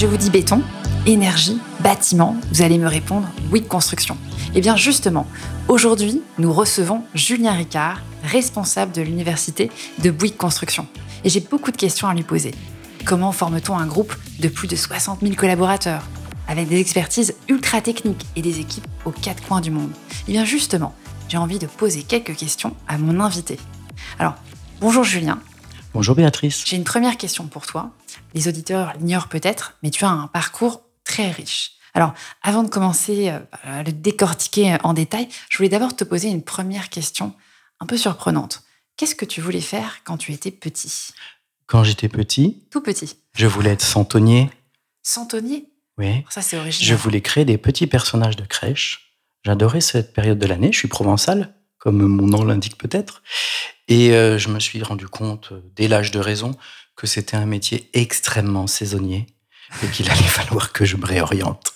je 0.00 0.06
vous 0.06 0.16
dis 0.16 0.30
béton, 0.30 0.62
énergie, 1.04 1.58
bâtiment, 1.80 2.34
vous 2.50 2.62
allez 2.62 2.78
me 2.78 2.86
répondre 2.86 3.28
oui 3.52 3.62
construction. 3.62 4.16
Eh 4.54 4.62
bien 4.62 4.74
justement, 4.74 5.26
aujourd'hui, 5.68 6.22
nous 6.38 6.54
recevons 6.54 7.02
Julien 7.14 7.52
Ricard, 7.52 8.00
responsable 8.24 8.92
de 8.92 9.02
l'université 9.02 9.70
de 10.02 10.10
Bouygues 10.10 10.38
Construction. 10.38 10.86
Et 11.22 11.28
j'ai 11.28 11.40
beaucoup 11.40 11.70
de 11.70 11.76
questions 11.76 12.08
à 12.08 12.14
lui 12.14 12.22
poser. 12.22 12.54
Comment 13.04 13.30
forme-t-on 13.30 13.76
un 13.76 13.84
groupe 13.84 14.16
de 14.38 14.48
plus 14.48 14.68
de 14.68 14.74
60 14.74 15.20
000 15.20 15.34
collaborateurs 15.34 16.04
avec 16.48 16.70
des 16.70 16.80
expertises 16.80 17.34
ultra 17.48 17.82
techniques 17.82 18.24
et 18.36 18.40
des 18.40 18.58
équipes 18.58 18.86
aux 19.04 19.10
quatre 19.10 19.46
coins 19.46 19.60
du 19.60 19.70
monde? 19.70 19.92
Eh 20.28 20.32
bien 20.32 20.46
justement, 20.46 20.94
j'ai 21.28 21.36
envie 21.36 21.58
de 21.58 21.66
poser 21.66 22.04
quelques 22.04 22.36
questions 22.36 22.74
à 22.88 22.96
mon 22.96 23.20
invité. 23.20 23.58
Alors, 24.18 24.36
bonjour 24.80 25.04
Julien. 25.04 25.40
Bonjour 25.92 26.14
Béatrice. 26.14 26.64
J'ai 26.64 26.76
une 26.76 26.84
première 26.84 27.18
question 27.18 27.44
pour 27.44 27.66
toi. 27.66 27.90
Les 28.34 28.48
auditeurs 28.48 28.92
l'ignorent 28.98 29.28
peut-être, 29.28 29.76
mais 29.82 29.90
tu 29.90 30.04
as 30.04 30.10
un 30.10 30.26
parcours 30.28 30.82
très 31.04 31.30
riche. 31.30 31.72
Alors, 31.94 32.14
avant 32.42 32.62
de 32.62 32.68
commencer 32.68 33.30
euh, 33.30 33.40
à 33.64 33.82
le 33.82 33.92
décortiquer 33.92 34.76
en 34.84 34.92
détail, 34.94 35.28
je 35.48 35.56
voulais 35.56 35.68
d'abord 35.68 35.96
te 35.96 36.04
poser 36.04 36.28
une 36.28 36.42
première 36.42 36.88
question 36.88 37.34
un 37.80 37.86
peu 37.86 37.96
surprenante. 37.96 38.62
Qu'est-ce 38.96 39.14
que 39.14 39.24
tu 39.24 39.40
voulais 39.40 39.60
faire 39.60 39.98
quand 40.04 40.16
tu 40.16 40.32
étais 40.32 40.50
petit? 40.50 41.10
Quand 41.66 41.82
j'étais 41.84 42.08
petit, 42.08 42.62
Tout 42.70 42.80
petit. 42.80 43.16
je 43.34 43.46
voulais 43.46 43.70
être 43.70 43.82
santonnier. 43.84 44.50
Santonnier 45.02 45.66
Oui. 45.98 46.24
Ça, 46.28 46.42
c'est 46.42 46.58
original. 46.58 46.88
Je 46.88 46.94
voulais 46.94 47.20
créer 47.22 47.44
des 47.44 47.58
petits 47.58 47.86
personnages 47.86 48.36
de 48.36 48.44
crèche. 48.44 49.16
J'adorais 49.44 49.80
cette 49.80 50.12
période 50.12 50.38
de 50.38 50.46
l'année. 50.46 50.70
Je 50.72 50.78
suis 50.78 50.88
provençal, 50.88 51.54
comme 51.78 52.02
mon 52.06 52.26
nom 52.26 52.44
l'indique 52.44 52.76
peut-être. 52.76 53.22
Et 53.88 54.12
euh, 54.12 54.36
je 54.38 54.48
me 54.50 54.60
suis 54.60 54.82
rendu 54.82 55.08
compte, 55.08 55.52
euh, 55.52 55.62
dès 55.74 55.88
l'âge 55.88 56.10
de 56.10 56.18
raison, 56.20 56.54
que 57.00 57.06
c'était 57.06 57.36
un 57.36 57.46
métier 57.46 57.88
extrêmement 57.94 58.66
saisonnier 58.66 59.26
et 59.82 59.86
qu'il 59.88 60.10
allait 60.10 60.20
falloir 60.22 60.72
que 60.72 60.84
je 60.84 60.96
me 60.96 61.06
réoriente. 61.06 61.72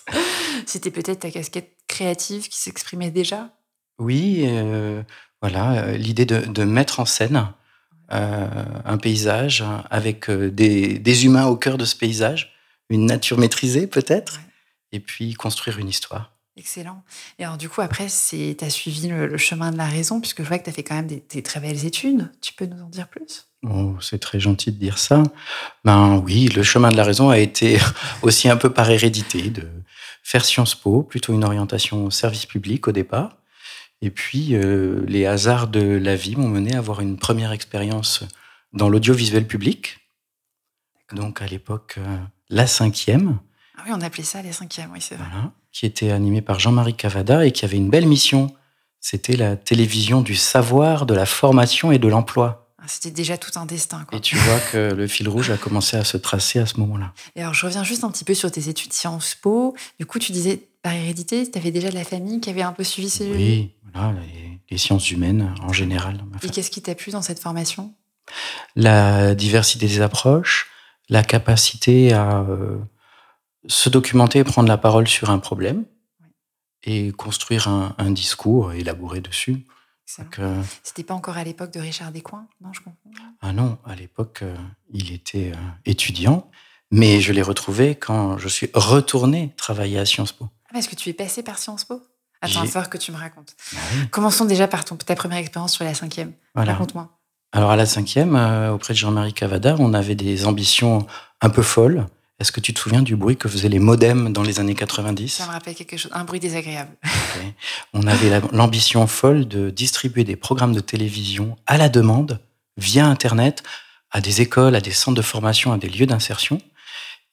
C'était 0.67 0.91
peut-être 0.91 1.21
ta 1.21 1.31
casquette 1.31 1.71
créative 1.87 2.47
qui 2.47 2.59
s'exprimait 2.59 3.09
déjà? 3.11 3.49
Oui, 3.97 4.43
euh, 4.45 5.01
voilà, 5.41 5.85
euh, 5.85 5.97
l'idée 5.97 6.25
de, 6.25 6.39
de 6.41 6.63
mettre 6.63 6.99
en 6.99 7.05
scène 7.05 7.47
euh, 8.11 8.47
un 8.85 8.97
paysage 8.97 9.63
avec 9.89 10.29
des, 10.29 10.99
des 10.99 11.25
humains 11.25 11.47
au 11.47 11.55
cœur 11.55 11.77
de 11.77 11.85
ce 11.85 11.95
paysage, 11.95 12.53
une 12.89 13.05
nature 13.07 13.37
maîtrisée 13.39 13.87
peut-être, 13.87 14.35
Ouais. 14.37 14.43
et 14.91 14.99
puis 14.99 15.33
construire 15.33 15.79
une 15.79 15.89
histoire. 15.89 16.33
Excellent. 16.57 17.03
Et 17.39 17.43
alors, 17.43 17.57
du 17.57 17.67
coup, 17.67 17.81
après, 17.81 18.07
tu 18.07 18.55
as 18.61 18.69
suivi 18.69 19.07
le, 19.07 19.27
le 19.27 19.37
chemin 19.37 19.71
de 19.71 19.77
la 19.77 19.87
raison, 19.87 20.21
puisque 20.21 20.41
je 20.43 20.47
vois 20.47 20.57
que 20.59 20.63
tu 20.65 20.69
as 20.69 20.73
fait 20.73 20.83
quand 20.83 20.95
même 20.95 21.07
des, 21.07 21.23
des 21.29 21.43
très 21.43 21.59
belles 21.59 21.83
études. 21.85 22.31
Tu 22.41 22.53
peux 22.53 22.65
nous 22.65 22.81
en 22.81 22.87
dire 22.89 23.07
plus? 23.09 23.47
Oh, 23.69 23.95
c'est 24.01 24.19
très 24.19 24.39
gentil 24.39 24.71
de 24.71 24.77
dire 24.77 24.97
ça. 24.97 25.23
Ben 25.83 26.17
oui, 26.25 26.49
le 26.49 26.63
chemin 26.63 26.89
de 26.89 26.97
la 26.97 27.03
raison 27.03 27.29
a 27.29 27.39
été 27.39 27.79
aussi 28.21 28.49
un 28.49 28.57
peu 28.57 28.71
par 28.71 28.89
hérédité 28.89 29.49
de 29.49 29.67
faire 30.23 30.45
Sciences 30.45 30.75
Po, 30.75 31.03
plutôt 31.03 31.33
une 31.33 31.43
orientation 31.43 32.05
au 32.05 32.11
service 32.11 32.45
public 32.45 32.87
au 32.87 32.91
départ. 32.91 33.37
Et 34.01 34.09
puis, 34.09 34.49
euh, 34.55 35.03
les 35.07 35.25
hasards 35.25 35.67
de 35.67 35.81
la 35.81 36.15
vie 36.15 36.35
m'ont 36.35 36.47
mené 36.47 36.75
à 36.75 36.79
avoir 36.79 36.99
une 37.01 37.17
première 37.17 37.51
expérience 37.51 38.23
dans 38.73 38.89
l'audiovisuel 38.89 39.47
public. 39.47 39.99
Donc, 41.13 41.41
à 41.41 41.47
l'époque, 41.47 41.95
euh, 41.97 42.17
la 42.49 42.67
cinquième, 42.67 43.39
Ah 43.77 43.83
oui, 43.85 43.91
on 43.95 44.01
appelait 44.01 44.23
ça 44.23 44.41
les 44.41 44.51
cinquièmes, 44.51 44.91
oui, 44.93 44.99
c'est 45.01 45.15
vrai. 45.15 45.25
voilà, 45.31 45.51
qui 45.71 45.85
était 45.85 46.11
animée 46.11 46.41
par 46.41 46.59
Jean-Marie 46.59 46.95
Cavada 46.95 47.45
et 47.45 47.51
qui 47.51 47.65
avait 47.65 47.77
une 47.77 47.89
belle 47.89 48.07
mission. 48.07 48.53
C'était 48.99 49.37
la 49.37 49.55
télévision 49.55 50.21
du 50.21 50.35
savoir, 50.35 51.05
de 51.05 51.13
la 51.13 51.25
formation 51.25 51.91
et 51.91 51.99
de 51.99 52.07
l'emploi. 52.07 52.64
C'était 52.87 53.11
déjà 53.11 53.37
tout 53.37 53.57
un 53.59 53.65
destin. 53.65 54.05
Quoi. 54.07 54.17
Et 54.17 54.21
tu 54.21 54.35
vois 54.35 54.59
que 54.71 54.93
le 54.93 55.07
fil 55.07 55.27
rouge 55.29 55.49
a 55.49 55.57
commencé 55.57 55.97
à 55.97 56.03
se 56.03 56.17
tracer 56.17 56.59
à 56.59 56.65
ce 56.65 56.79
moment-là. 56.79 57.13
Et 57.35 57.41
alors, 57.41 57.53
je 57.53 57.65
reviens 57.65 57.83
juste 57.83 58.03
un 58.03 58.11
petit 58.11 58.23
peu 58.23 58.33
sur 58.33 58.51
tes 58.51 58.69
études 58.69 58.93
Sciences 58.93 59.35
Po. 59.35 59.75
Du 59.99 60.05
coup, 60.05 60.19
tu 60.19 60.31
disais, 60.31 60.67
par 60.81 60.93
hérédité, 60.93 61.49
tu 61.49 61.57
avais 61.57 61.71
déjà 61.71 61.89
de 61.89 61.95
la 61.95 62.03
famille 62.03 62.39
qui 62.39 62.49
avait 62.49 62.61
un 62.61 62.73
peu 62.73 62.83
suivi 62.83 63.09
ces... 63.09 63.29
Oui, 63.29 63.71
voilà, 63.93 64.13
les, 64.21 64.59
les 64.69 64.77
sciences 64.77 65.09
humaines 65.11 65.53
en 65.61 65.73
général. 65.73 66.23
Et 66.43 66.49
qu'est-ce 66.49 66.71
qui 66.71 66.81
t'a 66.81 66.95
plu 66.95 67.11
dans 67.11 67.21
cette 67.21 67.39
formation? 67.39 67.93
La 68.75 69.35
diversité 69.35 69.87
des 69.87 70.01
approches, 70.01 70.69
la 71.09 71.23
capacité 71.23 72.13
à 72.13 72.39
euh, 72.41 72.77
se 73.67 73.89
documenter 73.89 74.39
et 74.39 74.43
prendre 74.43 74.67
la 74.67 74.77
parole 74.77 75.07
sur 75.07 75.29
un 75.29 75.39
problème 75.39 75.85
et 76.83 77.11
construire 77.11 77.67
un, 77.67 77.95
un 77.97 78.11
discours 78.11 78.73
élaboré 78.73 79.21
dessus. 79.21 79.65
Euh, 80.39 80.61
C'était 80.83 81.03
pas 81.03 81.13
encore 81.13 81.37
à 81.37 81.43
l'époque 81.43 81.71
de 81.73 81.79
Richard 81.79 82.11
Descoings 82.11 82.47
Non, 82.61 82.71
je 82.73 82.79
comprends. 82.81 82.99
ah 83.41 83.53
non, 83.53 83.77
à 83.85 83.95
l'époque, 83.95 84.39
euh, 84.43 84.55
il 84.91 85.11
était 85.11 85.51
euh, 85.53 85.57
étudiant, 85.85 86.49
mais 86.91 87.19
je 87.21 87.33
l'ai 87.33 87.41
retrouvé 87.41 87.95
quand 87.95 88.37
je 88.37 88.47
suis 88.47 88.69
retourné 88.73 89.53
travailler 89.57 89.97
à 89.99 90.05
Sciences 90.05 90.31
Po. 90.31 90.47
Ah, 90.67 90.69
parce 90.73 90.87
que 90.87 90.95
tu 90.95 91.09
es 91.09 91.13
passé 91.13 91.41
par 91.43 91.57
Sciences 91.57 91.85
Po? 91.85 92.01
Attends, 92.41 92.61
il 92.61 92.65
va 92.65 92.71
falloir 92.71 92.89
que 92.89 92.97
tu 92.97 93.11
me 93.11 93.17
racontes. 93.17 93.55
Bah 93.73 93.79
oui. 93.95 94.07
Commençons 94.09 94.45
déjà 94.45 94.67
par 94.67 94.85
ton, 94.85 94.95
ta 94.95 95.15
première 95.15 95.39
expérience 95.39 95.73
sur 95.73 95.83
la 95.85 95.93
cinquième. 95.95 96.33
Voilà. 96.53 96.73
Raconte-moi. 96.73 97.09
Alors 97.53 97.71
à 97.71 97.75
la 97.75 97.85
cinquième, 97.85 98.35
euh, 98.35 98.73
auprès 98.73 98.93
de 98.93 98.97
Jean-Marie 98.99 99.33
Cavada, 99.33 99.75
on 99.79 99.93
avait 99.93 100.15
des 100.15 100.45
ambitions 100.45 101.07
un 101.41 101.49
peu 101.49 101.61
folles. 101.63 102.05
Est-ce 102.39 102.51
que 102.51 102.59
tu 102.59 102.73
te 102.73 102.79
souviens 102.79 103.01
du 103.01 103.15
bruit 103.15 103.37
que 103.37 103.47
faisaient 103.47 103.69
les 103.69 103.79
modems 103.79 104.33
dans 104.33 104.43
les 104.43 104.59
années 104.59 104.75
90 104.75 105.29
Ça 105.29 105.45
me 105.47 105.51
rappelle 105.51 105.73
quelque 105.75 105.95
chose, 105.95 106.11
un 106.13 106.25
bruit 106.25 106.39
désagréable. 106.41 106.91
On 107.93 108.05
avait 108.07 108.29
la- 108.29 108.41
l'ambition 108.51 109.07
folle 109.07 109.47
de 109.47 109.69
distribuer 109.69 110.23
des 110.25 110.35
programmes 110.35 110.73
de 110.73 110.81
télévision 110.81 111.55
à 111.65 111.77
la 111.77 111.87
demande, 111.87 112.39
via 112.77 113.05
Internet, 113.07 113.63
à 114.11 114.19
des 114.19 114.41
écoles, 114.41 114.75
à 114.75 114.81
des 114.81 114.91
centres 114.91 115.15
de 115.17 115.21
formation, 115.21 115.71
à 115.71 115.77
des 115.77 115.87
lieux 115.87 116.05
d'insertion. 116.05 116.61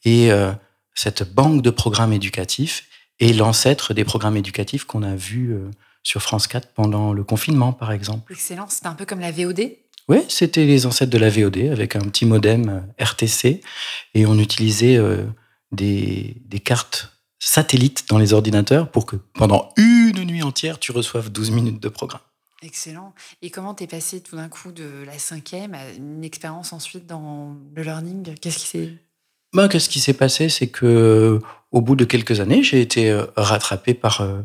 Et 0.05 0.31
euh, 0.31 0.53
cette 0.95 1.35
banque 1.35 1.63
de 1.63 1.71
programmes 1.71 2.13
éducatifs 2.13 2.85
est 3.19 3.33
l'ancêtre 3.33 3.95
des 3.95 4.05
programmes 4.05 4.37
éducatifs 4.37 4.85
qu'on 4.85 5.03
a 5.03 5.15
vus 5.17 5.53
euh, 5.53 5.69
sur 6.05 6.23
France 6.23 6.47
4 6.47 6.69
pendant 6.75 7.13
le 7.13 7.25
confinement, 7.25 7.73
par 7.73 7.91
exemple. 7.93 8.33
Excellent. 8.33 8.69
C'était 8.69 8.87
un 8.87 8.95
peu 8.95 9.05
comme 9.05 9.21
la 9.21 9.33
VOD. 9.33 9.61
Oui, 10.09 10.19
c'était 10.29 10.65
les 10.65 10.87
ancêtres 10.87 11.13
de 11.13 11.19
la 11.19 11.31
VOD 11.31 11.71
avec 11.71 11.97
un 11.97 12.01
petit 12.01 12.27
modem 12.27 12.69
euh, 12.69 13.05
RTC 13.05 13.61
et 14.15 14.27
on 14.27 14.39
utilisait 14.39 14.97
euh, 14.97 15.25
des, 15.71 16.37
des 16.45 16.61
cartes 16.61 17.13
satellites 17.39 18.09
dans 18.09 18.19
les 18.19 18.33
ordinateurs 18.33 18.91
pour 18.91 19.07
que 19.07 19.17
pendant 19.35 19.71
une 19.77 20.25
nuit 20.25 20.43
entière, 20.43 20.79
tu 20.79 20.93
reçoives 20.93 21.31
12 21.31 21.51
minutes 21.51 21.81
de 21.81 21.89
programme. 21.89 22.23
Excellent. 22.63 23.13
Et 23.43 23.51
comment 23.51 23.75
t'es 23.75 23.89
passé 23.89 24.21
tout 24.21 24.37
d'un 24.37 24.49
coup 24.49 24.71
de 24.71 25.05
la 25.05 25.19
cinquième 25.19 25.75
à 25.75 25.91
une 25.91 26.23
expérience 26.23 26.73
ensuite 26.73 27.07
dans 27.07 27.57
le 27.75 27.83
learning? 27.83 28.35
Qu'est-ce 28.41 28.59
qui 28.59 28.67
s'est... 28.67 28.93
Ben, 29.53 29.69
Qu'est-ce 29.69 29.89
qui 29.89 29.99
s'est 29.99 30.15
passé? 30.15 30.49
C'est 30.49 30.69
que 30.69 31.41
au 31.73 31.81
bout 31.81 31.97
de 31.97 32.05
quelques 32.05 32.39
années, 32.39 32.63
j'ai 32.63 32.81
été 32.81 33.11
euh, 33.11 33.25
rattrapé 33.37 33.95
par 33.95 34.21
euh, 34.21 34.43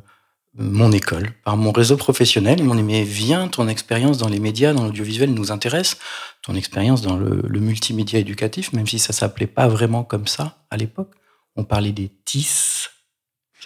mon 0.57 0.91
école, 0.91 1.31
par 1.43 1.55
mon 1.55 1.71
réseau 1.71 1.97
professionnel. 1.97 2.59
Ils 2.59 2.65
m'ont 2.65 2.75
dit, 2.75 2.83
mais 2.83 3.03
viens, 3.03 3.47
ton 3.47 3.67
expérience 3.67 4.17
dans 4.17 4.27
les 4.27 4.39
médias, 4.39 4.73
dans 4.73 4.85
l'audiovisuel 4.85 5.33
nous 5.33 5.51
intéresse. 5.51 5.97
Ton 6.41 6.55
expérience 6.55 7.01
dans 7.01 7.15
le, 7.15 7.41
le 7.43 7.59
multimédia 7.59 8.19
éducatif, 8.19 8.73
même 8.73 8.87
si 8.87 8.99
ça 8.99 9.13
s'appelait 9.13 9.47
pas 9.47 9.67
vraiment 9.67 10.03
comme 10.03 10.27
ça 10.27 10.57
à 10.69 10.77
l'époque. 10.77 11.11
On 11.55 11.63
parlait 11.63 11.91
des 11.91 12.11
TIS. 12.25 12.76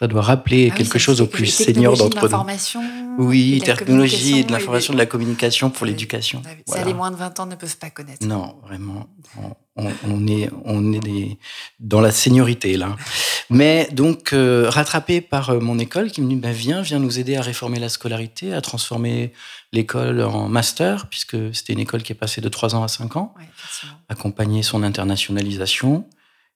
Ça 0.02 0.08
doit 0.08 0.24
rappeler 0.24 0.70
Ah 0.72 0.74
oui, 0.74 0.78
quelque 0.80 0.98
chose 0.98 1.22
aux 1.22 1.28
plus 1.28 1.46
seniors 1.46 1.96
d'entre 1.96 2.16
nous. 2.18 2.24
l'information 2.24 2.82
Oui, 3.20 3.60
de 3.60 3.66
technologie 3.66 4.40
et 4.40 4.44
de 4.44 4.48
communication 4.48 4.58
l'information, 4.58 4.94
de 4.94 4.98
la 4.98 5.06
communication 5.06 5.70
pour 5.70 5.86
l'éducation. 5.86 6.42
Ça, 6.44 6.50
Voilà. 6.66 6.86
les 6.86 6.94
moins 6.96 7.12
de 7.12 7.18
20 7.18 7.40
ans 7.40 7.46
ne 7.46 7.54
peuvent 7.54 7.78
pas 7.78 7.92
connaître. 7.92 8.26
Non, 8.26 8.56
vraiment. 8.64 9.06
On, 9.76 10.28
est, 10.28 10.50
on 10.66 10.92
est 10.92 11.00
des- 11.00 11.38
dans 11.80 12.02
la 12.02 12.12
seniorité, 12.12 12.78
là. 12.78 12.96
Mais 13.52 13.90
donc, 13.92 14.34
euh, 14.34 14.66
rattrapé 14.70 15.22
par 15.22 15.52
euh, 15.52 15.60
mon 15.60 15.78
école 15.78 16.10
qui 16.10 16.22
me 16.22 16.30
dit 16.30 16.36
ben, 16.36 16.52
Viens, 16.52 16.82
viens 16.82 16.98
nous 17.00 17.20
aider 17.20 17.36
à 17.36 17.42
réformer 17.44 17.78
la 17.80 17.88
scolarité, 17.90 18.54
à 18.56 18.62
transformer 18.62 19.34
l'école 19.72 20.22
en 20.24 20.50
master, 20.50 21.06
puisque 21.12 21.38
c'était 21.54 21.74
une 21.74 21.80
école 21.80 22.02
qui 22.02 22.12
est 22.12 22.16
passée 22.16 22.42
de 22.42 22.50
3 22.50 22.74
ans 22.74 22.82
à 22.84 22.88
5 22.88 23.18
ans, 23.18 23.34
Ouais, 23.38 23.46
accompagner 24.10 24.64
son 24.64 24.82
internationalisation. 24.82 26.06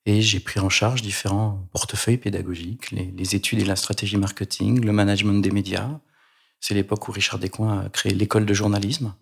Et 0.08 0.22
j'ai 0.22 0.40
pris 0.40 0.60
en 0.60 0.70
charge 0.70 1.02
différents 1.02 1.68
portefeuilles 1.74 2.18
pédagogiques, 2.18 2.92
les, 2.92 3.12
les 3.18 3.36
études 3.36 3.60
et 3.60 3.66
la 3.66 3.76
stratégie 3.76 4.18
marketing, 4.18 4.84
le 4.86 4.92
management 4.92 5.42
des 5.42 5.52
médias. 5.52 5.90
C'est 6.60 6.74
l'époque 6.76 7.08
où 7.08 7.12
Richard 7.12 7.40
Descoings 7.40 7.86
a 7.86 7.90
créé 7.90 8.14
l'école 8.14 8.46
de 8.46 8.54
journalisme, 8.54 9.14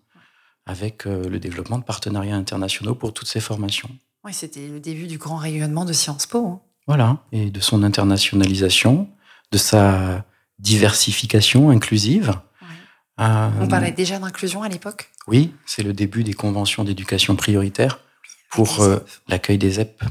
avec 0.66 1.06
euh, 1.06 1.28
le 1.28 1.38
développement 1.38 1.78
de 1.78 1.84
partenariats 1.84 2.36
internationaux 2.36 2.94
pour 2.94 3.12
toutes 3.14 3.28
ces 3.28 3.40
formations. 3.40 3.90
Ouais, 4.24 4.32
c'était 4.32 4.68
le 4.68 4.80
début 4.80 5.06
du 5.06 5.18
grand 5.18 5.36
rayonnement 5.36 5.84
de 5.84 5.92
Sciences 5.92 6.26
Po. 6.26 6.46
hein. 6.46 6.60
Voilà. 6.86 7.18
Et 7.32 7.50
de 7.50 7.60
son 7.60 7.82
internationalisation, 7.82 9.08
de 9.52 9.58
sa 9.58 10.24
diversification 10.58 11.70
inclusive. 11.70 12.28
Ouais. 12.62 13.24
Euh, 13.24 13.50
On 13.60 13.68
parlait 13.68 13.92
déjà 13.92 14.18
d'inclusion 14.18 14.62
à 14.62 14.68
l'époque 14.68 15.10
Oui, 15.26 15.52
c'est 15.66 15.82
le 15.82 15.92
début 15.92 16.24
des 16.24 16.34
conventions 16.34 16.84
d'éducation 16.84 17.36
prioritaire 17.36 18.00
pour 18.50 18.80
euh, 18.82 18.98
l'accueil 19.28 19.58
des 19.58 19.72
ZEP. 19.72 20.02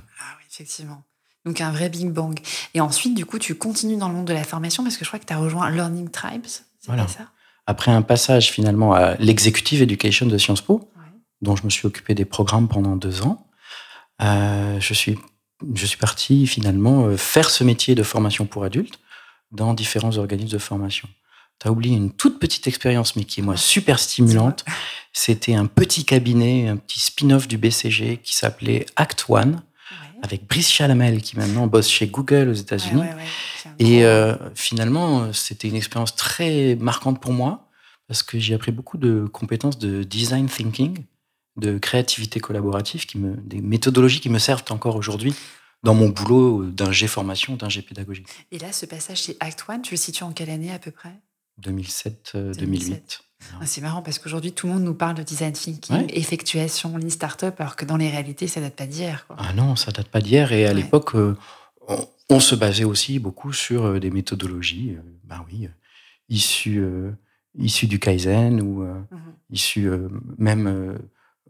Effectivement. 0.54 1.04
Donc 1.46 1.60
un 1.62 1.72
vrai 1.72 1.90
Big 1.90 2.10
Bang. 2.10 2.40
Et 2.74 2.82
ensuite, 2.82 3.16
du 3.16 3.26
coup, 3.26 3.40
tu 3.40 3.56
continues 3.56 3.98
dans 3.98 4.08
le 4.08 4.14
monde 4.14 4.28
de 4.28 4.34
la 4.34 4.44
formation 4.44 4.84
parce 4.84 4.98
que 4.98 5.04
je 5.04 5.10
crois 5.10 5.20
que 5.20 5.26
tu 5.26 5.34
as 5.34 5.38
rejoint 5.38 5.70
Learning 5.70 6.10
Tribes. 6.10 6.46
C'est 6.46 6.64
Voilà. 6.86 7.08
ça? 7.08 7.28
Après 7.66 7.92
un 7.92 8.02
passage 8.02 8.52
finalement 8.52 8.94
à 8.94 9.16
l'executive 9.16 9.82
education 9.82 10.26
de 10.26 10.38
Sciences 10.38 10.62
Po, 10.62 10.90
Ouais. 10.98 11.04
dont 11.42 11.56
je 11.56 11.64
me 11.64 11.70
suis 11.70 11.88
occupé 11.88 12.14
des 12.14 12.26
programmes 12.26 12.68
pendant 12.68 12.96
deux 12.96 13.22
ans, 13.24 13.48
euh, 14.22 14.80
je 14.80 14.94
suis 14.94 15.18
je 15.76 15.86
suis 15.86 15.98
parti 15.98 16.46
finalement 16.46 17.16
faire 17.16 17.50
ce 17.50 17.64
métier 17.64 17.96
de 17.96 18.04
formation 18.04 18.46
pour 18.46 18.66
adultes 18.66 19.00
dans 19.52 19.74
différents 19.74 20.18
organismes 20.18 20.52
de 20.52 20.58
formation. 20.58 21.08
Tu 21.62 21.70
as 21.70 21.72
oublié 21.72 21.96
une 21.96 22.12
toute 22.12 22.38
petite 22.38 22.68
expérience, 22.68 23.16
mais 23.16 23.24
qui 23.24 23.40
est 23.40 23.44
moi 23.44 23.56
super 23.56 23.98
stimulante. 23.98 24.66
C'était 25.14 25.54
un 25.54 25.68
petit 25.68 26.04
cabinet, 26.04 26.68
un 26.68 26.76
petit 26.76 27.00
spin-off 27.00 27.48
du 27.48 27.58
BCG 27.58 28.18
qui 28.18 28.36
s'appelait 28.36 28.86
Act 28.98 29.26
One, 29.30 29.64
avec 30.24 30.48
Brice 30.48 30.72
Chalamel, 30.72 31.22
qui 31.22 31.38
maintenant 31.38 31.68
bosse 31.68 31.90
chez 31.90 32.08
Google 32.08 32.48
aux 32.48 32.54
États-Unis. 32.54 33.04
Et 33.78 34.06
euh, 34.06 34.36
finalement, 34.56 35.34
c'était 35.34 35.68
une 35.68 35.76
expérience 35.76 36.16
très 36.16 36.76
marquante 36.80 37.22
pour 37.22 37.34
moi, 37.34 37.70
parce 38.08 38.24
que 38.24 38.40
j'ai 38.40 38.54
appris 38.54 38.72
beaucoup 38.72 38.98
de 38.98 39.26
compétences 39.32 39.78
de 39.78 40.04
design 40.04 40.48
thinking, 40.48 41.04
de 41.58 41.78
créativité 41.78 42.40
collaborative, 42.40 43.06
qui 43.06 43.18
me, 43.18 43.36
des 43.36 43.60
méthodologies 43.60 44.22
qui 44.22 44.30
me 44.30 44.40
servent 44.40 44.64
encore 44.70 44.96
aujourd'hui 44.96 45.36
dans 45.84 45.94
mon 45.94 46.08
boulot 46.08 46.66
d'un 46.68 46.94
G 46.94 47.08
formation, 47.08 47.58
d'un 47.58 47.68
G 47.68 47.82
pédagogique. 47.82 48.28
Et 48.52 48.60
là, 48.60 48.72
ce 48.72 48.86
passage 48.86 49.24
chez 49.24 49.38
Act 49.42 49.66
One, 49.68 49.82
tu 49.82 49.94
le 49.94 49.98
situes 49.98 50.24
en 50.24 50.32
quelle 50.32 50.50
année 50.50 50.72
à 50.72 50.80
peu 50.80 50.92
près? 50.92 51.20
2007, 51.58 52.38
2008. 52.58 52.94
Euh, 52.94 52.98
ah, 52.98 53.24
c'est 53.66 53.82
marrant 53.82 54.02
parce 54.02 54.20
qu'aujourd'hui, 54.20 54.52
tout 54.52 54.68
le 54.68 54.74
monde 54.74 54.84
nous 54.84 54.94
parle 54.94 55.16
de 55.16 55.24
design 55.24 55.54
thinking, 55.54 56.06
effectuation, 56.10 56.98
lean 56.98 57.10
startup, 57.10 57.60
alors 57.60 57.76
que 57.76 57.86
dans 57.86 57.98
les 57.98 58.10
réalités, 58.10 58.48
ça 58.48 58.62
date 58.62 58.76
pas 58.76 58.86
d'hier. 58.86 59.26
Ah 59.38 59.54
non, 59.54 59.76
ça 59.76 59.92
date 59.92 60.08
pas 60.08 60.22
d'hier. 60.22 60.52
Et 60.52 60.66
à 60.66 60.74
l'époque, 60.74 61.16
euh, 61.16 61.36
on, 62.30 62.40
se 62.40 62.56
basait 62.56 62.84
aussi 62.84 63.20
beaucoup 63.20 63.54
sur 63.54 63.86
euh, 63.86 64.00
des 64.00 64.12
méthodologies, 64.12 64.98
ben 65.24 65.46
oui, 65.52 65.70
issues, 66.30 66.84
issues 67.58 67.88
du 67.88 68.00
Kaizen 68.00 68.62
ou 68.62 68.84
mhm. 68.84 69.06
issues 69.52 69.90
même 70.38 70.98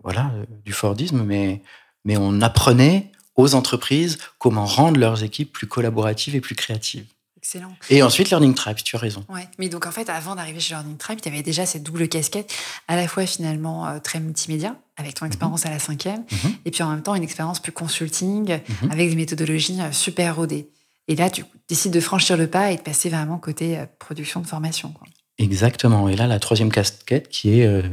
voilà, 0.04 0.34
du 0.66 0.74
Fordisme, 0.74 1.24
mais, 1.24 1.62
mais 2.06 2.18
on 2.18 2.42
apprenait 2.42 3.12
aux 3.36 3.56
entreprises 3.56 4.18
comment 4.38 4.66
rendre 4.66 5.00
leurs 5.00 5.24
équipes 5.24 5.52
plus 5.52 5.68
collaboratives 5.68 6.36
et 6.36 6.42
plus 6.42 6.56
créatives. 6.56 7.13
Excellent. 7.44 7.76
Et 7.90 8.02
ensuite, 8.02 8.30
Learning 8.30 8.54
Tribe, 8.54 8.78
tu 8.86 8.96
as 8.96 9.00
raison. 9.00 9.26
Ouais. 9.28 9.46
Mais 9.60 9.68
donc, 9.68 9.86
en 9.86 9.92
fait, 9.92 10.10
avant 10.10 10.34
d'arriver 10.34 10.62
chez 10.62 10.76
Learning 10.76 10.96
Tribe, 10.96 11.20
tu 11.22 11.28
avais 11.28 11.44
déjà 11.44 11.66
cette 11.66 11.84
double 11.84 12.08
casquette, 12.08 12.54
à 12.88 12.96
la 12.96 13.06
fois 13.06 13.26
finalement 13.26 13.86
euh, 13.86 14.00
très 14.00 14.22
multimédia, 14.22 14.78
avec 14.96 15.16
ton 15.16 15.26
mhm. 15.26 15.32
expérience 15.32 15.66
à 15.66 15.70
la 15.70 15.78
cinquième, 15.78 16.24
mhm. 16.32 16.54
et 16.64 16.72
puis 16.72 16.84
en 16.84 16.90
même 16.90 17.04
temps 17.04 17.16
une 17.16 17.24
expérience 17.24 17.60
plus 17.60 17.74
consulting, 17.74 18.50
mhm. 18.84 18.92
avec 18.92 19.10
des 19.10 19.16
méthodologies 19.18 19.82
euh, 19.82 19.92
super 19.92 20.38
rodées. 20.38 20.70
Et 21.10 21.18
là, 21.18 21.30
tu 21.30 21.44
décides 21.68 21.92
de 21.92 22.00
franchir 22.00 22.38
le 22.38 22.48
pas 22.48 22.72
et 22.72 22.78
de 22.78 22.82
passer 22.82 23.10
vraiment 23.10 23.38
côté 23.40 23.78
euh, 23.78 23.86
production 24.00 24.40
de 24.40 24.48
formation. 24.48 24.94
Exactement. 25.38 26.08
Et 26.08 26.16
là, 26.16 26.28
la 26.28 26.40
troisième 26.40 26.72
casquette 26.72 27.28
qui 27.28 27.60
est 27.60 27.84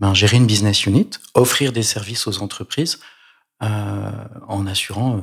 ben, 0.00 0.14
gérer 0.14 0.38
une 0.38 0.46
business 0.46 0.86
unit, 0.86 1.10
offrir 1.34 1.72
des 1.72 1.82
services 1.82 2.26
aux 2.26 2.40
entreprises 2.40 3.00
en 3.60 4.66
assurant 4.66 5.20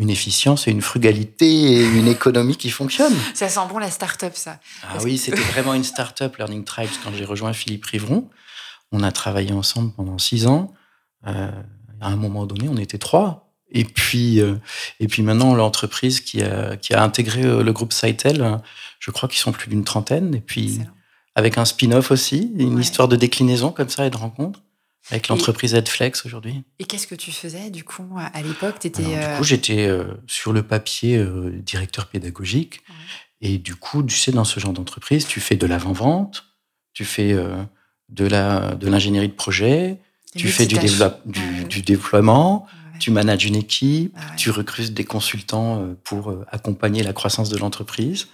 une 0.00 0.08
efficience 0.08 0.66
et 0.66 0.70
une 0.70 0.80
frugalité 0.80 1.46
et 1.46 1.84
une 1.84 2.08
économie 2.08 2.56
qui 2.56 2.70
fonctionnent. 2.70 3.16
Ça 3.34 3.50
sent 3.50 3.60
bon 3.68 3.78
la 3.78 3.90
start-up, 3.90 4.32
ça. 4.34 4.58
Ah 4.82 4.96
oui, 5.02 5.18
c'était 5.18 5.42
vraiment 5.42 5.74
une 5.74 5.84
start-up, 5.84 6.38
Learning 6.38 6.64
Tribes, 6.64 6.88
quand 7.04 7.10
j'ai 7.16 7.26
rejoint 7.26 7.52
Philippe 7.52 7.84
Rivron. 7.84 8.28
On 8.92 9.02
a 9.02 9.12
travaillé 9.12 9.52
ensemble 9.52 9.92
pendant 9.92 10.16
six 10.16 10.46
ans. 10.46 10.72
Euh, 11.26 11.50
à 12.00 12.08
un 12.08 12.16
moment 12.16 12.46
donné, 12.46 12.66
on 12.70 12.78
était 12.78 12.96
trois. 12.96 13.52
Et 13.70 13.84
puis, 13.84 14.40
euh, 14.40 14.56
et 15.00 15.06
puis 15.06 15.22
maintenant, 15.22 15.54
l'entreprise 15.54 16.20
qui 16.20 16.42
a, 16.42 16.78
qui 16.78 16.94
a 16.94 17.02
intégré 17.02 17.44
euh, 17.44 17.62
le 17.62 17.72
groupe 17.74 17.92
Saitel, 17.92 18.58
je 19.00 19.10
crois 19.10 19.28
qu'ils 19.28 19.38
sont 19.38 19.52
plus 19.52 19.68
d'une 19.68 19.84
trentaine. 19.84 20.34
Et 20.34 20.40
puis, 20.40 20.80
avec 21.34 21.58
un 21.58 21.66
spin-off 21.66 22.10
aussi, 22.10 22.50
une 22.56 22.78
histoire 22.78 23.06
de 23.06 23.16
déclinaison 23.16 23.70
comme 23.70 23.90
ça 23.90 24.06
et 24.06 24.10
de 24.10 24.16
rencontre. 24.16 24.62
Avec 25.10 25.28
l'entreprise 25.28 25.74
Edflex 25.74 26.24
aujourd'hui. 26.24 26.62
Et 26.78 26.84
qu'est-ce 26.84 27.06
que 27.06 27.14
tu 27.14 27.32
faisais 27.32 27.70
du 27.70 27.84
coup 27.84 28.06
à 28.16 28.42
l'époque? 28.42 28.80
Du 28.82 28.90
euh, 29.00 29.38
coup, 29.38 29.44
j'étais 29.44 29.86
euh, 29.86 30.04
sur 30.26 30.52
le 30.52 30.62
papier 30.62 31.16
euh, 31.16 31.50
directeur 31.50 32.06
pédagogique. 32.06 32.82
Et 33.40 33.58
du 33.58 33.74
coup, 33.74 34.02
tu 34.02 34.16
sais, 34.16 34.30
dans 34.30 34.44
ce 34.44 34.60
genre 34.60 34.72
d'entreprise, 34.72 35.26
tu 35.26 35.40
fais 35.40 35.56
de 35.56 35.66
l'avant-vente, 35.66 36.44
tu 36.92 37.04
fais 37.04 37.34
de 38.10 38.26
la 38.26 38.74
de 38.74 38.86
l'ingénierie 38.86 39.28
de 39.28 39.32
projet, 39.32 39.98
tu 40.36 40.48
fais 40.48 40.66
du, 40.66 40.76
du, 41.66 41.80
déploiement, 41.80 42.66
tu 42.98 43.10
manages 43.10 43.46
une 43.46 43.56
équipe, 43.56 44.14
tu 44.36 44.50
recrutes 44.50 44.92
des 44.92 45.04
consultants 45.04 45.96
pour 46.04 46.34
accompagner 46.48 47.02
la 47.02 47.14
croissance 47.14 47.48
de 47.48 47.56
l'entreprise. 47.56 48.28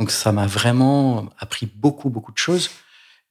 Donc 0.00 0.10
ça 0.10 0.32
m'a 0.32 0.48
vraiment 0.48 1.28
appris 1.38 1.66
beaucoup, 1.72 2.10
beaucoup 2.10 2.32
de 2.32 2.38
choses. 2.38 2.70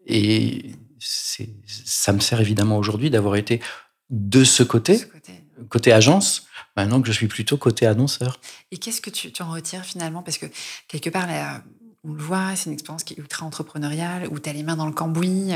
Et 0.05 0.71
ça 0.99 2.13
me 2.13 2.19
sert 2.19 2.41
évidemment 2.41 2.77
aujourd'hui 2.77 3.09
d'avoir 3.09 3.35
été 3.35 3.61
de 4.09 4.43
ce 4.43 4.63
côté, 4.63 5.01
côté, 5.69 5.93
agence, 5.93 6.47
maintenant 6.75 7.01
que 7.01 7.07
je 7.07 7.11
suis 7.11 7.27
plutôt 7.27 7.57
côté 7.57 7.85
annonceur. 7.85 8.39
Et 8.71 8.77
qu'est-ce 8.77 9.01
que 9.01 9.09
tu, 9.09 9.31
en 9.41 9.51
retires 9.51 9.85
finalement? 9.85 10.23
Parce 10.23 10.37
que 10.37 10.47
quelque 10.87 11.09
part, 11.09 11.27
là, 11.27 11.63
on 12.03 12.13
le 12.13 12.21
voit, 12.21 12.55
c'est 12.55 12.65
une 12.69 12.73
expérience 12.73 13.03
qui 13.03 13.13
est 13.13 13.17
ultra 13.17 13.45
entrepreneuriale, 13.45 14.27
où 14.31 14.39
tu 14.39 14.49
as 14.49 14.53
les 14.53 14.63
mains 14.63 14.77
dans 14.77 14.87
le 14.87 14.93
cambouis, 14.93 15.51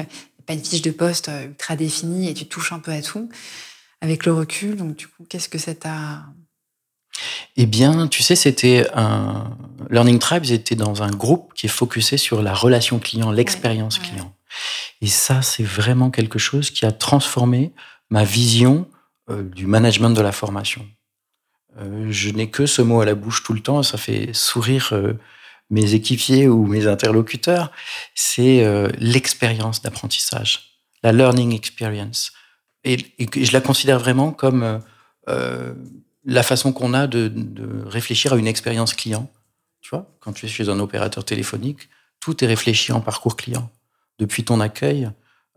pas 0.45 0.53
une 0.53 0.63
fiche 0.63 0.81
de 0.81 0.91
poste 0.91 1.29
euh, 1.29 1.45
ultra 1.47 1.75
définie 1.75 2.29
et 2.29 2.33
tu 2.33 2.45
touches 2.45 2.73
un 2.73 2.79
peu 2.79 2.91
à 2.91 3.01
tout. 3.01 3.29
Avec 4.01 4.25
le 4.25 4.33
recul, 4.33 4.75
donc 4.75 4.95
du 4.95 5.07
coup, 5.07 5.25
qu'est-ce 5.29 5.47
que 5.47 5.57
ça 5.57 5.73
t'a? 5.73 6.25
Eh 7.55 7.65
bien, 7.65 8.07
tu 8.07 8.23
sais, 8.23 8.35
c'était 8.35 8.87
un 8.93 9.55
Learning 9.89 10.19
Tribes 10.19 10.45
était 10.49 10.75
dans 10.75 11.03
un 11.03 11.11
groupe 11.11 11.53
qui 11.53 11.67
est 11.67 11.69
focusé 11.69 12.17
sur 12.17 12.41
la 12.41 12.53
relation 12.53 12.99
client, 12.99 13.31
l'expérience 13.31 13.99
client. 13.99 14.35
Et 15.01 15.07
ça, 15.07 15.41
c'est 15.41 15.63
vraiment 15.63 16.11
quelque 16.11 16.39
chose 16.39 16.69
qui 16.69 16.85
a 16.85 16.91
transformé 16.91 17.73
ma 18.09 18.23
vision 18.23 18.88
euh, 19.29 19.44
du 19.44 19.67
management 19.67 20.11
de 20.11 20.21
la 20.21 20.31
formation. 20.31 20.85
Euh, 21.79 22.07
je 22.11 22.29
n'ai 22.29 22.50
que 22.50 22.65
ce 22.65 22.81
mot 22.81 23.01
à 23.01 23.05
la 23.05 23.15
bouche 23.15 23.44
tout 23.44 23.53
le 23.53 23.61
temps, 23.61 23.81
ça 23.83 23.97
fait 23.97 24.33
sourire 24.33 24.89
euh, 24.91 25.13
mes 25.69 25.94
équipiers 25.94 26.47
ou 26.47 26.65
mes 26.67 26.88
interlocuteurs. 26.88 27.71
C'est 28.15 28.63
l'expérience 29.00 29.81
d'apprentissage, 29.81 30.79
la 31.01 31.11
learning 31.13 31.55
experience. 31.55 32.33
Et, 32.83 32.97
je 33.19 33.51
la 33.53 33.61
considère 33.61 33.97
vraiment 33.97 34.31
comme 34.31 34.83
la 35.25 36.44
façon 36.44 36.73
qu'on 36.73 36.94
a 36.94 37.07
de, 37.07 37.27
de, 37.27 37.83
réfléchir 37.85 38.33
à 38.33 38.35
une 38.35 38.45
expérience 38.45 38.94
client. 38.94 39.31
Tu 39.81 39.89
vois, 39.89 40.15
quand 40.19 40.33
tu 40.33 40.45
es 40.45 40.50
chez 40.50 40.69
un 40.69 40.79
opérateur 40.79 41.25
téléphonique, 41.25 41.89
tout 42.19 42.44
est 42.44 42.47
réfléchi 42.47 42.91
en 42.91 43.01
parcours 43.01 43.35
client 43.35 43.71
depuis 44.19 44.44
ton 44.44 44.60
accueil 44.60 45.10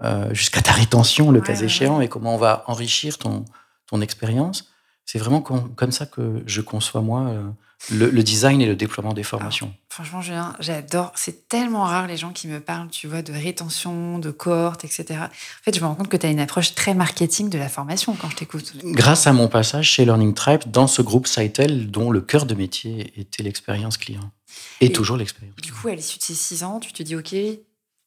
euh, 0.03 0.33
jusqu'à 0.35 0.61
ta 0.61 0.73
rétention, 0.73 1.31
le 1.31 1.41
cas 1.41 1.57
échéant, 1.57 2.01
et 2.01 2.09
comment 2.09 2.35
on 2.35 2.39
va 2.39 2.65
enrichir 2.67 3.19
ton, 3.19 3.45
ton 3.87 4.01
expérience. 4.01 4.71
C'est 5.05 5.19
vraiment 5.19 5.41
comme 5.41 5.93
ça 5.93 6.05
que 6.05 6.43
je 6.47 6.61
conçois, 6.61 7.01
moi, 7.01 7.29
euh, 7.29 7.49
le, 7.91 8.23
design 8.23 8.61
et 8.61 8.67
le 8.67 8.75
déploiement 8.75 9.15
des 9.15 9.23
formations. 9.23 9.73
franchement, 9.89 10.21
Julien, 10.21 10.57
j'adore. 10.59 11.13
C'est 11.15 11.49
tellement 11.49 11.85
rare 11.85 12.09
les 12.09 12.17
gens 12.17 12.33
qui 12.33 12.49
me 12.49 12.59
parlent, 12.59 12.89
tu 12.89 13.07
vois, 13.07 13.23
de 13.23 13.33
rétention, 13.33 14.19
de 14.19 14.31
cohorte, 14.31 14.85
etc. 14.85 15.05
En 15.21 15.29
fait, 15.63 15.77
je 15.77 15.81
me 15.81 15.87
rends 15.87 15.95
compte 15.95 16.09
que 16.09 16.17
tu 16.17 16.27
as 16.27 16.31
une 16.31 16.41
approche 16.41 16.75
très 16.75 16.95
marketing 16.95 17.49
de 17.51 17.59
la 17.59 17.69
formation 17.69 18.17
quand 18.21 18.29
je 18.29 18.37
t'écoute. 18.37 18.73
Grâce 18.85 19.27
à 19.27 19.33
mon 19.33 19.49
passage 19.49 19.89
chez 19.91 20.05
Learning 20.05 20.35
Tribe, 20.35 20.63
dans 20.67 20.89
ce 20.89 21.03
groupe 21.03 21.27
Saitel, 21.27 21.91
dont 21.91 22.11
le 22.11 22.21
cœur 22.21 22.45
de 22.45 22.55
métier 22.55 23.13
était 23.21 23.45
l'expérience 23.45 23.97
client. 23.99 24.33
Et, 24.81 24.87
et 24.87 24.93
toujours 24.93 25.17
l'expérience. 25.17 25.57
Du 25.57 25.73
coup, 25.73 25.89
à 25.89 25.95
l'issue 25.95 26.19
de 26.19 26.25
ces 26.25 26.35
six 26.35 26.65
ans, 26.65 26.81
tu 26.81 26.93
te 26.93 27.03
dis, 27.03 27.15
OK, 27.15 27.35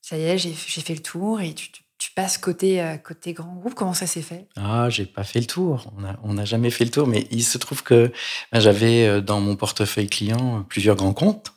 ça 0.10 0.18
y 0.18 0.24
est, 0.24 0.40
j'ai 0.40 0.54
fait 0.56 0.96
le 0.96 1.04
tour 1.04 1.40
et 1.40 1.54
tu, 1.54 1.70
passes 2.16 2.40
côté, 2.40 2.82
euh, 2.82 2.98
côté 2.98 3.34
grand 3.34 3.54
groupe. 3.54 3.76
Comment 3.76 3.94
ça 3.94 4.08
s'est 4.08 4.24
fait? 4.24 4.48
Ah, 4.56 4.90
j'ai 4.90 5.06
pas 5.06 5.24
fait 5.24 5.40
le 5.40 5.46
tour. 5.46 5.94
On 6.24 6.34
n'a 6.34 6.46
jamais 6.46 6.72
fait 6.72 6.84
le 6.84 6.90
tour, 6.90 7.06
mais 7.06 7.28
il 7.30 7.44
se 7.44 7.60
trouve 7.60 7.84
que 7.84 8.12
ben, 8.52 8.60
j'avais 8.60 9.06
euh, 9.06 9.22
dans 9.22 9.40
mon 9.40 9.56
portefeuille 9.56 10.08
client 10.08 10.66
plusieurs 10.68 10.96
grands 10.96 11.14
comptes. 11.14 11.54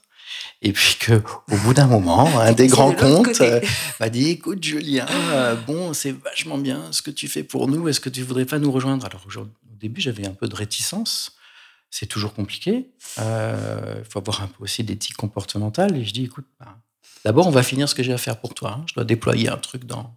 Et 0.60 0.74
puis 0.74 0.96
que, 1.00 1.14
au 1.50 1.56
bout 1.64 1.72
d'un 1.72 1.86
moment, 1.86 2.28
un 2.40 2.52
des 2.62 2.66
grands 2.66 2.92
comptes 2.92 3.40
euh, 3.40 3.60
m'a 4.00 4.10
dit 4.10 4.28
"Écoute, 4.28 4.62
Julien, 4.62 5.06
bon, 5.66 5.94
c'est 5.94 6.12
vachement 6.12 6.58
bien 6.58 6.92
ce 6.92 7.00
que 7.00 7.10
tu 7.10 7.28
fais 7.28 7.44
pour 7.44 7.68
nous. 7.68 7.88
Est-ce 7.88 8.00
que 8.00 8.10
tu 8.10 8.22
voudrais 8.22 8.44
pas 8.44 8.58
nous 8.58 8.70
rejoindre? 8.70 9.06
Alors 9.06 9.24
au 9.38 9.46
début, 9.80 10.02
j'avais 10.02 10.26
un 10.26 10.34
peu 10.34 10.46
de 10.46 10.54
réticence. 10.54 11.36
C'est 11.88 12.06
toujours 12.06 12.34
compliqué. 12.34 12.90
Il 13.16 14.04
faut 14.10 14.18
avoir 14.18 14.42
un 14.42 14.48
peu 14.48 14.64
aussi 14.64 14.84
d'éthique 14.84 15.16
comportementale. 15.16 15.96
Et 15.96 16.04
je 16.04 16.12
dis 16.12 16.24
"Écoute, 16.24 16.46
bah, 16.60 16.76
D'abord, 17.24 17.46
on 17.46 17.50
va 17.50 17.62
finir 17.62 17.88
ce 17.88 17.94
que 17.94 18.02
j'ai 18.02 18.12
à 18.12 18.18
faire 18.18 18.38
pour 18.38 18.54
toi. 18.54 18.76
Hein. 18.78 18.84
Je 18.86 18.94
dois 18.94 19.04
déployer 19.04 19.48
un 19.48 19.56
truc 19.56 19.84
dans, 19.84 20.16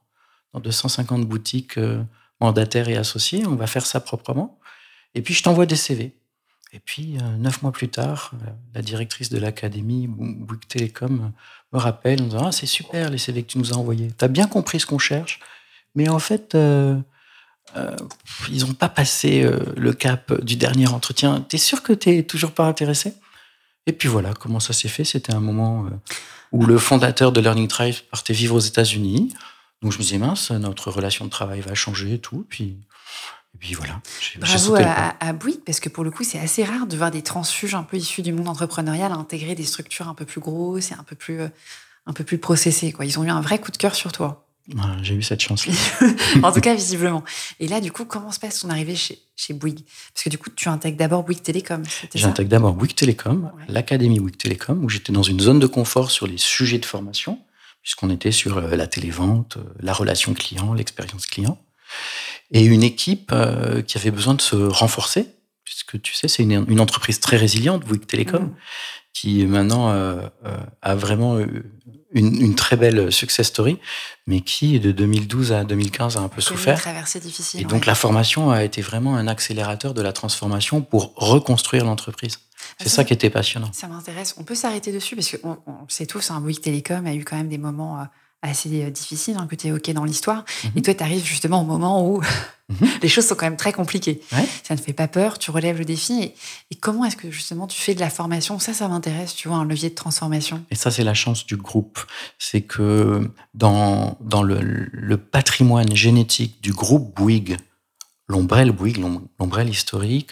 250 0.54 1.26
boutiques 1.26 1.78
euh, 1.78 2.02
mandataires 2.40 2.88
et 2.88 2.96
associées. 2.96 3.46
On 3.46 3.56
va 3.56 3.68
faire 3.68 3.86
ça 3.86 4.00
proprement. 4.00 4.60
Et 5.14 5.22
puis, 5.22 5.34
je 5.34 5.44
t'envoie 5.44 5.66
des 5.66 5.76
CV. 5.76 6.16
Et 6.72 6.80
puis, 6.80 7.18
euh, 7.18 7.38
neuf 7.38 7.62
mois 7.62 7.72
plus 7.72 7.90
tard, 7.90 8.32
euh, 8.34 8.50
la 8.74 8.82
directrice 8.82 9.30
de 9.30 9.38
l'académie 9.38 10.08
Bouygues 10.08 10.68
Télécom 10.68 11.32
me 11.74 11.80
rappelle 11.80 12.22
en 12.22 12.26
disant 12.26 12.48
Ah, 12.48 12.52
c'est 12.52 12.66
super 12.66 13.10
les 13.10 13.18
CV 13.18 13.44
que 13.44 13.48
tu 13.48 13.58
nous 13.58 13.74
as 13.74 13.78
envoyés. 13.78 14.12
Tu 14.18 14.26
as 14.26 14.30
bien 14.30 14.48
compris 14.48 14.80
ce 14.80 14.86
qu'on 14.86 14.98
cherche, 14.98 15.40
mais 15.94 16.10
en 16.10 16.20
fait, 16.20 16.56
ils 16.56 18.66
n'ont 18.66 18.74
pas 18.74 18.90
passé 18.90 19.50
le 19.76 19.94
cap 19.94 20.42
du 20.42 20.56
dernier 20.56 20.88
entretien. 20.88 21.46
Tu 21.50 21.58
es 21.58 21.60
sûr 21.60 21.84
que 21.84 21.94
tu 21.94 22.10
n'es 22.10 22.24
toujours 22.24 22.52
pas 22.52 22.66
intéressé? 22.66 23.14
Et 23.88 23.94
puis 23.94 24.08
voilà 24.08 24.34
comment 24.34 24.60
ça 24.60 24.74
s'est 24.74 24.88
fait? 24.88 25.04
C'était 25.04 25.34
un 25.34 25.40
moment 25.40 25.88
où 26.56 26.66
le 26.66 26.78
fondateur 26.78 27.34
de 27.34 27.42
Learning 27.42 27.68
Tribe 27.68 27.96
partait 28.10 28.34
vivre 28.34 28.56
aux 28.56 28.60
États-Unis. 28.60 29.34
Donc 29.82 29.92
je 29.92 29.98
me 29.98 30.04
disais, 30.04 30.18
mince, 30.18 30.52
notre 30.52 30.90
relation 30.90 31.26
de 31.26 31.30
travail 31.30 31.60
va 31.60 31.76
changer 31.76 32.14
et 32.14 32.20
tout. 32.20 32.46
Puis, 32.50 32.78
Et 33.54 33.58
puis 33.60 33.74
voilà. 33.74 34.02
Bravo 34.38 34.76
à, 34.76 35.16
à, 35.20 35.34
Bouygues, 35.34 35.64
parce 35.66 35.82
que 35.82 35.90
pour 35.90 36.06
le 36.06 36.12
coup, 36.12 36.24
c'est 36.24 36.40
assez 36.40 36.64
rare 36.64 36.88
de 36.88 36.96
voir 36.96 37.12
des 37.12 37.24
transfuges 37.24 37.76
un 37.76 37.84
peu 37.84 37.98
issus 37.98 38.22
du 38.22 38.32
monde 38.32 38.48
entrepreneurial 38.48 39.12
intégrer 39.12 39.54
des 39.54 39.66
structures 39.66 40.08
un 40.08 40.14
peu 40.14 40.24
plus 40.24 40.40
grosses 40.40 40.92
et 40.92 40.94
un 40.94 41.04
peu 41.04 41.18
plus, 41.18 41.42
un 42.06 42.14
peu 42.14 42.24
plus 42.24 42.38
processées. 42.38 42.94
Quoi. 42.94 43.04
Ils 43.04 43.20
ont 43.20 43.26
eu 43.26 43.30
un 43.30 43.42
vrai 43.42 43.60
coup 43.60 43.72
de 43.72 43.78
cœur 43.78 43.94
sur 43.94 44.14
toi. 44.14 44.45
J'ai 45.04 45.14
eu 45.14 45.22
cette 45.22 45.42
chance. 45.42 45.68
en 46.44 46.52
tout 46.52 46.62
cas, 46.62 46.74
visiblement. 46.74 47.24
Et 47.60 47.68
là, 47.68 47.82
du 47.82 47.92
coup, 47.92 48.06
comment 48.06 48.32
se 48.32 48.40
passe 48.40 48.60
ton 48.60 48.70
arrivée 48.70 48.96
chez, 48.96 49.20
chez 49.36 49.54
Bouygues? 49.54 49.86
Parce 50.14 50.24
que 50.24 50.30
du 50.30 50.38
coup, 50.38 50.50
tu 50.50 50.70
intègres 50.70 50.98
d'abord 50.98 51.24
Bouygues 51.24 51.44
Télécom. 51.44 51.84
J'intègre 52.16 52.50
d'abord 52.50 52.74
Bouygues 52.74 52.96
Télécom, 52.96 53.52
l'Académie 53.68 54.20
Bouygues 54.20 54.38
Télécom, 54.38 54.84
où 54.84 54.90
j'étais 54.90 55.14
dans 55.14 55.24
une 55.24 55.40
zone 55.40 55.60
de 55.60 55.68
confort 55.68 56.10
sur 56.10 56.26
les 56.26 56.40
sujets 56.40 56.80
de 56.80 56.86
formation, 56.86 57.40
puisqu'on 57.84 58.10
était 58.10 58.32
sur 58.32 58.58
euh, 58.58 58.76
la 58.76 58.88
télévente, 58.88 59.58
euh, 59.58 59.64
la 59.80 59.94
relation 59.94 60.34
client, 60.34 60.74
l'expérience 60.74 61.28
client. 61.28 61.60
Et 62.52 62.64
une 62.64 62.84
équipe 62.84 63.32
euh, 63.32 63.84
qui 63.84 64.00
avait 64.00 64.12
besoin 64.12 64.34
de 64.34 64.42
se 64.42 64.56
renforcer, 64.56 65.28
puisque 65.64 66.02
tu 66.02 66.16
sais, 66.16 66.28
c'est 66.28 66.44
une, 66.44 66.80
entreprise 66.80 67.20
très 67.20 67.38
résiliente, 67.38 67.86
Bouygues 67.86 68.08
Télécom, 68.08 68.44
mmh. 68.44 68.56
qui 69.14 69.46
maintenant 69.46 69.90
a 70.82 70.96
vraiment 70.96 71.40
une, 72.16 72.56
très 72.56 72.78
belle 72.78 73.12
success 73.12 73.48
story, 73.48 73.78
mais 74.26 74.42
qui, 74.42 74.80
de 74.80 74.92
2012 74.92 75.52
à 75.52 75.64
2015, 75.64 76.18
a 76.18 76.22
un 76.22 76.28
peu 76.30 76.42
souffert. 76.42 76.80
Traversée 76.80 77.20
difficile. 77.20 77.62
Et 77.62 77.66
donc, 77.66 77.86
la 77.86 77.96
formation 77.96 78.50
a 78.50 78.64
été 78.64 78.82
vraiment 78.82 79.16
un 79.16 79.28
accélérateur 79.28 79.94
de 79.94 80.02
la 80.02 80.14
transformation 80.14 80.82
pour 80.82 81.14
reconstruire 81.16 81.86
l'entreprise. 81.86 82.40
C'est 82.80 82.90
ça, 82.90 83.04
qui 83.04 83.14
était 83.14 83.30
passionnant. 83.30 83.70
Ça 83.74 83.88
m'intéresse. 83.88 84.36
On 84.38 84.44
peut 84.44 84.56
s'arrêter 84.56 84.92
dessus 84.92 85.16
parce 85.16 85.38
qu'on 85.38 85.58
on 85.68 85.88
sait 85.88 86.06
tous, 86.06 86.32
un 86.32 86.36
hein, 86.36 86.42
Bouygues 86.42 86.62
Télécom 86.62 87.06
a 87.06 87.14
eu 87.14 87.24
quand 87.24 87.38
même 87.38 87.50
des 87.50 87.58
moments 87.58 88.00
euh, 88.00 88.04
assez 88.42 88.84
euh, 88.84 88.90
difficiles 88.90 89.38
hein, 89.38 89.48
que 89.48 89.56
tu 89.56 89.68
évoquais 89.68 89.94
dans 89.94 90.04
l'histoire. 90.04 90.46
Mhm. 90.64 90.72
Et 90.76 90.82
toi, 90.82 90.94
tu 90.94 91.04
arrives 91.04 91.26
justement 91.26 91.62
au 91.62 91.66
moment 91.66 92.08
où 92.08 92.22
mhm. 92.70 92.90
les 93.02 93.08
choses 93.08 93.26
sont 93.28 93.36
quand 93.36 93.46
même 93.46 93.58
très 93.58 93.74
compliquées. 93.74 94.22
Ça 94.64 94.76
ne 94.76 94.80
fait 94.80 94.94
pas 94.94 95.08
peur, 95.08 95.40
tu 95.40 95.52
relèves 95.52 95.78
le 95.78 95.86
défi. 95.86 96.34
Et, 96.72 96.76
comment 96.76 97.06
est-ce 97.06 97.18
que 97.18 97.32
justement 97.32 97.68
tu 97.68 97.80
fais 97.80 97.96
de 97.96 98.00
la 98.00 98.10
formation? 98.10 98.60
Ça, 98.60 98.74
ça 98.74 98.88
m'intéresse, 98.88 99.36
tu 99.36 99.48
vois, 99.48 99.58
un 99.58 99.66
levier 99.66 99.90
de 99.90 99.96
transformation. 99.96 100.64
Et 100.70 100.76
ça, 100.76 100.92
c'est 100.92 101.04
la 101.04 101.14
chance 101.14 101.46
du 101.46 101.58
groupe. 101.58 102.00
C'est 102.38 102.62
que 102.62 103.30
dans, 103.54 104.18
dans 104.22 104.44
le, 104.44 104.60
le, 104.62 105.18
patrimoine 105.18 105.96
génétique 105.96 106.62
du 106.62 106.74
groupe 106.74 107.16
Bouygues, 107.16 107.58
l'ombrelle 108.28 108.72
Bouygues, 108.72 109.04
l'ombrelle 109.40 109.70
historique, 109.70 110.32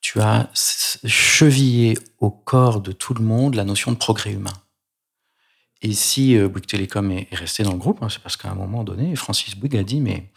tu 0.00 0.20
as 0.20 0.48
chevillé 1.04 1.98
au 2.18 2.30
corps 2.30 2.80
de 2.80 2.92
tout 2.92 3.14
le 3.14 3.24
monde 3.24 3.54
la 3.54 3.64
notion 3.64 3.92
de 3.92 3.96
progrès 3.96 4.32
humain. 4.32 4.52
Et 5.80 5.92
si 5.92 6.36
euh, 6.36 6.48
Bouygues 6.48 6.66
Télécom 6.66 7.10
est, 7.10 7.28
resté 7.32 7.62
dans 7.62 7.72
le 7.72 7.78
groupe, 7.78 8.02
hein, 8.02 8.08
c'est 8.08 8.20
parce 8.20 8.36
qu'à 8.36 8.50
un 8.50 8.54
moment 8.54 8.84
donné, 8.84 9.14
Francis 9.16 9.54
Bouygues 9.54 9.76
a 9.76 9.82
dit, 9.82 10.00
mais 10.00 10.30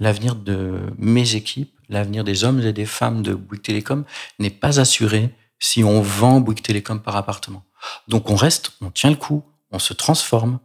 l'avenir 0.00 0.34
de 0.34 0.80
mes 0.96 1.34
équipes, 1.34 1.78
l'avenir 1.88 2.24
des 2.24 2.44
hommes 2.44 2.60
et 2.60 2.72
des 2.72 2.86
femmes 2.86 3.22
de 3.22 3.34
Bouygues 3.34 3.62
Télécom 3.62 4.04
n'est 4.38 4.50
pas 4.50 4.80
assuré 4.80 5.34
si 5.58 5.84
on 5.84 6.00
vend 6.00 6.40
Bouygues 6.40 6.62
Télécom 6.62 7.00
par 7.00 7.16
appartement. 7.16 7.64
Donc 8.08 8.30
on 8.30 8.36
reste, 8.36 8.72
on 8.80 8.90
tient 8.90 9.10
le 9.10 9.16
coup, 9.16 9.44
on 9.70 9.78
se 9.78 9.92
transforme, 9.92 10.58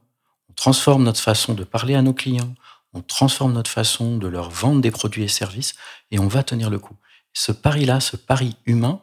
on 0.50 0.54
transforme 0.54 1.04
notre 1.04 1.20
façon 1.20 1.54
de 1.54 1.64
parler 1.64 1.96
à 1.96 2.02
nos 2.02 2.14
clients, 2.14 2.54
on 2.94 3.02
transforme 3.02 3.54
notre 3.54 3.72
façon 3.72 4.18
de 4.18 4.28
leur 4.28 4.50
vendre 4.50 4.82
des 4.82 4.92
produits 4.92 5.24
et 5.24 5.28
services, 5.28 5.76
et 6.12 6.20
on 6.20 6.28
va 6.28 6.44
tenir 6.44 6.70
le 6.70 6.80
coup. 6.80 6.96
Ce 7.34 7.52
pari-là, 7.52 8.00
ce 8.00 8.16
pari 8.16 8.56
humain... 8.66 9.02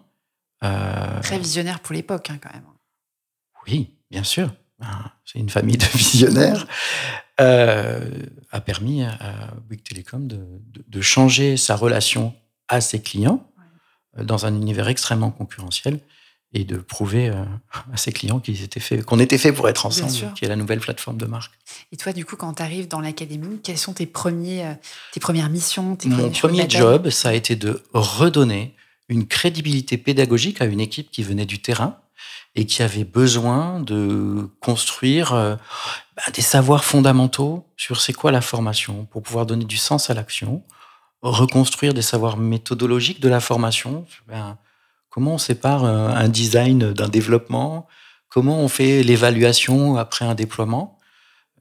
Euh, 0.62 1.20
Très 1.20 1.38
visionnaire 1.38 1.80
pour 1.80 1.94
l'époque, 1.94 2.30
hein, 2.30 2.38
quand 2.40 2.52
même. 2.52 2.64
Oui, 3.66 3.90
bien 4.10 4.24
sûr. 4.24 4.50
Ah, 4.80 5.12
c'est 5.24 5.38
une 5.38 5.50
famille 5.50 5.76
de 5.76 5.84
visionnaires, 5.94 6.66
euh, 7.40 8.00
a 8.50 8.60
permis 8.60 9.02
à 9.02 9.54
Bouygues 9.68 9.82
Telecom 9.82 10.26
de, 10.28 11.00
changer 11.00 11.56
sa 11.56 11.76
relation 11.76 12.34
à 12.68 12.80
ses 12.80 13.00
clients 13.00 13.50
euh, 14.18 14.24
dans 14.24 14.44
un 14.44 14.54
univers 14.54 14.88
extrêmement 14.88 15.30
concurrentiel 15.30 16.00
et 16.52 16.64
de 16.64 16.76
prouver 16.76 17.28
euh, 17.28 17.44
à 17.92 17.96
ses 17.96 18.12
clients 18.12 18.40
qu'ils 18.40 18.62
étaient 18.62 18.80
fait, 18.80 19.02
qu'on 19.02 19.20
était 19.20 19.38
fait 19.38 19.52
pour 19.52 19.68
être 19.68 19.86
ensemble, 19.86 20.34
qui 20.34 20.44
est 20.44 20.48
la 20.48 20.56
nouvelle 20.56 20.80
plateforme 20.80 21.16
de 21.16 21.26
marque. 21.26 21.52
Et 21.92 21.96
toi, 21.96 22.12
du 22.12 22.24
coup, 22.24 22.36
quand 22.36 22.54
tu 22.54 22.62
arrives 22.62 22.88
dans 22.88 23.00
l'académie, 23.00 23.60
quelles 23.62 23.78
sont 23.78 23.94
tes, 23.94 24.06
premiers, 24.06 24.74
tes 25.12 25.20
premières 25.20 25.48
missions 25.48 25.96
tes 25.96 26.08
Mon 26.08 26.30
premier 26.30 26.68
job, 26.68 27.08
ça 27.10 27.30
a 27.30 27.32
été 27.34 27.56
de 27.56 27.82
redonner 27.94 28.74
une 29.08 29.26
crédibilité 29.26 29.96
pédagogique 29.96 30.60
à 30.60 30.64
une 30.64 30.80
équipe 30.80 31.10
qui 31.10 31.22
venait 31.22 31.46
du 31.46 31.60
terrain 31.60 31.98
et 32.54 32.66
qui 32.66 32.82
avait 32.82 33.04
besoin 33.04 33.80
de 33.80 34.48
construire 34.60 35.32
euh, 35.32 35.56
bah, 36.16 36.22
des 36.34 36.42
savoirs 36.42 36.84
fondamentaux 36.84 37.66
sur 37.76 38.00
c'est 38.00 38.12
quoi 38.12 38.32
la 38.32 38.40
formation 38.40 39.06
pour 39.06 39.22
pouvoir 39.22 39.46
donner 39.46 39.64
du 39.64 39.76
sens 39.76 40.10
à 40.10 40.14
l'action, 40.14 40.64
reconstruire 41.22 41.94
des 41.94 42.02
savoirs 42.02 42.36
méthodologiques 42.36 43.20
de 43.20 43.28
la 43.28 43.40
formation. 43.40 44.06
Ben, 44.26 44.58
comment 45.10 45.34
on 45.34 45.38
sépare 45.38 45.84
euh, 45.84 46.08
un 46.08 46.28
design 46.28 46.92
d'un 46.92 47.08
développement? 47.08 47.86
Comment 48.28 48.60
on 48.60 48.68
fait 48.68 49.02
l'évaluation 49.02 49.96
après 49.96 50.24
un 50.24 50.34
déploiement? 50.34 50.98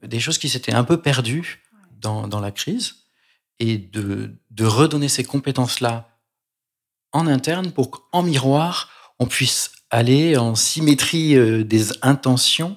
Des 0.02 0.20
choses 0.20 0.38
qui 0.38 0.48
s'étaient 0.48 0.72
un 0.72 0.84
peu 0.84 1.00
perdues 1.00 1.62
dans, 2.00 2.40
la 2.40 2.50
crise 2.50 2.94
et 3.58 3.76
de, 3.76 4.34
de 4.50 4.64
redonner 4.64 5.08
ces 5.08 5.22
compétences-là 5.22 6.08
en 7.12 7.26
interne 7.26 7.72
pour 7.72 7.90
qu'en 7.90 8.22
miroir, 8.22 8.88
on 9.18 9.26
puisse 9.26 9.72
aller 9.90 10.36
en 10.36 10.54
symétrie 10.54 11.36
euh, 11.36 11.64
des 11.64 11.88
intentions, 12.02 12.76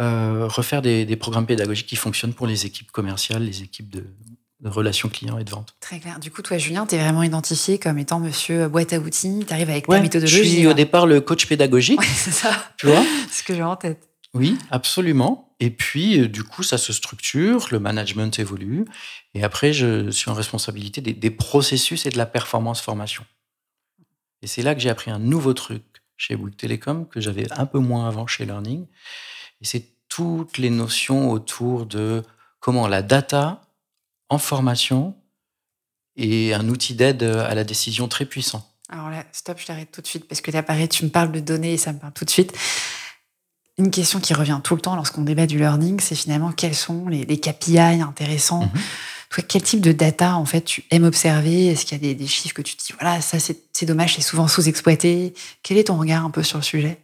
euh, 0.00 0.46
refaire 0.48 0.82
des, 0.82 1.16
programmes 1.16 1.46
pédagogiques 1.46 1.86
qui 1.86 1.96
fonctionnent 1.96 2.32
pour 2.32 2.46
les 2.46 2.66
équipes 2.66 2.90
commerciales, 2.90 3.44
les 3.44 3.62
équipes 3.62 3.90
de, 3.90 4.06
relations 4.64 5.08
clients 5.08 5.38
et 5.38 5.44
de 5.44 5.50
vente. 5.50 5.74
Très 5.80 6.00
clair. 6.00 6.18
Du 6.18 6.30
coup, 6.30 6.42
toi, 6.42 6.58
Julien, 6.58 6.86
tu 6.86 6.94
es 6.94 6.98
vraiment 6.98 7.22
identifié 7.22 7.78
comme 7.78 7.98
étant 7.98 8.20
monsieur 8.20 8.68
boîte 8.68 8.92
à 8.92 8.98
outils. 8.98 9.44
Tu 9.46 9.52
arrives 9.54 9.70
avec 9.70 9.86
ta 9.86 10.00
méthodologie. 10.00 10.36
Je 10.36 10.42
suis 10.42 10.66
au 10.66 10.74
départ 10.74 11.06
le 11.06 11.20
coach 11.22 11.46
pédagogique. 11.46 12.02
c'est 12.14 12.30
ça. 12.30 12.50
Tu 12.76 12.86
vois? 12.86 13.02
Ce 13.30 13.42
que 13.42 13.54
j'ai 13.54 13.62
en 13.62 13.76
tête. 13.76 14.08
Oui, 14.34 14.58
absolument. 14.70 15.54
Et 15.60 15.70
puis, 15.70 16.20
euh, 16.20 16.28
du 16.28 16.44
coup, 16.44 16.62
ça 16.62 16.78
se 16.78 16.92
structure, 16.92 17.68
le 17.70 17.80
management 17.80 18.38
évolue. 18.38 18.84
Et 19.34 19.42
après, 19.42 19.72
je 19.72 20.10
suis 20.10 20.30
en 20.30 20.34
responsabilité 20.34 21.00
des, 21.00 21.14
des 21.14 21.30
processus 21.30 22.06
et 22.06 22.10
de 22.10 22.18
la 22.18 22.26
performance 22.26 22.80
formation. 22.80 23.24
Et 24.42 24.46
c'est 24.46 24.62
là 24.62 24.74
que 24.74 24.80
j'ai 24.80 24.90
appris 24.90 25.10
un 25.10 25.18
nouveau 25.18 25.52
truc 25.52 25.82
chez 26.20 26.36
Bouygues 26.36 26.56
Telecom 26.56 27.08
que 27.08 27.18
j'avais 27.18 27.50
un 27.52 27.64
peu 27.64 27.78
moins 27.78 28.06
avant 28.06 28.26
chez 28.26 28.44
Learning. 28.44 28.86
Et 29.62 29.64
c'est 29.64 29.84
toutes 30.08 30.58
les 30.58 30.68
notions 30.68 31.30
autour 31.30 31.86
de 31.86 32.22
comment 32.60 32.86
la 32.88 33.00
data 33.00 33.62
en 34.28 34.36
formation 34.36 35.16
est 36.16 36.52
un 36.52 36.68
outil 36.68 36.94
d'aide 36.94 37.22
à 37.22 37.54
la 37.54 37.64
décision 37.64 38.06
très 38.06 38.26
puissant. 38.26 38.68
Alors 38.90 39.08
là, 39.08 39.24
stop, 39.32 39.58
je 39.58 39.66
t'arrête 39.66 39.90
tout 39.92 40.02
de 40.02 40.06
suite 40.06 40.28
parce 40.28 40.42
que 40.42 40.50
tu 40.86 41.04
me 41.04 41.10
parles 41.10 41.32
de 41.32 41.40
données 41.40 41.74
et 41.74 41.78
ça 41.78 41.92
me 41.92 41.98
parle 41.98 42.12
tout 42.12 42.26
de 42.26 42.30
suite. 42.30 42.52
Une 43.78 43.90
question 43.90 44.20
qui 44.20 44.34
revient 44.34 44.60
tout 44.62 44.74
le 44.74 44.82
temps 44.82 44.96
lorsqu'on 44.96 45.22
débat 45.22 45.46
du 45.46 45.58
learning, 45.58 46.00
c'est 46.00 46.16
finalement 46.16 46.52
quels 46.52 46.74
sont 46.74 47.08
les, 47.08 47.24
KPI 47.24 47.78
intéressants? 47.78 48.66
Mhm 48.66 48.80
quel 49.46 49.62
type 49.62 49.80
de 49.80 49.92
data, 49.92 50.36
en 50.36 50.44
fait, 50.44 50.62
tu 50.62 50.84
aimes 50.90 51.04
observer? 51.04 51.66
Est-ce 51.66 51.86
qu'il 51.86 52.04
y 52.04 52.10
a 52.10 52.14
des, 52.14 52.26
chiffres 52.26 52.54
que 52.54 52.62
tu 52.62 52.76
te 52.76 52.84
dis, 52.84 52.92
voilà, 52.98 53.20
ça, 53.20 53.38
c'est 53.38 53.69
dommage, 53.86 54.16
c'est 54.16 54.22
souvent 54.22 54.48
sous-exploité 54.48 55.34
Quel 55.62 55.78
est 55.78 55.84
ton 55.84 55.98
regard 55.98 56.24
un 56.24 56.30
peu 56.30 56.42
sur 56.42 56.58
le 56.58 56.64
sujet? 56.64 57.02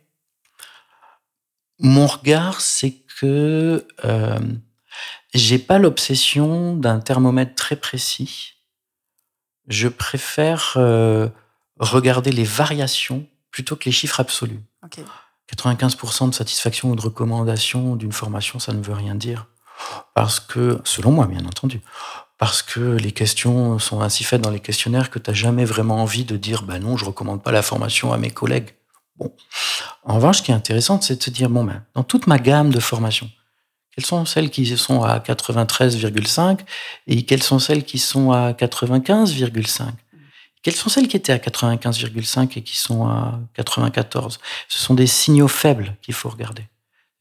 Mon 1.78 2.06
regard, 2.06 2.60
c'est 2.60 3.02
que 3.20 3.86
euh, 4.04 4.38
j'ai 5.34 5.58
pas 5.58 5.78
l'obsession 5.78 6.74
d'un 6.74 7.00
thermomètre 7.00 7.54
très 7.54 7.76
précis. 7.76 8.54
Je 9.68 9.88
préfère 9.88 10.74
euh, 10.76 11.28
regarder 11.78 12.32
les 12.32 12.44
variations 12.44 13.26
plutôt 13.50 13.76
que 13.76 13.84
les 13.86 13.92
chiffres 13.92 14.20
absolus. 14.20 14.60
95% 15.54 16.30
de 16.30 16.34
satisfaction 16.34 16.90
ou 16.90 16.96
de 16.96 17.00
recommandation 17.00 17.96
d'une 17.96 18.12
formation, 18.12 18.58
ça 18.58 18.72
ne 18.72 18.82
veut 18.82 18.94
rien 18.94 19.14
dire. 19.14 19.46
Parce 20.14 20.40
que, 20.40 20.80
selon 20.84 21.12
moi, 21.12 21.26
bien 21.26 21.44
entendu, 21.44 21.80
parce 22.38 22.62
que 22.62 22.80
les 22.80 23.12
questions 23.12 23.78
sont 23.78 24.00
ainsi 24.00 24.24
faites 24.24 24.42
dans 24.42 24.50
les 24.50 24.60
questionnaires 24.60 25.10
que 25.10 25.18
tu 25.18 25.30
n'as 25.30 25.34
jamais 25.34 25.64
vraiment 25.64 26.02
envie 26.02 26.24
de 26.24 26.36
dire 26.36 26.62
bah 26.62 26.78
non, 26.78 26.96
je 26.96 27.04
recommande 27.04 27.42
pas 27.42 27.52
la 27.52 27.62
formation 27.62 28.12
à 28.12 28.18
mes 28.18 28.30
collègues. 28.30 28.74
Bon. 29.16 29.34
En 30.04 30.16
revanche, 30.16 30.38
ce 30.38 30.42
qui 30.42 30.50
est 30.50 30.54
intéressant, 30.54 31.00
c'est 31.00 31.16
de 31.16 31.22
se 31.22 31.30
dire 31.30 31.48
bon, 31.48 31.64
ben, 31.64 31.84
dans 31.94 32.02
toute 32.02 32.26
ma 32.26 32.38
gamme 32.38 32.70
de 32.70 32.80
formations, 32.80 33.30
quelles 33.96 34.04
sont 34.04 34.26
celles 34.26 34.50
qui 34.50 34.66
sont 34.76 35.02
à 35.02 35.18
93,5 35.18 36.58
et 37.06 37.24
quelles 37.24 37.42
sont 37.42 37.58
celles 37.58 37.84
qui 37.84 37.98
sont 37.98 38.30
à 38.30 38.52
95,5 38.52 39.84
Quelles 40.62 40.76
sont 40.76 40.90
celles 40.90 41.08
qui 41.08 41.16
étaient 41.16 41.32
à 41.32 41.38
95,5 41.38 42.58
et 42.58 42.62
qui 42.62 42.76
sont 42.76 43.06
à 43.06 43.40
94 43.54 44.38
Ce 44.68 44.78
sont 44.78 44.92
des 44.92 45.06
signaux 45.06 45.48
faibles 45.48 45.96
qu'il 46.02 46.12
faut 46.12 46.28
regarder. 46.28 46.68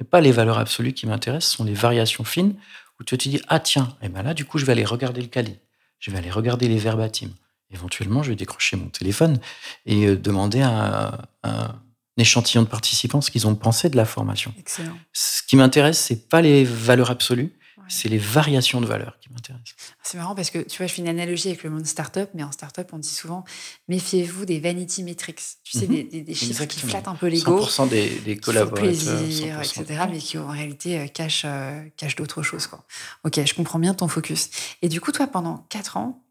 Ce 0.02 0.06
pas 0.06 0.20
les 0.20 0.34
valeurs 0.34 0.60
absolues 0.60 0.92
qui 0.92 1.08
m'intéressent, 1.08 1.52
ce 1.52 1.58
sont 1.58 1.64
les 1.64 1.74
variations 1.74 2.26
fines 2.26 2.56
où 3.00 3.04
tu 3.04 3.18
te 3.18 3.30
dis, 3.30 3.42
ah 3.48 3.60
tiens, 3.60 3.96
et 4.02 4.06
eh 4.06 4.10
ben 4.10 4.24
là, 4.24 4.34
du 4.34 4.46
coup, 4.46 4.58
je 4.58 4.66
vais 4.66 4.72
aller 4.72 4.86
regarder 4.86 5.22
le 5.22 5.28
cali, 5.28 5.58
je 6.00 6.12
vais 6.12 6.18
aller 6.18 6.32
regarder 6.32 6.68
les 6.68 6.78
verbatims. 6.78 7.34
Éventuellement, 7.72 8.24
je 8.24 8.30
vais 8.30 8.36
décrocher 8.36 8.78
mon 8.78 8.90
téléphone 8.90 9.40
et 9.86 10.06
euh, 10.06 10.16
demander 10.16 10.62
à, 10.62 11.28
un 11.44 11.76
échantillon 12.18 12.62
de 12.62 12.68
participants 12.68 13.22
ce 13.22 13.32
qu'ils 13.32 13.48
ont 13.48 13.56
pensé 13.56 13.90
de 13.90 13.98
la 13.98 14.06
formation. 14.06 14.54
Excellent. 14.58 14.98
Ce 15.14 15.42
qui 15.44 15.56
m'intéresse, 15.56 16.00
c'est 16.00 16.30
pas 16.30 16.42
les 16.42 16.64
valeurs 16.64 17.12
absolues, 17.12 17.54
C'est 17.88 18.10
les 18.10 18.18
variations 18.18 18.82
de 18.82 18.86
valeur 18.86 19.18
qui 19.22 19.30
m'intéressent. 19.32 19.76
C'est 20.04 20.18
marrant 20.18 20.36
parce 20.36 20.50
que 20.50 20.60
tu 20.60 20.78
vois, 20.78 20.88
je 20.88 20.94
fais 20.94 21.02
une 21.02 21.08
analogie 21.08 21.48
avec 21.50 21.64
le 21.64 21.70
monde 21.70 21.86
startup, 21.86 22.30
mais 22.34 22.44
en 22.44 22.52
startup, 22.52 22.88
on 22.94 22.98
dit 23.00 23.10
souvent 23.10 23.44
méfiez-vous 23.88 24.46
des 24.46 24.60
vanity 24.60 25.04
metrics. 25.04 25.42
Tu 25.64 25.78
sais, 25.78 25.88
Mhm. 25.88 25.94
des, 25.96 26.04
des- 26.04 26.22
des 26.22 26.34
chiffres 26.34 26.66
qui 26.66 26.80
flattent 26.80 27.08
un 27.08 27.16
peu 27.16 27.28
l'ego. 27.28 27.60
100% 27.62 27.88
des, 27.88 28.10
des 28.20 28.38
collaborateurs. 28.38 28.84
plaisir, 28.90 29.60
100%. 29.62 29.82
etc., 29.82 30.04
mais 30.10 30.18
qui 30.20 30.38
en 30.38 30.48
réalité 30.48 31.00
euh, 31.00 31.08
cachent, 31.08 31.44
euh, 31.46 31.84
cachent 31.98 32.16
d'autres 32.16 32.42
choses. 32.44 32.68
Quoi. 32.68 32.84
Ok, 33.24 33.40
je 33.46 33.54
comprends 33.54 33.80
bien 33.80 33.94
ton 33.94 34.08
focus. 34.08 34.50
Et 34.82 34.90
du 34.90 35.02
coup, 35.02 35.12
toi, 35.12 35.28
pendant 35.28 35.66
4 35.70 35.98
ans, 35.98 36.24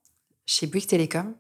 chez 0.47 0.67
Bouygues 0.67 0.87
Télécom, 0.87 1.35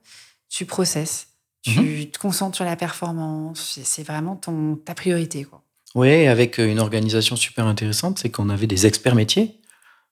tu 0.49 0.65
processes, 0.67 1.29
tu 1.63 1.71
Mhm. 1.81 2.07
te 2.11 2.19
concentres 2.19 2.57
sur 2.57 2.65
la 2.65 2.77
performance, 2.77 3.81
c'est- 3.85 4.03
vraiment 4.03 4.37
ton, 4.37 4.77
ta 4.77 4.95
priorité 4.95 5.45
quoi, 5.45 5.63
Oui, 5.95 6.27
avec 6.27 6.59
euh, 6.61 6.69
une 6.71 6.79
organisation 6.79 7.37
super 7.37 7.67
intéressante, 7.67 8.19
c'est 8.19 8.31
qu'on 8.31 8.49
avait 8.51 8.67
des 8.67 8.87
experts 8.87 9.15
métiers 9.15 9.61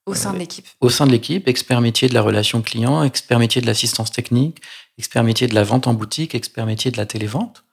au 0.07 0.15
sein 0.15 0.31
de 0.31 0.35
Ouais. 0.35 0.41
l'équipe. 0.41 0.67
au 0.81 0.89
sein 0.91 1.07
de 1.07 1.13
l'équipe, 1.13 1.47
experts 1.49 1.81
métiers 1.81 2.09
de 2.09 2.15
la 2.15 2.23
relation 2.23 2.63
client, 2.63 3.03
experts 3.05 3.39
métiers 3.39 3.61
de 3.63 3.67
l'assistance 3.67 4.11
technique, 4.11 4.59
experts 4.99 5.25
métiers 5.25 5.47
de 5.47 5.55
la 5.55 5.63
vente 5.65 5.87
en 5.87 5.95
boutique, 5.95 6.35
experts 6.35 6.67
métiers 6.67 6.91
de 6.91 6.97
la 6.97 7.07
télévente, 7.07 7.65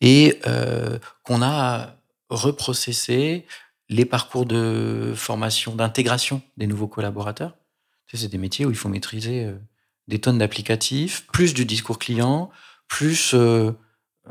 et 0.00 0.38
euh, 0.46 0.98
qu'on 1.24 1.42
a 1.42 1.96
reprocessé 2.30 3.46
les 3.88 4.04
parcours 4.04 4.46
de 4.46 5.12
formation, 5.16 5.74
d'intégration 5.74 6.42
des 6.56 6.66
nouveaux 6.66 6.86
collaborateurs. 6.88 7.54
C'est 8.12 8.28
des 8.28 8.38
métiers 8.38 8.64
où 8.66 8.70
il 8.70 8.76
faut 8.76 8.88
maîtriser 8.88 9.44
euh, 9.44 9.54
des 10.08 10.18
tonnes 10.20 10.38
d'applicatifs, 10.38 11.26
plus 11.32 11.54
du 11.54 11.64
discours 11.64 11.98
client, 11.98 12.50
plus 12.88 13.34
euh, 13.34 13.70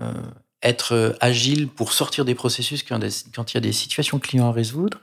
euh, 0.01 0.13
être 0.61 0.93
euh, 0.93 1.13
agile 1.21 1.69
pour 1.69 1.93
sortir 1.93 2.25
des 2.25 2.35
processus 2.35 2.83
quand, 2.83 2.99
il 3.01 3.53
y 3.53 3.57
a 3.57 3.61
des 3.61 3.71
situations 3.71 4.19
clients 4.19 4.49
à 4.49 4.51
résoudre. 4.51 4.99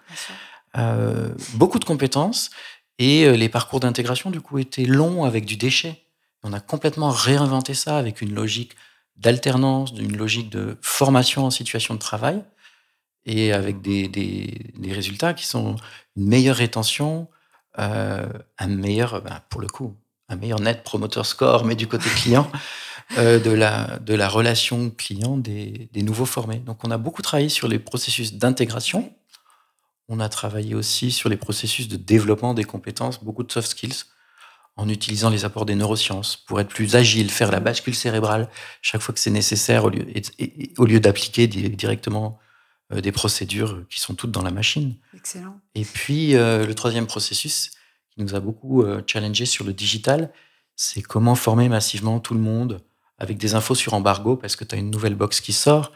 Euh, 0.76 1.28
beaucoup 1.54 1.78
de 1.78 1.84
compétences 1.84 2.50
et 2.98 3.24
euh, 3.24 3.32
les 3.36 3.48
parcours 3.48 3.80
d'intégration 3.80 4.30
du 4.30 4.40
coup 4.40 4.58
étaient 4.58 4.84
longs 4.84 5.24
avec 5.24 5.44
du 5.46 5.56
déchet. 5.56 6.02
On 6.42 6.52
a 6.52 6.60
complètement 6.60 7.10
réinventé 7.10 7.74
ça 7.74 7.96
avec 7.98 8.20
une 8.20 8.34
logique 8.34 8.72
d'alternance, 9.16 9.92
une 9.98 10.16
logique 10.16 10.50
de 10.50 10.76
formation 10.82 11.46
en 11.46 11.50
situation 11.50 11.94
de 11.94 11.98
travail 11.98 12.42
et 13.24 13.52
avec 13.52 13.80
des, 13.82 14.08
des- 14.08 14.92
résultats 14.92 15.34
qui 15.34 15.46
sont 15.46 15.76
une 16.16 16.28
meilleure 16.28 16.56
rétention, 16.56 17.28
euh, 17.78 18.26
un 18.58 18.68
meilleur, 18.68 19.22
ben, 19.22 19.40
pour 19.50 19.60
le 19.60 19.66
coup, 19.68 19.94
un 20.28 20.36
meilleur 20.36 20.60
net 20.60 20.82
promoter 20.84 21.24
score, 21.24 21.64
mais 21.64 21.74
du 21.74 21.86
côté 21.88 22.08
client, 22.10 22.50
de, 23.16 23.50
la, 23.50 23.98
de 23.98 24.14
la 24.14 24.28
relation 24.28 24.90
client 24.90 25.36
des, 25.38 25.88
des 25.92 26.02
nouveaux 26.02 26.26
formés. 26.26 26.58
Donc 26.58 26.84
on 26.84 26.90
a 26.90 26.98
beaucoup 26.98 27.22
travaillé 27.22 27.48
sur 27.48 27.68
les 27.68 27.78
processus 27.78 28.34
d'intégration. 28.34 29.12
On 30.08 30.20
a 30.20 30.28
travaillé 30.28 30.74
aussi 30.74 31.10
sur 31.10 31.28
les 31.28 31.36
processus 31.36 31.88
de 31.88 31.96
développement 31.96 32.54
des 32.54 32.64
compétences, 32.64 33.22
beaucoup 33.22 33.42
de 33.42 33.50
soft 33.50 33.68
skills, 33.70 34.04
en 34.76 34.88
utilisant 34.88 35.30
les 35.30 35.44
apports 35.44 35.64
des 35.66 35.74
neurosciences 35.74 36.36
pour 36.36 36.60
être 36.60 36.68
plus 36.68 36.94
agile, 36.96 37.30
faire 37.30 37.50
la 37.50 37.60
bascule 37.60 37.94
cérébrale 37.94 38.48
chaque 38.82 39.00
fois 39.00 39.14
que 39.14 39.20
c'est 39.20 39.30
nécessaire, 39.30 39.84
au 39.84 39.88
lieu, 39.90 40.06
et- 40.16 40.22
et- 40.38 40.72
au 40.78 40.84
lieu 40.84 41.00
d'appliquer 41.00 41.46
di- 41.46 41.70
directement 41.70 42.38
euh, 42.92 43.00
des 43.00 43.10
procédures 43.10 43.82
qui 43.90 43.98
sont 44.00 44.14
toutes 44.14 44.30
dans 44.30 44.42
la 44.44 44.52
machine. 44.52 44.94
Excellent. 45.16 45.58
Et 45.74 45.84
puis, 45.84 46.36
euh, 46.36 46.66
le 46.66 46.74
troisième 46.74 47.06
processus 47.08 47.70
qui 48.14 48.20
nous 48.22 48.36
a 48.36 48.40
beaucoup 48.40 48.82
euh, 48.84 49.02
challengé 49.08 49.44
sur 49.44 49.64
le 49.64 49.72
digital, 49.72 50.30
c'est 50.76 51.02
comment 51.02 51.34
former 51.34 51.68
massivement 51.68 52.20
tout 52.20 52.34
le 52.34 52.38
monde 52.40 52.80
avec 53.18 53.38
des 53.38 53.56
infos 53.56 53.74
sur 53.74 53.94
embargo 53.94 54.36
parce 54.36 54.54
que 54.54 54.62
tu 54.62 54.76
as 54.76 54.78
une 54.78 54.90
nouvelle 54.92 55.16
box 55.16 55.40
qui 55.40 55.52
sort. 55.52 55.90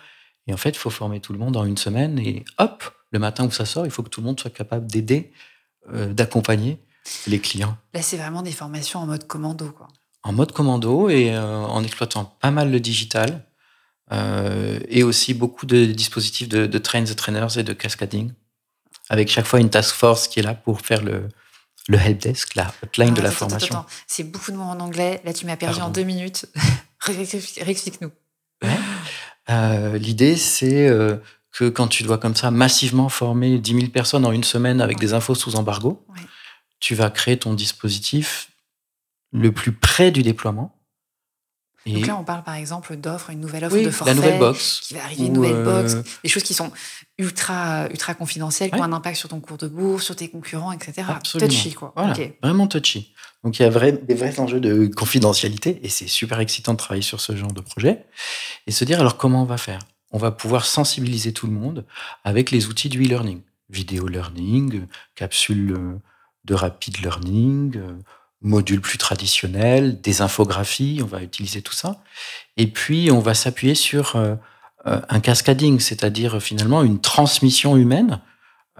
Et 0.49 0.53
en 0.53 0.57
fait, 0.57 0.71
il 0.71 0.79
faut 0.79 0.91
former 0.91 1.21
tout 1.21 1.33
le 1.33 1.39
monde 1.39 1.57
en 1.57 1.65
une 1.65 1.77
semaine. 1.77 2.19
Et 2.19 2.45
hop, 2.59 2.83
le 3.13 3.19
matin 3.19 3.45
où 3.47 3.51
ça 3.51 3.65
sort, 3.65 3.87
il 3.87 3.91
faut 3.91 4.03
que 4.03 4.09
tout 4.09 4.21
le 4.21 4.27
monde 4.27 4.39
soit 4.41 4.51
capable 4.51 4.87
d'aider, 4.87 5.33
euh, 5.93 6.13
d'accompagner 6.13 6.79
les 7.27 7.41
clients 7.41 7.77
Là, 7.95 8.03
c'est 8.03 8.17
vraiment 8.17 8.43
des 8.43 8.53
formations 8.53 9.01
en 9.01 9.07
mode 9.07 9.27
commando. 9.27 9.71
Quoi. 9.73 9.89
en 10.23 10.33
mode 10.33 10.53
commando 10.53 11.09
et 11.09 11.35
euh, 11.35 11.57
en 11.57 11.83
exploitant 11.83 12.25
pas 12.25 12.51
mal 12.51 12.71
le 12.71 12.79
digital. 12.81 13.45
euh, 14.13 14.79
et 14.89 15.03
aussi 15.05 15.35
beaucoup 15.35 15.67
de 15.67 15.87
dispositifs 15.87 16.49
de, 16.49 16.67
de 16.67 16.79
train 16.79 17.05
the 17.05 17.15
trainers 17.17 17.57
et 17.59 17.63
de 17.63 17.73
cascading, 17.73 18.33
avec 19.09 19.29
chaque 19.31 19.47
fois 19.47 19.61
une 19.61 19.71
task 19.71 19.95
force 19.95 20.27
qui 20.29 20.41
est 20.41 20.43
là 20.43 20.55
pour 20.55 20.81
faire 20.81 21.03
le, 21.03 21.29
le 21.89 21.97
helpdesk, 21.99 22.55
la 22.57 22.73
hotline 22.83 23.15
de 23.15 23.21
Ah, 23.21 23.23
la 23.25 23.29
attends, 23.31 23.39
formation. 23.49 23.85
C'est 24.09 24.25
beaucoup 24.25 24.51
de 24.53 24.57
mots 24.57 24.65
en 24.65 24.81
anglais. 24.81 25.21
Là, 25.25 25.33
tu 25.33 25.47
m'as 25.47 25.57
perdu 25.57 25.81
en 25.81 25.91
deux 25.91 26.03
minutes. 26.03 26.47
Réexplique- 27.07 27.63
Réexplique-nous. 27.65 28.11
Euh, 29.49 29.99
L'idée, 29.99 30.37
c'est 30.37 30.89
euh, 30.89 31.17
que 31.53 31.69
quand 31.69 31.89
tu 31.89 32.03
dois 32.05 32.19
comme 32.19 32.37
ça 32.37 32.51
massivement 32.51 33.09
former 33.09 33.59
10 33.59 33.75
000 33.75 33.87
personnes 33.89 34.25
en 34.25 34.33
une 34.33 34.45
semaine 34.45 34.81
avec 34.81 34.99
des 34.99 35.15
infos 35.15 35.35
sous 35.35 35.57
embargo, 35.57 36.05
Ouais. 36.09 36.21
tu 36.79 36.95
vas 36.95 37.11
créer 37.11 37.39
ton 37.39 37.55
dispositif 37.55 38.51
le 39.33 39.53
plus 39.53 39.73
près 39.73 40.11
du 40.11 40.23
déploiement. 40.23 40.77
Et 41.87 41.95
Donc 41.95 42.07
là, 42.09 42.17
on 42.19 42.25
parle 42.25 42.43
par 42.45 42.55
exemple 42.57 42.95
d'offres, 42.97 43.31
une 43.31 43.41
nouvelle 43.41 43.65
offre 43.65 43.75
oui, 43.75 43.85
de 43.87 43.91
forfait. 43.91 44.11
la 44.13 44.15
nouvelle 44.15 44.39
box. 44.39 44.81
qui 44.83 44.93
va 44.95 45.03
arriver, 45.05 45.25
une 45.25 45.31
Ou, 45.39 45.43
nouvelle 45.43 45.67
euh, 45.67 45.83
box, 45.95 46.11
des 46.23 46.29
choses 46.29 46.43
qui 46.43 46.53
sont 46.53 46.71
ultra, 47.17 47.89
ultra 47.91 48.13
confidentielles, 48.15 48.71
qui 48.71 48.79
ont 48.79 48.83
un 48.83 48.93
impact 48.93 49.17
sur 49.17 49.31
ton 49.31 49.41
cours 49.41 49.57
de 49.57 49.67
bourse, 49.67 50.05
sur 50.05 50.15
tes 50.15 50.29
concurrents, 50.29 50.73
etc. 50.73 51.05
Absolument. 51.09 51.49
Touchy, 51.51 51.73
quoi. 51.73 51.93
Voilà, 51.97 52.15
vraiment 52.43 52.67
touchy. 52.67 53.15
Donc 53.45 53.59
il 53.59 53.63
y 53.63 53.65
a 53.65 53.71
vrai- 53.71 53.93
des 53.93 54.15
vrais 54.15 54.39
enjeux 54.41 54.61
de 54.61 54.87
confidentialité 54.89 55.81
et 55.83 55.89
c'est 55.89 56.07
super 56.07 56.39
excitant 56.41 56.73
de 56.75 56.79
travailler 56.79 57.03
sur 57.03 57.21
ce 57.23 57.35
genre 57.35 57.53
de 57.53 57.63
projet 57.63 58.05
et 58.67 58.71
se 58.73 58.85
dire 58.85 59.01
alors 59.01 59.17
comment 59.17 59.43
on 59.43 59.47
va 59.47 59.57
faire? 59.57 59.79
On 60.11 60.19
va 60.19 60.31
pouvoir 60.31 60.65
sensibiliser 60.65 61.33
tout 61.33 61.47
le 61.47 61.53
monde 61.53 61.85
avec 62.25 62.51
les 62.51 62.67
outils 62.67 62.89
du 62.89 63.03
e-learning, 63.05 63.43
vidéo 63.69 64.09
learning, 64.09 64.87
capsules 65.15 65.73
euh, 65.73 65.99
de 66.45 66.55
rapid 66.55 66.99
learning, 66.99 67.77
euh, 67.77 67.93
modules 68.43 68.81
plus 68.81 68.99
traditionnels, 68.99 70.01
des 70.01 70.23
infographies, 70.23 71.01
on 71.03 71.07
va 71.07 71.23
utiliser 71.23 71.63
tout 71.63 71.75
ça. 71.75 72.03
Et 72.57 72.67
puis 72.67 73.11
on 73.11 73.21
va 73.21 73.35
s'appuyer 73.35 73.75
sur 73.75 74.17
euh, 74.17 75.01
un 75.09 75.21
cascading, 75.21 75.79
c'est-à-dire 75.79 76.41
finalement 76.41 76.83
une 76.83 77.01
transmission 77.01 77.77
humaine 77.77 78.21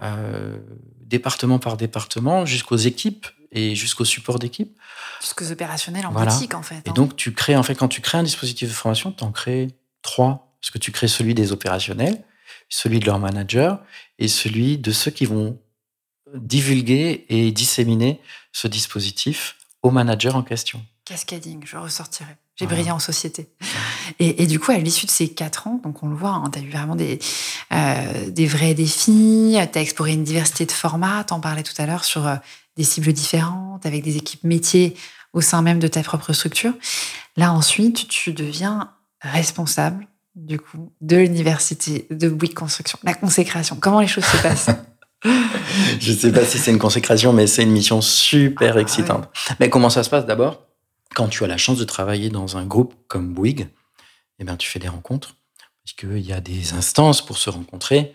euh, 0.01 0.57
département 1.01 1.59
par 1.59 1.77
département 1.77 2.45
jusqu'aux 2.45 2.77
équipes 2.77 3.27
et 3.51 3.75
jusqu'au 3.75 4.05
support 4.05 4.39
d'équipe. 4.39 4.75
Jusqu'aux 5.21 5.51
opérationnels 5.51 6.07
en 6.07 6.11
Voilà. 6.11 6.31
boutique, 6.31 6.55
en 6.55 6.63
fait. 6.63 6.81
Et 6.85 6.89
hein. 6.89 6.93
donc, 6.93 7.15
tu 7.15 7.33
crées, 7.33 7.55
en 7.55 7.63
fait, 7.63 7.75
quand 7.75 7.89
tu 7.89 8.01
crées 8.01 8.17
un 8.17 8.23
dispositif 8.23 8.69
de 8.69 8.73
formation, 8.73 9.11
tu 9.11 9.23
en 9.23 9.31
crées 9.31 9.67
trois. 10.01 10.50
Parce 10.61 10.71
que 10.71 10.77
tu 10.77 10.91
crées 10.91 11.07
celui 11.07 11.33
des 11.33 11.51
opérationnels, 11.51 12.23
celui 12.69 12.99
de 12.99 13.05
leur 13.05 13.19
manager 13.19 13.79
et 14.19 14.27
celui 14.27 14.77
de 14.77 14.91
ceux 14.91 15.11
qui 15.11 15.25
vont 15.25 15.59
divulguer 16.35 17.25
et 17.29 17.51
disséminer 17.51 18.19
ce 18.53 18.67
dispositif 18.67 19.55
au 19.81 19.91
manager 19.91 20.35
en 20.35 20.43
question. 20.43 20.83
Cascading, 21.05 21.61
je 21.65 21.77
ressortirai. 21.77 22.29
J'ai 22.55 22.65
Voilà. 22.65 22.77
brillé 22.77 22.91
en 22.91 22.99
société. 22.99 23.49
Et, 24.19 24.43
et 24.43 24.47
du 24.47 24.59
coup, 24.59 24.71
à 24.71 24.77
l'issue 24.77 25.07
de 25.07 25.11
ces 25.11 25.29
quatre 25.33 25.67
ans, 25.67 25.81
donc 25.83 26.03
on 26.03 26.07
le 26.09 26.15
voit, 26.15 26.41
tu 26.53 26.59
as 26.59 26.61
eu 26.61 26.69
vraiment 26.69 26.95
des, 26.95 27.17
euh, 27.73 28.29
des 28.29 28.45
vrais 28.45 28.73
défis, 28.75 29.57
tu 29.73 29.77
as 29.79 29.81
exploré 29.81 30.13
une 30.13 30.23
diversité 30.23 30.65
de 30.65 30.71
formats, 30.71 31.23
tu 31.23 31.33
en 31.33 31.39
parlais 31.39 31.63
tout 31.63 31.73
à 31.79 31.85
l'heure 31.87 32.03
sur 32.05 32.27
euh, 32.27 32.35
des 32.77 32.83
cibles 32.83 33.11
différentes, 33.13 33.85
avec 33.85 34.03
des 34.03 34.17
équipes 34.17 34.43
métiers 34.43 34.95
au 35.33 35.41
sein 35.41 35.61
même 35.61 35.79
de 35.79 35.87
ta 35.87 36.03
propre 36.03 36.33
structure. 36.33 36.73
Là, 37.35 37.51
ensuite, 37.51 38.07
tu 38.07 38.31
deviens 38.33 38.91
responsable, 39.21 40.07
du 40.35 40.59
coup, 40.59 40.91
de 41.01 41.17
l'université 41.17 42.07
de 42.09 42.29
Bouygues 42.29 42.53
Construction. 42.53 42.97
La 43.03 43.13
consécration, 43.13 43.77
comment 43.79 43.99
les 43.99 44.07
choses 44.07 44.25
se 44.25 44.37
passent? 44.41 44.69
Je 45.99 46.11
ne 46.13 46.17
sais 46.17 46.31
pas 46.31 46.43
si 46.45 46.57
c'est 46.57 46.71
une 46.71 46.79
consécration, 46.79 47.31
mais 47.33 47.45
c'est 47.47 47.63
une 47.63 47.71
mission 47.71 48.01
super 48.01 48.77
Ah, 48.77 48.81
excitante. 48.81 49.29
Mais 49.59 49.69
comment 49.69 49.89
ça 49.89 50.03
se 50.03 50.09
passe 50.09 50.25
d'abord? 50.25 50.65
Quand 51.13 51.27
tu 51.27 51.43
as 51.43 51.47
la 51.47 51.57
chance 51.57 51.77
de 51.77 51.83
travailler 51.83 52.29
dans 52.29 52.57
un 52.57 52.65
groupe 52.65 52.95
comme 53.07 53.33
Bouygues, 53.33 53.67
eh 54.39 54.43
bien, 54.43 54.55
tu 54.57 54.67
fais 54.69 54.79
des 54.79 54.87
rencontres, 54.87 55.35
parce 55.83 55.93
qu'il 55.93 56.25
y 56.25 56.33
a 56.33 56.41
des 56.41 56.73
instances 56.73 57.23
pour 57.23 57.37
se 57.37 57.49
rencontrer, 57.49 58.13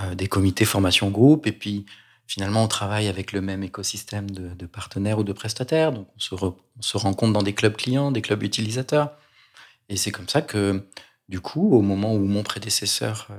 euh, 0.00 0.14
des 0.14 0.28
comités 0.28 0.64
formation 0.64 1.10
groupe, 1.10 1.46
et 1.46 1.52
puis 1.52 1.86
finalement, 2.26 2.62
on 2.64 2.68
travaille 2.68 3.08
avec 3.08 3.32
le 3.32 3.40
même 3.40 3.62
écosystème 3.64 4.30
de, 4.30 4.50
de 4.54 4.66
partenaires 4.66 5.18
ou 5.18 5.24
de 5.24 5.32
prestataires. 5.32 5.92
Donc, 5.92 6.06
on 6.16 6.20
se, 6.20 6.34
re- 6.34 6.54
on 6.78 6.82
se 6.82 6.96
rencontre 6.96 7.32
dans 7.32 7.42
des 7.42 7.52
clubs 7.54 7.74
clients, 7.76 8.12
des 8.12 8.22
clubs 8.22 8.42
utilisateurs. 8.42 9.12
Et 9.88 9.96
c'est 9.96 10.10
comme 10.12 10.28
ça 10.28 10.40
que, 10.40 10.84
du 11.28 11.40
coup, 11.40 11.74
au 11.74 11.82
moment 11.82 12.14
où 12.14 12.24
mon 12.24 12.42
prédécesseur 12.42 13.28
euh, 13.30 13.36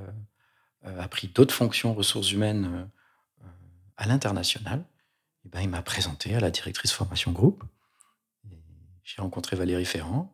euh, 0.85 1.01
a 1.01 1.07
pris 1.07 1.27
d'autres 1.27 1.53
fonctions 1.53 1.93
ressources 1.93 2.31
humaines 2.31 2.89
euh, 3.43 3.47
à 3.97 4.07
l'international, 4.07 4.83
eh 5.45 5.49
ben, 5.49 5.61
il 5.61 5.69
m'a 5.69 5.81
présenté 5.81 6.35
à 6.35 6.39
la 6.39 6.51
directrice 6.51 6.91
formation 6.91 7.31
groupe. 7.31 7.63
J'ai 9.03 9.21
rencontré 9.21 9.55
Valérie 9.55 9.85
Ferrand, 9.85 10.31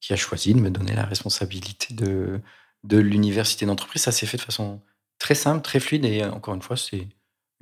qui 0.00 0.12
a 0.12 0.16
choisi 0.16 0.54
de 0.54 0.60
me 0.60 0.70
donner 0.70 0.94
la 0.94 1.04
responsabilité 1.04 1.92
de, 1.92 2.40
de 2.84 2.98
l'université 2.98 3.66
d'entreprise. 3.66 4.02
Ça 4.02 4.12
s'est 4.12 4.26
fait 4.26 4.36
de 4.36 4.42
façon 4.42 4.80
très 5.18 5.34
simple, 5.34 5.62
très 5.62 5.80
fluide, 5.80 6.04
et 6.04 6.24
encore 6.24 6.54
une 6.54 6.62
fois, 6.62 6.76
c'est 6.76 7.08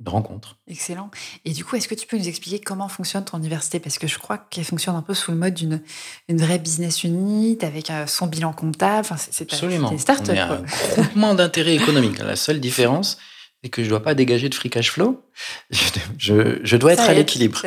une 0.01 0.09
rencontre. 0.09 0.57
Excellent. 0.67 1.11
Et 1.45 1.53
du 1.53 1.63
coup, 1.63 1.75
est-ce 1.75 1.87
que 1.87 1.95
tu 1.95 2.07
peux 2.07 2.17
nous 2.17 2.27
expliquer 2.27 2.59
comment 2.59 2.87
fonctionne 2.87 3.23
ton 3.23 3.37
université? 3.37 3.79
Parce 3.79 3.97
que 3.97 4.07
je 4.07 4.17
crois 4.17 4.37
qu'elle 4.37 4.65
fonctionne 4.65 4.95
un 4.95 5.01
peu 5.01 5.13
sous 5.13 5.31
le 5.31 5.37
mode 5.37 5.53
d'une 5.53 5.81
une 6.27 6.37
vraie 6.37 6.59
business 6.59 7.03
unit, 7.03 7.57
avec 7.61 7.89
euh, 7.89 8.07
son 8.07 8.27
bilan 8.27 8.53
comptable. 8.53 9.01
Enfin, 9.01 9.17
c'est 9.17 9.33
c'est 9.33 9.53
Absolument. 9.53 9.89
c'est 9.91 9.97
start-up. 9.99 10.29
On 10.29 10.33
est 10.33 10.39
un 10.39 10.63
groupement 10.93 11.35
d'intérêt 11.35 11.75
économique. 11.75 12.19
La 12.19 12.35
seule 12.35 12.59
différence, 12.59 13.17
et 13.63 13.69
que 13.69 13.83
je 13.83 13.89
dois 13.89 14.01
pas 14.01 14.15
dégager 14.15 14.49
de 14.49 14.55
free 14.55 14.69
cash 14.69 14.91
flow, 14.91 15.23
je, 16.17 16.75
dois 16.77 16.93
être 16.93 17.03
à 17.03 17.13
l'équilibre. 17.13 17.61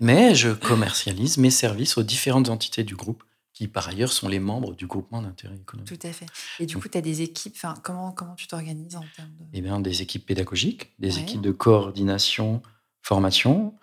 Mais 0.00 0.34
je 0.34 0.50
commercialise 0.50 1.38
mes 1.38 1.50
services 1.50 1.98
aux 1.98 2.02
différentes 2.02 2.48
entités 2.48 2.84
du 2.84 2.96
groupe 2.96 3.22
qui 3.54 3.68
par 3.68 3.88
ailleurs 3.88 4.12
sont 4.12 4.28
les 4.28 4.40
membres 4.40 4.74
du 4.74 4.86
groupement 4.86 5.22
d'intérêt 5.22 5.54
économique. 5.54 5.88
Tout 5.88 6.06
à 6.06 6.12
fait. 6.12 6.26
Et 6.58 6.66
du 6.66 6.76
coup, 6.76 6.88
tu 6.88 6.98
as 6.98 7.00
des 7.00 7.22
équipes, 7.22 7.56
comment, 7.82 8.10
comment 8.10 8.34
tu 8.34 8.48
t'organises 8.48 8.96
en 8.96 9.04
termes 9.16 9.30
de... 9.38 9.44
Eh 9.52 9.60
bien, 9.60 9.80
des 9.80 10.02
équipes 10.02 10.26
pédagogiques, 10.26 10.92
des 10.98 11.20
équipes 11.20 11.40
de 11.40 11.52
coordination, 11.52 12.60
formation, 13.00 13.74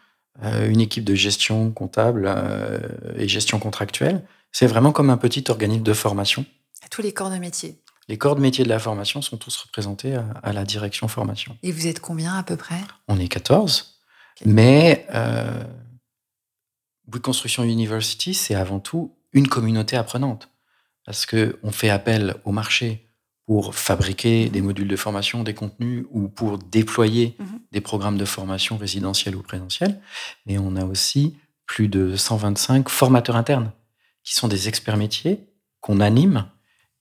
euh, 0.44 0.70
une 0.70 0.82
équipe 0.82 1.06
de 1.06 1.16
gestion 1.16 1.72
comptable 1.72 2.26
euh, 2.28 2.80
et 3.16 3.28
gestion 3.28 3.60
contractuelle. 3.60 4.26
C'est 4.52 4.68
vraiment 4.68 4.92
comme 4.92 5.10
un 5.10 5.18
petit 5.18 5.46
organisme 5.50 5.84
de 5.84 5.94
formation. 5.94 6.46
tous 6.90 7.02
les 7.02 7.14
corps 7.14 7.32
de 7.32 7.38
métier. 7.38 7.82
Les 8.10 8.18
corps 8.18 8.36
de 8.36 8.42
métier 8.42 8.66
de 8.66 8.70
la 8.70 8.80
formation 8.80 9.22
sont 9.22 9.38
tous 9.38 9.56
représentés 9.56 10.16
à, 10.44 10.52
la 10.52 10.66
direction 10.66 11.08
formation. 11.08 11.58
Et 11.64 11.72
vous 11.72 11.88
êtes 11.88 12.02
combien 12.02 12.34
à 12.34 12.44
peu 12.44 12.58
près? 12.58 12.82
On 13.08 13.18
est 13.18 13.30
14. 13.30 14.02
Mais 14.46 15.08
euh, 15.14 15.64
Construction 17.22 17.64
University, 17.64 18.34
c'est 18.34 18.56
avant 18.56 18.80
tout 18.80 19.16
une 19.34 19.48
communauté 19.48 19.96
apprenante. 19.96 20.50
Parce 21.06 21.26
qu'on 21.26 21.72
fait 21.72 21.90
appel 21.90 22.36
au 22.46 22.52
marché 22.52 23.08
pour 23.46 23.76
fabriquer 23.76 24.50
des 24.50 24.62
modules 24.62 24.88
de 24.88 24.96
formation, 24.96 25.44
des 25.44 25.54
contenus 25.54 26.06
ou 26.12 26.28
pour 26.28 26.58
déployer 26.58 27.36
mhm. 27.40 27.60
des 27.72 27.82
programmes 27.82 28.18
de 28.18 28.26
formation 28.26 28.78
résidentiels 28.78 29.36
ou 29.36 29.42
présentiels. 29.42 30.00
Mais 30.46 30.58
on 30.58 30.76
a 30.76 30.86
aussi 30.86 31.36
plus 31.66 31.88
de 31.88 32.16
125 32.16 32.88
formateurs 32.90 33.36
internes 33.36 33.72
qui 34.24 34.36
sont 34.36 34.48
des 34.48 34.68
experts 34.68 34.98
métiers 34.98 35.40
qu'on 35.80 36.00
anime 36.00 36.46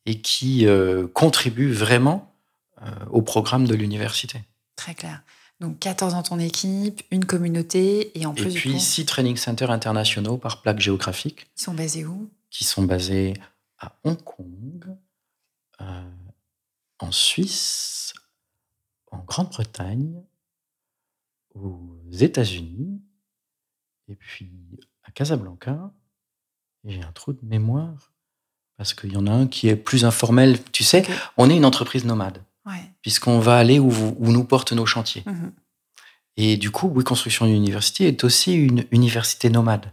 et 0.07 0.21
qui 0.21 0.67
euh, 0.67 1.07
contribuent 1.09 1.73
vraiment 1.73 2.35
euh, 2.83 2.91
au 3.11 3.23
programme 3.23 3.67
de 3.67 3.75
l'université. 3.75 4.41
Très 4.77 4.95
clair. 4.95 5.23
Donc 5.61 5.79
14 5.79 6.15
dans 6.15 6.23
ton 6.23 6.39
équipe, 6.39 7.03
une 7.11 7.27
communauté 7.27 8.19
et 8.19 8.25
en 8.25 8.35
plus. 8.35 8.57
Et 8.57 8.59
puis 8.59 8.81
6 8.81 9.05
training 9.05 9.37
centers 9.37 9.71
internationaux 9.71 10.39
par 10.39 10.63
plaque 10.63 10.81
géographique. 10.81 11.47
Qui 11.55 11.63
sont 11.63 11.75
basés 11.75 12.07
où? 12.07 12.31
Qui 12.51 12.65
sont 12.65 12.83
basés 12.83 13.35
à 13.79 13.93
Hong 14.05 14.23
Kong, 14.23 14.97
euh, 15.83 16.11
en 16.99 17.13
Suisse, 17.13 18.15
en 19.11 19.19
Grande-Bretagne, 19.19 20.23
aux 21.55 21.99
États-Unis, 22.11 23.03
et 24.09 24.15
puis 24.15 24.51
à 25.05 25.11
Casablanca. 25.11 25.93
J'ai 26.85 27.03
un 27.03 27.13
trou 27.13 27.35
de 27.35 27.45
mémoire 27.45 28.13
parce 28.79 28.95
qu'il 28.95 29.13
y 29.13 29.17
en 29.19 29.27
a 29.27 29.31
un 29.31 29.47
qui 29.47 29.69
est 29.69 29.77
plus 29.77 30.07
informel. 30.07 30.63
Tu 30.73 30.85
sais, 30.85 31.05
on 31.37 31.51
est 31.51 31.57
une 31.57 31.67
entreprise 31.67 32.07
nomade 32.07 32.43
puisqu'on 33.03 33.39
va 33.39 33.57
aller 33.57 33.79
où, 33.79 33.91
où, 34.19 34.33
nous 34.33 34.45
portent 34.45 34.73
nos 34.73 34.87
chantiers. 34.87 35.23
Mhm. 35.27 35.53
Et 36.37 36.57
du 36.57 36.71
coup, 36.71 36.91
Oui 36.95 37.05
Construction 37.05 37.47
University 37.47 38.05
est 38.05 38.25
aussi 38.25 38.55
une 38.55 38.85
université 38.93 39.51
nomade. 39.51 39.93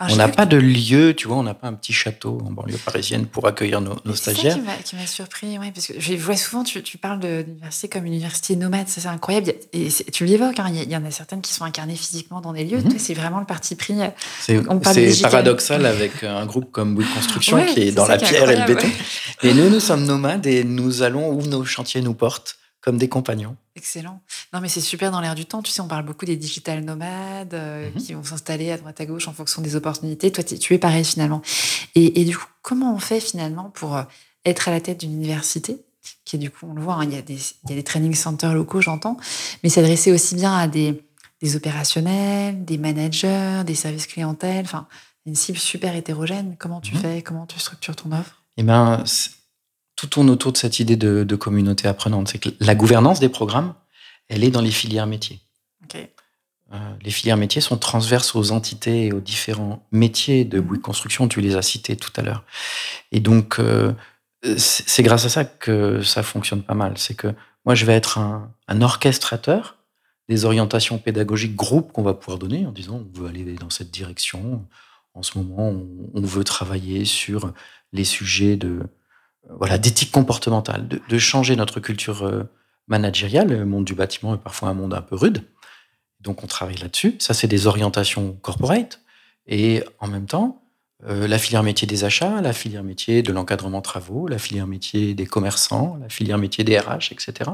On 0.00 0.16
n'a 0.16 0.28
pas 0.28 0.46
de 0.46 0.56
lieu, 0.56 1.14
tu 1.14 1.28
vois, 1.28 1.36
on 1.36 1.42
n'a 1.42 1.54
pas 1.54 1.68
un 1.68 1.74
petit 1.74 1.92
château 1.92 2.38
en 2.44 2.50
banlieue 2.50 2.78
parisienne 2.78 3.26
pour 3.26 3.46
accueillir 3.46 3.80
nos, 3.80 3.96
stagiaires. 4.14 4.56
C'est 4.56 4.66
ça 4.66 4.82
qui 4.82 4.96
m'a 4.96 5.06
surpris, 5.06 5.58
parce 5.74 5.86
que 5.86 5.94
je 5.98 6.14
vois 6.14 6.36
souvent, 6.36 6.64
tu, 6.64 6.82
tu 6.82 6.98
parles 6.98 7.20
de 7.20 7.44
l'université 7.46 7.88
comme 7.88 8.06
une 8.06 8.14
université 8.14 8.56
nomade, 8.56 8.88
ça 8.88 9.00
c'est 9.00 9.08
incroyable. 9.08 9.54
Et 9.72 9.88
tu 10.12 10.24
l'évoques, 10.24 10.58
hein, 10.58 10.70
il 10.72 10.90
y, 10.90 10.96
en 10.96 11.04
a 11.04 11.10
certaines 11.10 11.40
qui 11.40 11.52
sont 11.52 11.64
incarnées 11.64 11.96
physiquement 11.96 12.40
dans 12.40 12.52
des 12.52 12.64
lieux, 12.64 12.78
mhm. 12.78 12.98
c'est 12.98 13.14
vraiment 13.14 13.40
le 13.40 13.46
parti 13.46 13.76
pris. 13.76 13.94
Euh, 14.00 14.08
c'est 14.40 15.22
paradoxal 15.22 15.86
avec 15.86 16.24
un 16.24 16.46
groupe 16.46 16.70
comme 16.72 16.96
Oui 16.96 17.04
Construction 17.14 17.64
qui 17.66 17.82
est 17.82 17.92
dans 17.92 18.06
la 18.06 18.18
pierre 18.18 18.50
et 18.50 18.56
le 18.56 18.66
béton. 18.66 18.88
Et 19.42 19.54
nous, 19.54 19.70
nous 19.70 19.80
sommes 19.80 20.04
nomades 20.04 20.46
et 20.46 20.64
nous 20.64 21.02
allons 21.02 21.30
où 21.30 21.42
nos 21.42 21.64
chantiers 21.64 22.00
nous 22.00 22.14
portent 22.14 22.56
comme 22.84 22.98
des 22.98 23.08
compagnons. 23.08 23.56
Excellent. 23.76 24.20
Non, 24.52 24.60
mais 24.60 24.68
c'est 24.68 24.82
super 24.82 25.10
dans 25.10 25.22
l'air 25.22 25.34
du 25.34 25.46
temps. 25.46 25.62
Tu 25.62 25.72
sais, 25.72 25.80
on 25.80 25.88
parle 25.88 26.04
beaucoup 26.04 26.26
des 26.26 26.36
digital 26.36 26.84
nomades 26.84 27.54
euh, 27.54 27.90
mhm. 27.90 27.96
qui 27.96 28.12
vont 28.12 28.22
s'installer 28.22 28.70
à 28.70 28.76
droite 28.76 29.00
à 29.00 29.06
gauche 29.06 29.26
en 29.26 29.32
fonction 29.32 29.62
des 29.62 29.74
opportunités. 29.74 30.30
Toi, 30.30 30.44
tu 30.44 30.74
es 30.74 30.78
pareil 30.78 31.02
finalement. 31.02 31.40
Et, 31.94 32.24
du 32.26 32.36
coup, 32.36 32.44
comment 32.60 32.94
on 32.94 32.98
fait 32.98 33.20
finalement 33.20 33.70
pour 33.70 33.96
euh, 33.96 34.02
être 34.44 34.68
à 34.68 34.70
la 34.70 34.82
tête 34.82 35.00
d'une 35.00 35.14
université 35.14 35.82
qui 36.26 36.36
est 36.36 36.38
du 36.38 36.50
coup, 36.50 36.66
on 36.68 36.74
le 36.74 36.82
voit, 36.82 36.96
hein, 36.96 37.04
il, 37.04 37.14
y 37.14 37.16
a 37.16 37.22
des, 37.22 37.38
il 37.64 37.70
y 37.70 37.72
a 37.72 37.76
des 37.76 37.82
training 37.82 38.14
centers 38.14 38.52
locaux, 38.52 38.82
j'entends, 38.82 39.16
mais 39.62 39.70
s'adresser 39.70 40.12
aussi 40.12 40.34
bien 40.34 40.54
à 40.54 40.68
des, 40.68 41.02
des 41.40 41.56
opérationnels, 41.56 42.62
des 42.62 42.76
managers, 42.76 43.62
des 43.64 43.74
services 43.74 44.06
clientèle, 44.06 44.66
enfin, 44.66 44.86
une 45.24 45.34
cible 45.34 45.56
super 45.56 45.96
hétérogène. 45.96 46.56
Comment 46.58 46.82
tu 46.82 46.94
mhm. 46.94 47.00
fais? 47.00 47.22
Comment 47.22 47.46
tu 47.46 47.58
structures 47.58 47.96
ton 47.96 48.12
offre? 48.12 48.42
Eh 48.58 48.62
bien, 48.62 49.02
tout 50.04 50.10
tourne 50.10 50.28
autour 50.28 50.52
de 50.52 50.58
cette 50.58 50.80
idée 50.80 50.96
de, 50.96 51.36
communauté 51.36 51.88
apprenante. 51.88 52.28
C'est 52.28 52.38
que 52.38 52.50
la 52.60 52.74
gouvernance 52.74 53.20
des 53.20 53.30
programmes, 53.30 53.74
elle 54.28 54.44
est 54.44 54.50
dans 54.50 54.60
les 54.60 54.70
filières 54.70 55.06
métiers. 55.06 55.40
Euh, 56.72 56.76
les 57.02 57.10
filières 57.10 57.38
métiers 57.38 57.62
sont 57.62 57.78
transverses 57.78 58.34
aux 58.34 58.52
entités 58.52 59.06
et 59.06 59.12
aux 59.12 59.20
différents 59.20 59.86
métiers 59.92 60.44
de 60.44 60.60
Bouygues 60.60 60.82
Construction. 60.82 61.26
Tu 61.26 61.40
les 61.40 61.56
as 61.56 61.62
cités 61.62 61.96
tout 61.96 62.12
à 62.16 62.22
l'heure. 62.22 62.44
Et 63.12 63.20
donc, 63.20 63.58
euh, 63.58 63.92
c'est 64.58 65.02
grâce 65.02 65.24
à 65.24 65.30
ça 65.30 65.44
que 65.44 66.02
ça 66.02 66.22
fonctionne 66.22 66.62
pas 66.62 66.74
mal. 66.74 66.98
C'est 66.98 67.14
que 67.14 67.28
moi, 67.64 67.74
je 67.74 67.86
vais 67.86 67.94
être 67.94 68.18
un, 68.18 68.82
orchestrateur 68.82 69.78
des 70.28 70.44
orientations 70.44 70.98
pédagogiques 70.98 71.56
groupes 71.56 71.92
qu'on 71.92 72.02
va 72.02 72.12
pouvoir 72.12 72.38
donner 72.38 72.66
en 72.66 72.72
disant 72.72 72.96
on 72.96 73.18
veut 73.18 73.28
aller 73.28 73.54
dans 73.54 73.70
cette 73.70 73.90
direction. 73.90 74.66
En 75.14 75.22
ce 75.22 75.38
moment, 75.38 75.72
on 76.12 76.20
veut 76.20 76.44
travailler 76.44 77.06
sur 77.06 77.54
les 77.92 78.04
sujets 78.04 78.56
de 78.56 78.80
voilà, 79.50 79.78
d'éthique 79.78 80.10
comportementale, 80.10 80.88
de, 80.88 81.18
changer 81.18 81.56
notre 81.56 81.80
culture 81.80 82.24
euh, 82.24 82.44
managériale. 82.88 83.48
Le 83.48 83.64
monde 83.64 83.84
du 83.84 83.94
bâtiment 83.94 84.34
est 84.34 84.38
parfois 84.38 84.68
un 84.68 84.74
monde 84.74 84.94
un 84.94 85.02
peu 85.02 85.16
rude. 85.16 85.44
Donc, 86.20 86.42
on 86.42 86.46
travaille 86.46 86.76
là-dessus. 86.76 87.16
Ça, 87.18 87.34
c'est 87.34 87.46
des 87.46 87.66
orientations 87.66 88.32
corporate. 88.40 89.00
Et 89.46 89.82
en 90.00 90.08
même 90.08 90.26
temps, 90.26 90.62
euh, 91.06 91.28
la 91.28 91.38
filière 91.38 91.62
métier 91.62 91.86
des 91.86 92.04
achats, 92.04 92.40
la 92.40 92.54
filière 92.54 92.82
métier 92.82 93.22
de 93.22 93.32
l'encadrement 93.32 93.82
travaux, 93.82 94.26
la 94.26 94.38
filière 94.38 94.66
métier 94.66 95.14
des 95.14 95.26
commerçants, 95.26 95.98
la 96.00 96.08
filière 96.08 96.38
métier 96.38 96.64
des 96.64 96.78
RH, 96.78 97.12
etc., 97.12 97.50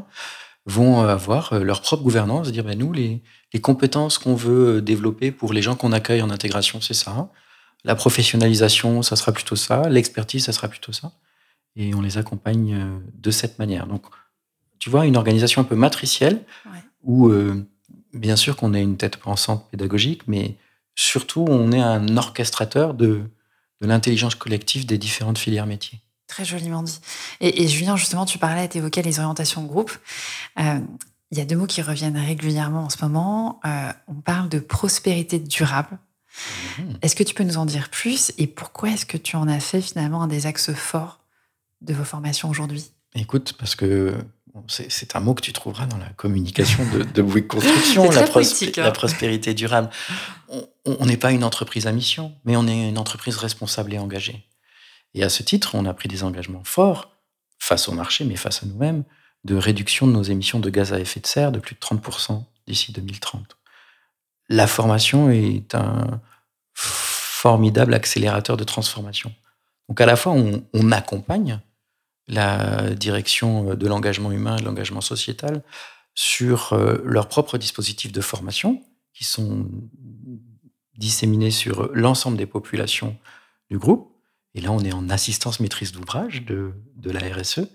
vont 0.67 1.01
avoir 1.01 1.55
euh, 1.55 1.65
leur 1.65 1.81
propre 1.81 2.05
gouvernance, 2.05 2.53
dire 2.53 2.63
ben, 2.65 2.79
nous, 2.79 2.93
les, 2.93 3.23
les 3.53 3.61
compétences 3.61 4.19
qu'on 4.19 4.37
veut 4.37 4.81
développer 4.81 5.33
pour 5.33 5.53
les 5.53 5.63
gens 5.63 5.75
qu'on 5.75 5.91
accueille 5.91 6.23
en 6.23 6.31
intégration, 6.31 6.81
c'est 6.81 6.95
ça. 6.95 7.31
La 7.83 7.97
professionnalisation, 7.97 9.03
ça 9.03 9.17
sera 9.17 9.33
plutôt 9.33 9.57
ça. 9.57 9.89
L'expertise, 9.89 10.45
ça 10.45 10.53
sera 10.53 10.69
plutôt 10.69 10.93
ça 10.93 11.13
et 11.81 11.95
on 11.95 12.03
les 12.03 12.19
accompagne 12.19 12.75
euh, 12.75 12.99
de 13.15 13.31
cette 13.31 13.59
manière. 13.59 13.87
Donc, 13.87 14.05
tu 14.79 14.91
vois, 14.91 15.07
une 15.07 15.17
organisation 15.17 15.63
un 15.63 15.65
peu 15.65 15.75
matricielle 15.75 16.45
où, 17.03 17.29
euh, 17.29 17.67
bien 18.13 18.37
sûr, 18.37 18.57
qu'on 18.57 18.75
est 18.75 18.83
une 18.83 18.99
tête 18.99 19.17
pensante 19.17 19.69
pédagogique, 19.71 20.23
mais 20.27 20.57
surtout, 20.95 21.45
on 21.49 21.73
est 21.73 21.81
un 21.81 22.17
orchestrateur 22.17 22.95
de, 22.95 23.23
de 23.81 23.87
l'intelligence 23.87 24.35
collective 24.35 24.85
des 24.85 24.99
différentes 24.99 25.39
filières 25.39 25.67
métiers. 25.67 26.01
Très 26.27 26.45
joliment 26.45 26.83
dit. 26.83 27.01
Et, 27.41 27.67
Julien, 27.67 27.97
justement, 27.97 28.27
tu 28.27 28.39
parlais, 28.39 28.69
tu 28.69 28.79
évoquais 28.79 29.03
les 29.03 29.19
orientations 29.19 29.63
de 29.63 29.69
groupe. 29.69 29.93
Euh, 30.59 30.79
il 31.33 31.39
y 31.39 31.41
a 31.41 31.45
deux 31.45 31.57
mots 31.57 31.67
qui 31.67 31.81
reviennent 31.81 32.19
régulièrement 32.19 32.85
en 32.85 32.91
ce 32.91 33.03
moment. 33.03 33.61
on 34.09 34.15
parle 34.15 34.49
de 34.49 34.59
prospérité 34.59 35.39
durable. 35.39 35.99
Mmh. 36.79 36.83
Est-ce 37.03 37.17
que 37.17 37.23
tu 37.23 37.35
peux 37.35 37.45
nous 37.45 37.57
en 37.57 37.67
dire 37.67 37.89
plus 37.89 38.33
et 38.37 38.47
pourquoi 38.47 38.91
est-ce 38.91 39.07
que 39.07 39.17
tu 39.17 39.37
en 39.37 39.47
as 39.47 39.61
fait 39.61 39.81
finalement 39.81 40.23
un 40.23 40.29
des 40.29 40.47
axes 40.47 40.73
forts 40.73 41.20
de 41.81 41.95
vos 41.95 42.05
formations 42.05 42.49
aujourd'hui 42.49 42.93
Écoute, 43.15 43.55
parce 43.59 43.75
que 43.75 44.15
c'est 44.69 45.17
un 45.17 45.21
mot 45.21 45.35
que 45.35 45.43
tu 45.43 45.53
trouveras 45.53 45.87
dans 45.87 45.97
la 45.97 46.09
communication 46.11 46.85
de, 46.93 47.03
de 47.03 47.23
Bouygues 47.23 47.47
Construction, 47.49 48.11
la, 48.11 48.21
hein. 48.21 48.25
la, 48.77 48.91
prospérité 48.93 49.55
durable. 49.55 49.91
On 50.85 51.07
n'est 51.07 51.17
pas 51.17 51.33
une 51.33 51.45
entreprise 51.45 51.87
à 51.87 51.93
mission, 51.93 52.35
mais 52.45 52.57
on 52.57 52.67
est 52.67 52.89
une 52.89 52.99
entreprise 52.99 53.37
responsable 53.37 53.95
et 53.95 53.99
engagée. 53.99 54.47
Et 55.15 55.23
à 55.23 55.29
ce 55.29 55.43
titre, 55.43 55.75
on 55.75 55.87
a 55.87 55.95
pris 55.95 56.09
des 56.09 56.23
engagements 56.23 56.65
forts 56.65 57.11
face 57.59 57.89
au 57.89 57.93
marché, 57.93 58.25
mais 58.25 58.37
face 58.37 58.63
à 58.63 58.67
nous-mêmes, 58.67 59.05
de 59.45 59.57
réduction 59.57 60.07
de 60.07 60.13
nos 60.13 60.23
émissions 60.23 60.61
de 60.61 60.71
gaz 60.71 60.93
à 60.93 61.01
effet 61.01 61.21
de 61.21 61.27
serre 61.27 61.53
de 61.53 61.59
plus 61.59 61.75
de 61.75 61.81
30% 61.81 62.45
d'ici 62.67 62.93
2030. 62.93 63.57
La 64.49 64.67
formation 64.67 65.31
est 65.31 65.75
un 65.75 66.21
formidable 66.75 67.95
accélérateur 67.95 68.57
de 68.57 68.65
transformation. 68.65 69.33
Donc 69.89 70.01
à 70.01 70.07
la 70.07 70.17
fois, 70.17 70.33
on 70.33 70.93
accompagne, 70.93 71.61
la 72.31 72.91
direction 72.91 73.75
de 73.75 73.87
l'engagement 73.87 74.33
humain 74.33 74.57
et 74.57 74.61
de 74.61 74.65
l'engagement 74.65 75.01
sociétal 75.01 75.63
sur 76.15 76.73
euh, 76.73 76.99
leurs 77.05 77.29
propres 77.29 77.59
dispositifs 77.59 78.13
de 78.13 78.21
formation 78.21 78.83
qui 79.13 79.25
sont 79.25 79.69
disséminés 80.97 81.51
sur 81.51 81.91
l'ensemble 81.93 82.37
des 82.37 82.47
populations 82.47 83.17
du 83.71 83.79
groupe. 83.79 84.13
Et 84.55 84.61
là, 84.61 84.73
on 84.73 84.81
est 84.81 84.93
en 84.93 85.09
assistance 85.09 85.61
maîtrise 85.61 85.93
d'ouvrage 85.93 86.45
de, 86.45 86.73
de 86.97 87.11
la 87.11 87.21
RSE. 87.21 87.69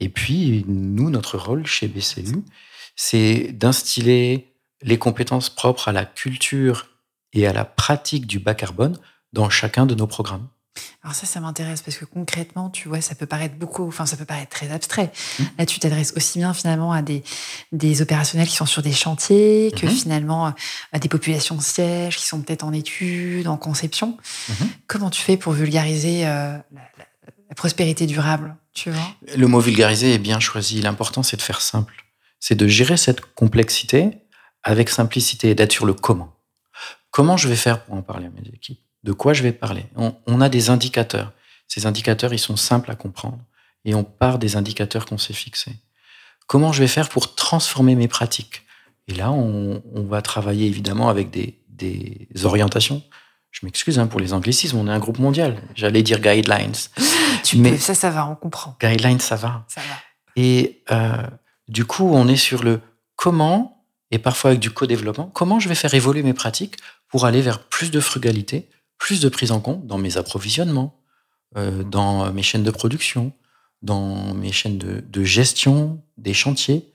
Et 0.00 0.08
puis, 0.08 0.64
nous, 0.66 1.10
notre 1.10 1.38
rôle 1.38 1.66
chez 1.66 1.88
BCU, 1.88 2.44
c'est 2.96 3.52
d'instiller 3.52 4.54
les 4.82 4.98
compétences 4.98 5.50
propres 5.50 5.88
à 5.88 5.92
la 5.92 6.04
culture 6.04 6.88
et 7.32 7.46
à 7.46 7.52
la 7.52 7.64
pratique 7.64 8.26
du 8.26 8.38
bas 8.38 8.54
carbone 8.54 8.98
dans 9.32 9.48
chacun 9.48 9.86
de 9.86 9.94
nos 9.94 10.06
programmes. 10.06 10.48
Alors 11.02 11.14
ça, 11.14 11.26
ça 11.26 11.40
m'intéresse 11.40 11.82
parce 11.82 11.96
que 11.96 12.04
concrètement, 12.04 12.70
tu 12.70 12.88
vois, 12.88 13.00
ça 13.00 13.14
peut 13.14 13.26
paraître 13.26 13.56
beaucoup, 13.56 13.86
enfin, 13.86 14.06
ça 14.06 14.16
peut 14.16 14.24
paraître 14.24 14.50
très 14.50 14.70
abstrait. 14.70 15.10
Mmh. 15.38 15.44
Là, 15.58 15.66
tu 15.66 15.80
t'adresses 15.80 16.12
aussi 16.16 16.38
bien 16.38 16.54
finalement 16.54 16.92
à 16.92 17.02
des, 17.02 17.24
des 17.72 18.02
opérationnels 18.02 18.46
qui 18.46 18.54
sont 18.54 18.66
sur 18.66 18.82
des 18.82 18.92
chantiers 18.92 19.72
que 19.76 19.86
mmh. 19.86 19.90
finalement 19.90 20.54
à 20.92 20.98
des 20.98 21.08
populations 21.08 21.56
de 21.56 21.62
sièges 21.62 22.16
qui 22.16 22.26
sont 22.26 22.40
peut-être 22.40 22.62
en 22.62 22.72
études, 22.72 23.48
en 23.48 23.56
conception. 23.56 24.16
Mmh. 24.48 24.52
Comment 24.86 25.10
tu 25.10 25.20
fais 25.20 25.36
pour 25.36 25.52
vulgariser 25.52 26.26
euh, 26.26 26.56
la, 26.72 27.54
prospérité 27.56 28.06
durable, 28.06 28.56
tu 28.72 28.90
vois? 28.90 29.36
Le 29.36 29.46
mot 29.46 29.60
vulgariser 29.60 30.14
est 30.14 30.18
bien 30.18 30.40
choisi. 30.40 30.80
L'important, 30.80 31.22
c'est 31.22 31.36
de 31.36 31.42
faire 31.42 31.60
simple. 31.60 32.06
C'est 32.40 32.54
de 32.54 32.66
gérer 32.66 32.96
cette 32.96 33.20
complexité 33.20 34.18
avec 34.62 34.88
simplicité 34.88 35.50
et 35.50 35.54
d'être 35.54 35.72
sur 35.72 35.84
le 35.84 35.92
comment. 35.92 36.32
Comment 37.10 37.36
je 37.36 37.48
vais 37.48 37.56
faire 37.56 37.84
pour 37.84 37.94
en 37.94 38.02
parler 38.02 38.26
à 38.26 38.30
mes 38.30 38.48
équipes? 38.48 38.80
De 39.02 39.12
quoi 39.12 39.32
je 39.32 39.42
vais 39.42 39.52
parler 39.52 39.86
on, 39.96 40.40
a 40.40 40.48
des 40.48 40.70
indicateurs. 40.70 41.32
Ces 41.68 41.86
indicateurs, 41.86 42.32
ils 42.32 42.38
sont 42.38 42.56
simples 42.56 42.90
à 42.90 42.94
comprendre. 42.94 43.38
Et 43.84 43.94
on 43.94 44.04
part 44.04 44.38
des 44.38 44.56
indicateurs 44.56 45.06
qu'on 45.06 45.18
s'est 45.18 45.32
fixés. 45.32 45.74
Comment 46.46 46.72
je 46.72 46.80
vais 46.80 46.88
faire 46.88 47.08
pour 47.08 47.34
transformer 47.34 47.94
mes 47.94 48.08
pratiques? 48.08 48.62
Et 49.08 49.14
là, 49.14 49.32
on, 49.32 49.82
va 49.94 50.22
travailler 50.22 50.66
évidemment 50.66 51.08
avec 51.08 51.30
des, 51.30 51.58
orientations. 52.44 53.02
Je 53.50 53.66
m'excuse 53.66 53.98
hein, 53.98 54.06
pour 54.06 54.20
les 54.20 54.32
anglicismes, 54.32 54.78
on 54.78 54.86
est 54.86 54.92
un 54.92 54.98
groupe 54.98 55.18
mondial. 55.18 55.60
J'allais 55.74 56.02
dire 56.02 56.20
guidelines. 56.20 56.72
Tu 57.42 57.56
mais 57.56 57.76
ça, 57.76 57.94
ça 57.94 58.10
va, 58.10 58.28
on 58.28 58.36
comprend. 58.36 58.76
Guidelines, 58.80 59.18
ça 59.18 59.34
va. 59.34 59.64
Ça 59.66 59.80
va. 59.80 59.96
Et 60.36 60.84
euh, 60.92 61.26
du 61.66 61.84
coup, 61.84 62.08
on 62.08 62.28
est 62.28 62.36
sur 62.36 62.62
le 62.62 62.80
comment, 63.16 63.84
et 64.10 64.18
parfois 64.18 64.50
avec 64.50 64.60
du 64.60 64.70
co-développement, 64.70 65.26
comment 65.26 65.58
je 65.58 65.68
vais 65.68 65.74
faire 65.74 65.92
évoluer 65.94 66.22
mes 66.22 66.34
pratiques 66.34 66.76
pour 67.08 67.24
aller 67.24 67.40
vers 67.40 67.64
plus 67.64 67.90
de 67.90 68.00
frugalité, 68.00 68.68
plus 69.02 69.20
de 69.20 69.28
prise 69.28 69.50
en 69.50 69.58
compte 69.58 69.84
dans 69.84 69.98
mes 69.98 70.16
approvisionnements, 70.16 70.94
euh, 71.56 71.82
dans 71.82 72.32
mes 72.32 72.44
chaînes 72.44 72.62
de 72.62 72.70
production, 72.70 73.32
dans 73.82 74.32
mes 74.32 74.52
chaînes 74.52 74.78
de, 74.78 75.24
gestion 75.24 76.00
des 76.18 76.34
chantiers, 76.34 76.92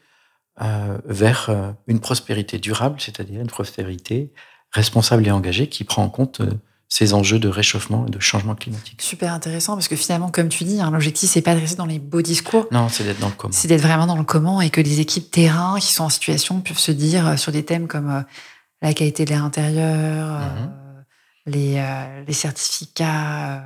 euh, 0.62 0.98
vers 1.04 1.50
euh, 1.50 1.74
une 1.86 2.00
prospérité 2.00 2.60
durable, 2.60 2.96
c'est-à-dire 3.02 3.42
une 3.42 3.48
prospérité 3.48 4.32
responsable 4.72 5.28
et 5.28 5.32
engagée 5.32 5.68
qui 5.68 5.84
prend 5.84 6.02
en 6.02 6.10
compte 6.10 6.42
ces 6.88 7.14
enjeux 7.14 7.40
de 7.40 7.50
réchauffement 7.50 8.06
et 8.08 8.10
de 8.10 8.20
changement 8.22 8.56
climatique. 8.56 9.02
Super 9.02 9.34
intéressant 9.34 9.74
parce 9.74 9.90
que 9.90 9.98
finalement, 9.98 10.32
comme 10.32 10.48
tu 10.48 10.64
dis, 10.64 10.80
hein, 10.80 10.92
l'objectif 10.92 11.30
c'est 11.30 11.42
pas 11.42 11.56
de 11.56 11.60
rester 11.60 11.76
dans 11.76 11.86
les 11.86 12.00
beaux 12.00 12.22
discours. 12.22 12.68
Non, 12.72 12.88
c'est 12.88 13.04
d'être 13.04 13.20
dans 13.20 13.28
le 13.28 13.36
comment. 13.36 13.52
C'est 13.52 13.68
d'être 13.68 13.82
vraiment 13.82 14.08
dans 14.08 14.16
le 14.16 14.24
comment 14.24 14.62
et 14.62 14.70
que 14.70 14.80
les 14.80 15.02
équipes 15.02 15.30
terrain 15.30 15.78
qui 15.78 15.92
sont 15.92 16.06
en 16.06 16.10
situation 16.10 16.62
peuvent 16.62 16.80
se 16.80 16.94
dire 16.94 17.38
sur 17.38 17.52
des 17.52 17.66
thèmes 17.66 17.88
comme 17.88 18.24
la 18.82 18.94
qualité 18.94 19.26
de 19.26 19.32
l'air 19.32 19.44
intérieur, 19.44 20.40
mhm. 20.40 20.87
Les, 21.48 21.78
euh, 21.78 22.24
les, 22.26 22.34
certificats. 22.34 23.58
Euh, 23.58 23.62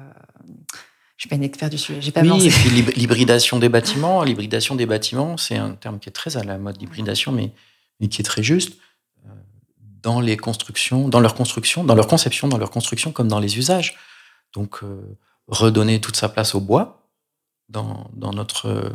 je 1.17 1.23
suis 1.23 1.29
pas 1.29 1.35
une 1.35 1.43
expert 1.43 1.69
du 1.69 1.77
sujet. 1.77 2.01
J'ai 2.01 2.11
pas 2.11 2.21
oui, 2.21 2.47
et 2.47 2.49
puis 2.49 2.69
l'hybridation 2.95 3.59
des 3.59 3.69
bâtiments. 3.69 4.23
L'hybridation 4.23 4.75
des 4.75 4.85
bâtiments, 4.85 5.37
c'est 5.37 5.57
un 5.57 5.71
terme 5.71 5.99
qui 5.99 6.09
est 6.09 6.13
très 6.13 6.37
à 6.37 6.43
la 6.43 6.57
mode, 6.57 6.79
l'hybridation, 6.79 7.31
mais, 7.31 7.51
mais 7.99 8.07
qui 8.07 8.21
est 8.21 8.25
très 8.25 8.43
juste 8.43 8.77
dans 10.01 10.19
les 10.19 10.35
constructions, 10.35 11.09
dans 11.09 11.19
leur 11.19 11.35
construction, 11.35 11.83
dans 11.83 11.93
leur 11.93 12.07
conception, 12.07 12.47
dans 12.47 12.57
leur 12.57 12.71
construction, 12.71 13.11
comme 13.11 13.27
dans 13.27 13.39
les 13.39 13.59
usages. 13.59 13.99
Donc, 14.53 14.79
redonner 15.47 16.01
toute 16.01 16.15
sa 16.15 16.27
place 16.27 16.55
au 16.55 16.59
bois 16.59 17.07
dans, 17.69 18.09
dans, 18.13 18.33
notre, 18.33 18.93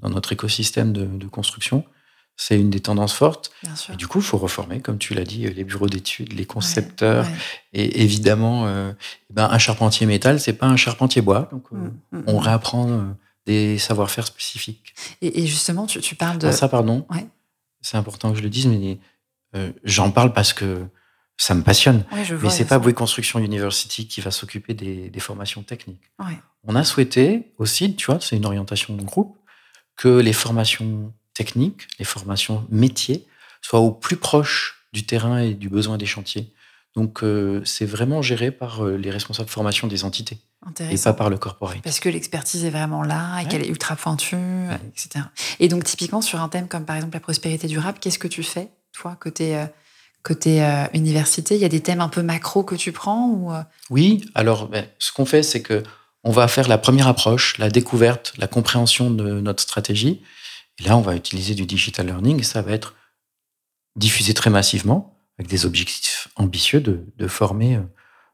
dans 0.00 0.10
notre 0.10 0.32
écosystème 0.32 0.92
de, 0.92 1.04
de 1.04 1.26
construction, 1.28 1.84
c'est 2.38 2.58
une 2.58 2.70
des 2.70 2.80
tendances 2.80 3.12
fortes. 3.12 3.50
Et 3.92 3.96
du 3.96 4.06
coup, 4.06 4.20
il 4.20 4.24
faut 4.24 4.38
reformer, 4.38 4.80
comme 4.80 4.96
tu 4.96 5.12
l'as 5.12 5.24
dit, 5.24 5.48
les 5.50 5.64
bureaux 5.64 5.88
d'études, 5.88 6.32
les 6.32 6.46
concepteurs. 6.46 7.26
Et 7.72 8.02
évidemment, 8.02 8.66
euh, 8.66 8.92
ben, 9.28 9.48
un 9.50 9.58
charpentier 9.58 10.06
métal, 10.06 10.38
c'est 10.38 10.52
pas 10.52 10.66
un 10.66 10.76
charpentier 10.76 11.20
bois. 11.20 11.48
Donc, 11.50 11.64
euh, 11.72 11.76
mm, 11.76 12.18
mm, 12.18 12.22
on 12.28 12.34
mm. 12.34 12.42
réapprend 12.44 12.90
euh, 12.90 13.02
des 13.44 13.76
savoir-faire 13.76 14.24
spécifiques. 14.24 14.94
Et, 15.20 15.46
justement, 15.46 15.86
tu, 15.86 16.14
parles 16.14 16.38
de. 16.38 16.46
Ah, 16.46 16.52
ça, 16.52 16.68
pardon. 16.68 17.06
C'est 17.80 17.96
important 17.96 18.30
que 18.30 18.38
je 18.38 18.42
le 18.42 18.50
dise, 18.50 18.66
mais 18.66 18.98
j'en 19.82 20.12
parle 20.12 20.32
parce 20.32 20.52
que 20.52 20.86
ça 21.36 21.56
me 21.56 21.62
passionne. 21.62 22.04
mais 22.40 22.50
c'est 22.50 22.66
pas 22.66 22.78
Bouygues 22.78 22.94
Construction 22.94 23.40
University 23.40 24.06
qui 24.06 24.20
va 24.20 24.30
s'occuper 24.30 24.74
des, 24.74 25.10
des, 25.10 25.20
formations 25.20 25.64
techniques. 25.64 26.12
On 26.62 26.76
a 26.76 26.84
souhaité 26.84 27.52
aussi, 27.58 27.96
tu 27.96 28.06
vois, 28.06 28.20
c'est 28.20 28.36
une 28.36 28.46
orientation 28.46 28.94
de 28.94 29.02
groupe, 29.02 29.36
que 29.96 30.20
les 30.20 30.32
formations 30.32 31.12
techniques, 31.38 31.86
les 32.00 32.04
formations 32.04 32.66
métiers, 32.68 33.24
soient 33.62 33.78
au 33.78 33.92
plus 33.92 34.16
proche 34.16 34.84
du 34.92 35.06
terrain 35.06 35.38
et 35.38 35.54
du 35.54 35.68
besoin 35.68 35.96
des 35.96 36.04
chantiers. 36.04 36.52
Donc, 36.96 37.22
euh, 37.22 37.62
c'est 37.64 37.86
vraiment 37.86 38.22
géré 38.22 38.50
par 38.50 38.84
euh, 38.84 38.96
les 38.96 39.10
responsables 39.10 39.46
de 39.46 39.52
formation 39.52 39.86
des 39.86 40.02
entités 40.02 40.38
et 40.90 40.98
pas 40.98 41.12
par 41.12 41.30
le 41.30 41.38
corporate. 41.38 41.80
Parce 41.84 42.00
que 42.00 42.08
l'expertise 42.08 42.64
est 42.64 42.70
vraiment 42.70 43.04
là 43.04 43.40
et 43.40 43.46
qu'elle 43.46 43.62
est 43.62 43.68
ultra 43.68 43.94
pointue, 43.94 44.34
etc. 44.88 45.26
Et 45.60 45.68
donc, 45.68 45.84
typiquement, 45.84 46.20
sur 46.20 46.40
un 46.40 46.48
thème 46.48 46.66
comme 46.66 46.84
par 46.84 46.96
exemple 46.96 47.14
la 47.14 47.20
prospérité 47.20 47.68
durable, 47.68 47.98
qu'est-ce 48.00 48.18
que 48.18 48.26
tu 48.26 48.42
fais, 48.42 48.68
toi, 48.92 49.16
côté, 49.20 49.56
euh, 49.56 49.66
côté 50.24 50.60
université? 50.92 51.54
Il 51.54 51.60
y 51.60 51.64
a 51.64 51.68
des 51.68 51.80
thèmes 51.80 52.00
un 52.00 52.08
peu 52.08 52.22
macro 52.22 52.64
que 52.64 52.74
tu 52.74 52.90
prends 52.90 53.28
ou, 53.28 53.52
Oui, 53.90 54.28
alors, 54.34 54.66
ben, 54.66 54.84
ce 54.98 55.12
qu'on 55.12 55.24
fait, 55.24 55.44
c'est 55.44 55.62
que 55.62 55.84
on 56.24 56.32
va 56.32 56.48
faire 56.48 56.68
la 56.68 56.78
première 56.78 57.06
approche, 57.06 57.56
la 57.58 57.70
découverte, 57.70 58.32
la 58.38 58.48
compréhension 58.48 59.10
de 59.10 59.40
notre 59.40 59.62
stratégie. 59.62 60.20
Et 60.78 60.84
là, 60.84 60.96
on 60.96 61.00
va 61.00 61.16
utiliser 61.16 61.54
du 61.54 61.66
digital 61.66 62.06
learning 62.06 62.40
et 62.40 62.44
ça 62.44 62.62
va 62.62 62.72
être 62.72 62.94
diffusé 63.96 64.34
très 64.34 64.50
massivement 64.50 65.16
avec 65.38 65.50
des 65.50 65.66
objectifs 65.66 66.28
ambitieux 66.36 66.80
de, 66.80 67.28
former 67.28 67.76
euh, 67.76 67.82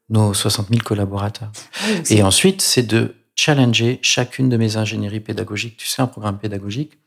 nos 0.09 0.35
60 0.35 0.69
000 0.69 0.81
collaborateurs. 0.83 1.53
Ah 1.81 1.87
et 2.11 2.23
ensuite, 2.23 2.63
c'est 2.63 2.83
de 2.83 3.15
challenger 3.35 3.99
chacune 4.03 4.49
de 4.49 4.57
mes 4.57 4.77
ingénieries 4.77 5.21
pédagogiques. 5.21 5.77
Tu 5.77 5.87
sais, 5.87 6.03
un 6.03 6.07
programme 6.07 6.39
pédagogique, 6.39 6.99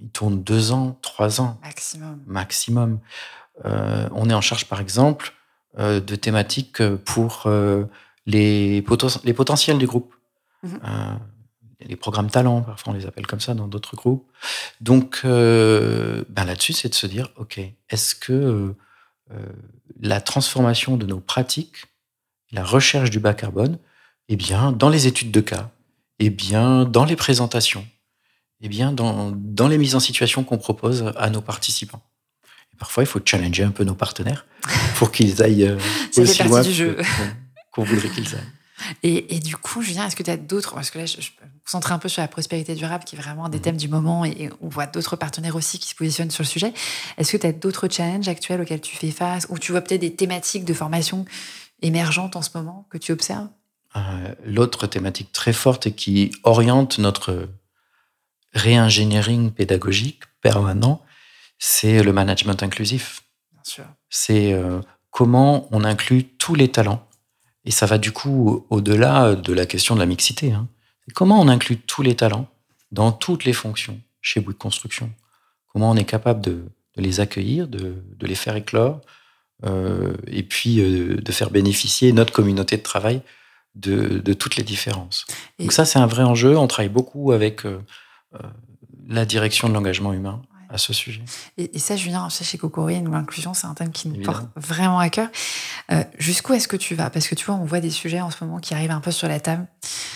il 0.00 0.10
tourne 0.10 0.42
deux 0.42 0.72
ans, 0.72 0.98
trois 1.02 1.40
ans. 1.40 1.58
Maximum. 1.62 2.22
Maximum. 2.26 3.00
Euh, 3.64 4.08
on 4.12 4.28
est 4.28 4.34
en 4.34 4.40
charge, 4.40 4.66
par 4.66 4.80
exemple, 4.80 5.32
euh, 5.78 6.00
de 6.00 6.14
thématiques 6.16 6.82
pour 7.04 7.48
les, 8.26 8.84
les 9.24 9.32
potentiels 9.34 9.78
du 9.78 9.86
groupe. 9.86 10.14
Mhm 10.62 10.80
les 11.80 11.96
programmes 11.96 12.30
talents, 12.30 12.62
parfois 12.62 12.92
on 12.92 12.96
les 12.96 13.06
appelle 13.06 13.26
comme 13.26 13.40
ça 13.40 13.54
dans 13.54 13.68
d'autres 13.68 13.96
groupes. 13.96 14.30
Donc 14.80 15.22
euh, 15.24 16.24
ben 16.28 16.44
là-dessus, 16.44 16.72
c'est 16.72 16.88
de 16.88 16.94
se 16.94 17.06
dire, 17.06 17.28
OK, 17.36 17.60
est-ce 17.90 18.14
que 18.14 18.32
euh, 18.32 18.76
euh, 19.32 19.46
la 20.00 20.20
transformation 20.20 20.96
de 20.96 21.06
nos 21.06 21.20
pratiques, 21.20 21.86
la 22.52 22.64
recherche 22.64 23.10
du 23.10 23.20
bas 23.20 23.34
carbone, 23.34 23.78
eh 24.28 24.36
bien, 24.36 24.72
dans 24.72 24.88
les 24.88 25.06
études 25.06 25.30
de 25.30 25.40
cas, 25.40 25.70
eh 26.18 26.30
bien, 26.30 26.84
dans 26.84 27.04
les 27.04 27.16
présentations, 27.16 27.86
eh 28.60 28.68
bien, 28.68 28.92
dans, 28.92 29.32
dans 29.34 29.68
les 29.68 29.78
mises 29.78 29.94
en 29.94 30.00
situation 30.00 30.44
qu'on 30.44 30.58
propose 30.58 31.12
à 31.16 31.28
nos 31.30 31.42
participants. 31.42 32.02
Et 32.72 32.76
parfois, 32.76 33.02
il 33.02 33.06
faut 33.06 33.20
challenger 33.24 33.64
un 33.64 33.70
peu 33.70 33.84
nos 33.84 33.94
partenaires 33.94 34.46
pour 34.96 35.12
qu'ils 35.12 35.42
aillent 35.42 35.76
aussi 36.16 36.42
loin 36.44 36.62
qu'on 37.72 37.84
voudrait 37.84 38.08
qu'ils 38.08 38.34
aillent. 38.34 38.52
Et, 39.02 39.38
du 39.40 39.56
coup, 39.56 39.82
Julien, 39.82 40.06
est-ce 40.06 40.16
que 40.16 40.22
tu 40.22 40.30
as 40.30 40.36
d'autres, 40.36 40.74
parce 40.74 40.90
que 40.90 40.98
là, 40.98 41.06
je, 41.06 41.20
je 41.20 41.30
me 41.30 41.53
concentrer 41.64 41.94
un 41.94 41.98
peu 41.98 42.08
sur 42.08 42.22
la 42.22 42.28
prospérité 42.28 42.74
durable, 42.74 43.04
qui 43.04 43.16
est 43.16 43.18
vraiment 43.18 43.46
un 43.46 43.48
des 43.48 43.58
mhm. 43.58 43.62
thèmes 43.62 43.76
du 43.76 43.88
moment, 43.88 44.24
et, 44.24 44.50
on 44.60 44.68
voit 44.68 44.86
d'autres 44.86 45.16
partenaires 45.16 45.56
aussi 45.56 45.78
qui 45.78 45.88
se 45.88 45.94
positionnent 45.94 46.30
sur 46.30 46.42
le 46.42 46.48
sujet. 46.48 46.72
Est-ce 47.16 47.32
que 47.32 47.36
tu 47.36 47.46
as 47.46 47.52
d'autres 47.52 47.88
challenges 47.88 48.28
actuels 48.28 48.60
auxquels 48.60 48.80
tu 48.80 48.96
fais 48.96 49.10
face, 49.10 49.46
ou 49.48 49.58
tu 49.58 49.72
vois 49.72 49.80
peut-être 49.80 50.00
des 50.00 50.14
thématiques 50.14 50.64
de 50.64 50.74
formation 50.74 51.24
émergentes 51.82 52.36
en 52.36 52.42
ce 52.42 52.50
moment 52.54 52.86
que 52.90 52.98
tu 52.98 53.12
observes? 53.12 53.48
Euh, 53.96 54.34
L'autre 54.44 54.86
thématique 54.86 55.32
très 55.32 55.52
forte 55.52 55.86
et 55.86 55.92
qui 55.92 56.32
oriente 56.42 56.98
notre 56.98 57.48
réingénierie 58.52 59.50
pédagogique 59.50 60.20
permanent, 60.42 61.02
c'est 61.58 62.02
le 62.02 62.12
management 62.12 62.62
inclusif. 62.62 63.22
C'est 64.10 64.52
euh, 64.52 64.80
comment 65.10 65.66
on 65.70 65.84
inclut 65.84 66.24
tous 66.24 66.54
les 66.54 66.70
talents 66.70 67.06
et 67.64 67.70
ça 67.70 67.86
va 67.86 67.98
du 67.98 68.12
coup 68.12 68.66
au-delà 68.70 69.34
de 69.34 69.52
la 69.52 69.66
question 69.66 69.94
de 69.94 70.00
la 70.00 70.06
mixité. 70.06 70.52
Hein. 70.52 70.68
Comment 71.12 71.40
on 71.40 71.48
inclut 71.48 71.78
tous 71.78 72.02
les 72.02 72.16
talents 72.16 72.48
dans 72.90 73.12
toutes 73.12 73.44
les 73.44 73.52
fonctions 73.52 74.00
chez 74.22 74.40
Bouygues 74.40 74.56
Construction? 74.56 75.12
Comment 75.72 75.90
on 75.90 75.96
est 75.96 76.04
capable 76.04 76.40
de, 76.40 76.64
les 76.96 77.20
accueillir, 77.20 77.68
de, 77.68 78.02
les 78.20 78.34
faire 78.34 78.56
éclore, 78.56 79.00
euh, 79.64 80.14
et 80.26 80.42
puis 80.42 80.80
euh, 80.80 81.16
de 81.16 81.32
faire 81.32 81.50
bénéficier 81.50 82.12
notre 82.12 82.32
communauté 82.32 82.76
de 82.76 82.82
travail 82.82 83.20
de, 83.74 84.32
toutes 84.32 84.56
les 84.56 84.62
différences? 84.62 85.26
Donc 85.58 85.72
ça, 85.72 85.84
c'est 85.84 85.98
un 85.98 86.06
vrai 86.06 86.22
enjeu. 86.22 86.56
On 86.56 86.66
travaille 86.66 86.88
beaucoup 86.88 87.32
avec 87.32 87.66
euh, 87.66 87.80
la 89.06 89.26
direction 89.26 89.68
de 89.68 89.74
l'engagement 89.74 90.12
humain 90.12 90.40
à 90.74 90.78
ce 90.78 90.92
sujet. 90.92 91.22
Et, 91.56 91.78
ça, 91.78 91.96
Julien, 91.96 92.28
ça 92.28 92.44
chez 92.44 92.58
Cocorine, 92.58 93.10
l'inclusion, 93.10 93.54
c'est 93.54 93.66
un 93.66 93.74
thème 93.74 93.92
qui 93.92 94.08
nous 94.08 94.22
porte 94.22 94.46
vraiment 94.56 94.98
à 94.98 95.08
cœur. 95.08 95.28
Euh, 95.92 96.02
jusqu'où 96.18 96.52
est-ce 96.52 96.68
que 96.68 96.76
tu 96.76 96.94
vas? 96.94 97.10
Parce 97.10 97.28
que 97.28 97.34
tu 97.34 97.46
vois, 97.46 97.54
on 97.54 97.64
voit 97.64 97.80
des 97.80 97.90
sujets 97.90 98.20
en 98.20 98.30
ce 98.30 98.44
moment 98.44 98.58
qui 98.58 98.74
arrivent 98.74 98.90
un 98.90 99.00
peu 99.00 99.12
sur 99.12 99.28
la 99.28 99.38
table, 99.38 99.66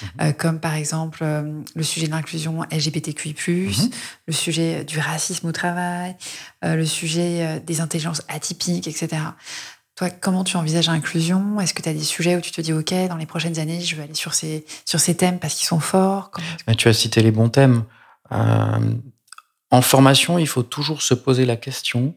mhm. 0.03 0.09
euh, 0.21 0.33
comme 0.33 0.59
par 0.59 0.75
exemple 0.75 1.21
euh, 1.23 1.63
le 1.75 1.83
sujet 1.83 2.07
de 2.07 2.13
l'inclusion 2.13 2.63
LGBTQI+, 2.73 3.35
mhm. 3.49 3.91
le 4.27 4.33
sujet 4.33 4.85
du 4.85 4.99
racisme 4.99 5.47
au 5.47 5.53
travail, 5.53 6.17
le 6.63 6.85
sujet 6.85 7.61
des 7.61 7.81
intelligences 7.81 8.23
atypiques, 8.29 8.89
etc. 8.89 9.23
Toi, 9.95 10.11
comment 10.11 10.45
tu 10.45 10.57
envisages 10.57 10.89
l'inclusion? 10.89 11.61
Est-ce 11.61 11.73
que 11.73 11.83
tu 11.83 11.89
as 11.89 11.95
des 11.95 12.03
sujets 12.03 12.37
où 12.37 12.41
tu 12.41 12.51
te 12.51 12.61
dis, 12.61 12.73
OK, 12.73 12.93
dans 13.09 13.17
les 13.17 13.27
prochaines 13.27 13.59
années, 13.59 13.81
je 13.81 13.97
vais 13.97 14.03
aller 14.03 14.15
sur 14.15 14.35
ces, 14.35 14.65
sur 14.85 14.99
ces 14.99 15.17
thèmes 15.17 15.39
parce 15.39 15.55
qu'ils 15.55 15.67
sont 15.67 15.81
forts? 15.81 16.31
Tu 16.77 16.89
as 16.89 16.93
cité 16.93 17.23
les 17.23 17.31
bons 17.31 17.49
thèmes. 17.49 17.85
Euh, 18.33 18.95
en 19.71 19.83
formation, 19.83 20.39
il 20.39 20.47
faut 20.47 20.63
toujours 20.63 21.03
se 21.03 21.15
poser 21.15 21.45
la 21.45 21.57
question 21.57 22.15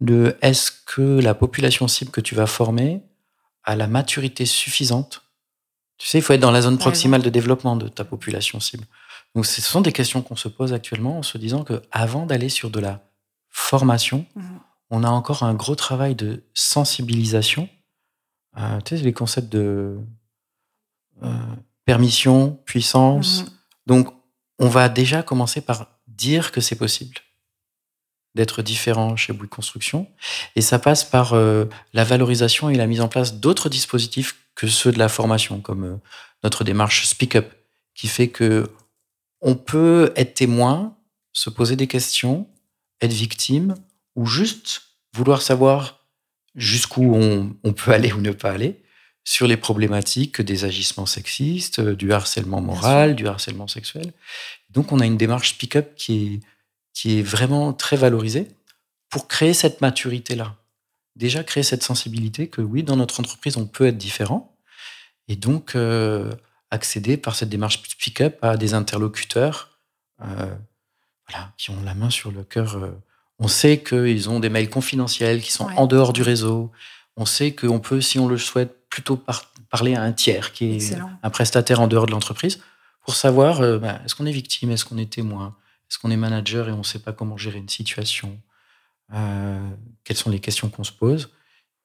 de 0.00 0.36
est-ce 0.42 0.70
que 0.86 1.20
la 1.20 1.34
population 1.34 1.88
cible 1.88 2.10
que 2.10 2.20
tu 2.20 2.34
vas 2.34 2.46
former 2.46 3.02
a 3.64 3.76
la 3.76 3.86
maturité 3.86 4.46
suffisante? 4.46 5.22
Tu 5.98 6.08
sais, 6.08 6.18
il 6.18 6.22
faut 6.22 6.32
être 6.32 6.40
dans 6.40 6.50
la 6.50 6.62
zone 6.62 6.78
proximale 6.78 7.22
de 7.22 7.30
développement 7.30 7.76
de 7.76 7.88
ta 7.88 8.04
population 8.04 8.60
cible. 8.60 8.84
Donc, 9.34 9.46
ce 9.46 9.60
sont 9.62 9.80
des 9.80 9.92
questions 9.92 10.22
qu'on 10.22 10.36
se 10.36 10.48
pose 10.48 10.72
actuellement 10.72 11.18
en 11.18 11.22
se 11.22 11.38
disant 11.38 11.64
que 11.64 11.82
avant 11.90 12.26
d'aller 12.26 12.48
sur 12.48 12.70
de 12.70 12.80
la 12.80 13.00
formation, 13.50 14.26
mmh 14.34 14.42
on 14.90 15.02
a 15.02 15.08
encore 15.08 15.42
un 15.42 15.54
gros 15.54 15.74
travail 15.74 16.14
de 16.14 16.44
sensibilisation. 16.54 17.68
Euh, 18.56 18.80
tu 18.82 18.96
sais, 18.96 19.02
les 19.02 19.12
concepts 19.12 19.50
de 19.50 19.98
euh, 21.22 21.54
permission, 21.84 22.60
puissance. 22.64 23.42
Mhm. 23.42 23.50
Donc, 23.86 24.14
on 24.58 24.68
va 24.68 24.88
déjà 24.88 25.22
commencer 25.22 25.60
par 25.60 25.93
dire 26.16 26.52
que 26.52 26.60
c'est 26.60 26.76
possible 26.76 27.16
d'être 28.34 28.62
différent 28.62 29.16
chez 29.16 29.32
Bouygues 29.32 29.50
Construction. 29.50 30.08
Et 30.56 30.60
ça 30.60 30.78
passe 30.78 31.04
par 31.04 31.34
euh, 31.34 31.66
la 31.92 32.04
valorisation 32.04 32.68
et 32.68 32.74
la 32.74 32.86
mise 32.86 33.00
en 33.00 33.08
place 33.08 33.34
d'autres 33.34 33.68
dispositifs 33.68 34.36
que 34.54 34.66
ceux 34.66 34.92
de 34.92 34.98
la 34.98 35.08
formation, 35.08 35.60
comme 35.60 36.00
notre 36.42 36.64
démarche 36.64 37.06
Speak 37.06 37.36
Up, 37.36 37.52
qui 37.94 38.08
fait 38.08 38.28
que 38.28 38.70
on 39.40 39.54
peut 39.56 40.12
être 40.16 40.34
témoin, 40.34 40.96
se 41.32 41.50
poser 41.50 41.76
des 41.76 41.86
questions, 41.86 42.48
être 43.00 43.12
victime, 43.12 43.74
ou 44.16 44.26
juste 44.26 44.82
vouloir 45.12 45.42
savoir 45.42 46.00
jusqu'où 46.54 47.14
on, 47.14 47.72
peut 47.72 47.92
aller 47.92 48.12
ou 48.12 48.20
ne 48.20 48.30
pas 48.30 48.52
aller 48.52 48.80
sur 49.24 49.46
les 49.46 49.56
problématiques 49.56 50.40
des 50.40 50.64
agissements 50.64 51.06
sexistes, 51.06 51.80
du 51.80 52.12
harcèlement 52.12 52.60
moral, 52.60 53.16
du 53.16 53.26
harcèlement 53.26 53.68
sexuel. 53.68 54.12
Donc 54.74 54.92
on 54.92 55.00
a 55.00 55.06
une 55.06 55.16
démarche 55.16 55.50
speak-up 55.50 55.94
qui 55.96 56.26
est, 56.26 56.40
qui 56.92 57.18
est 57.18 57.22
vraiment 57.22 57.72
très 57.72 57.96
valorisée 57.96 58.48
pour 59.08 59.28
créer 59.28 59.54
cette 59.54 59.80
maturité-là. 59.80 60.56
Déjà 61.16 61.44
créer 61.44 61.62
cette 61.62 61.84
sensibilité 61.84 62.48
que 62.48 62.60
oui, 62.60 62.82
dans 62.82 62.96
notre 62.96 63.20
entreprise, 63.20 63.56
on 63.56 63.66
peut 63.66 63.86
être 63.86 63.96
différent. 63.96 64.56
Et 65.28 65.36
donc 65.36 65.76
euh, 65.76 66.32
accéder 66.70 67.16
par 67.16 67.36
cette 67.36 67.48
démarche 67.48 67.80
speak-up 67.88 68.36
à 68.42 68.56
des 68.56 68.74
interlocuteurs 68.74 69.78
euh, 70.22 70.54
voilà, 71.28 71.52
qui 71.56 71.70
ont 71.70 71.80
la 71.84 71.94
main 71.94 72.10
sur 72.10 72.32
le 72.32 72.42
cœur. 72.42 72.76
Euh, 72.76 72.90
on 73.38 73.48
sait 73.48 73.82
qu'ils 73.82 74.28
ont 74.28 74.40
des 74.40 74.48
mails 74.48 74.70
confidentiels 74.70 75.40
qui 75.40 75.52
sont 75.52 75.68
en 75.76 75.86
dehors 75.86 76.12
du 76.12 76.22
réseau. 76.22 76.72
On 77.16 77.26
sait 77.26 77.54
qu'on 77.54 77.80
peut, 77.80 78.00
si 78.00 78.18
on 78.18 78.28
le 78.28 78.38
souhaite, 78.38 78.88
plutôt 78.88 79.20
parler 79.70 79.94
à 79.94 80.02
un 80.02 80.12
tiers, 80.12 80.52
qui 80.52 80.76
est 80.76 80.96
un 81.22 81.30
prestataire 81.30 81.80
en 81.80 81.88
dehors 81.88 82.06
de 82.06 82.12
l'entreprise, 82.12 82.60
pour 83.04 83.14
savoir 83.14 83.60
euh, 83.60 83.78
bah, 83.78 84.00
est-ce 84.04 84.14
qu'on 84.14 84.26
est 84.26 84.32
victime, 84.32 84.70
est-ce 84.70 84.84
qu'on 84.84 84.98
est 84.98 85.12
témoin, 85.12 85.54
est-ce 85.88 85.98
qu'on 85.98 86.10
est 86.10 86.16
manager 86.16 86.68
et 86.68 86.72
on 86.72 86.78
ne 86.78 86.82
sait 86.82 86.98
pas 86.98 87.12
comment 87.12 87.36
gérer 87.36 87.58
une 87.58 87.68
situation, 87.68 88.40
euh, 89.12 89.60
quelles 90.02 90.16
sont 90.16 90.30
les 90.30 90.40
questions 90.40 90.70
qu'on 90.70 90.84
se 90.84 90.92
pose. 90.92 91.30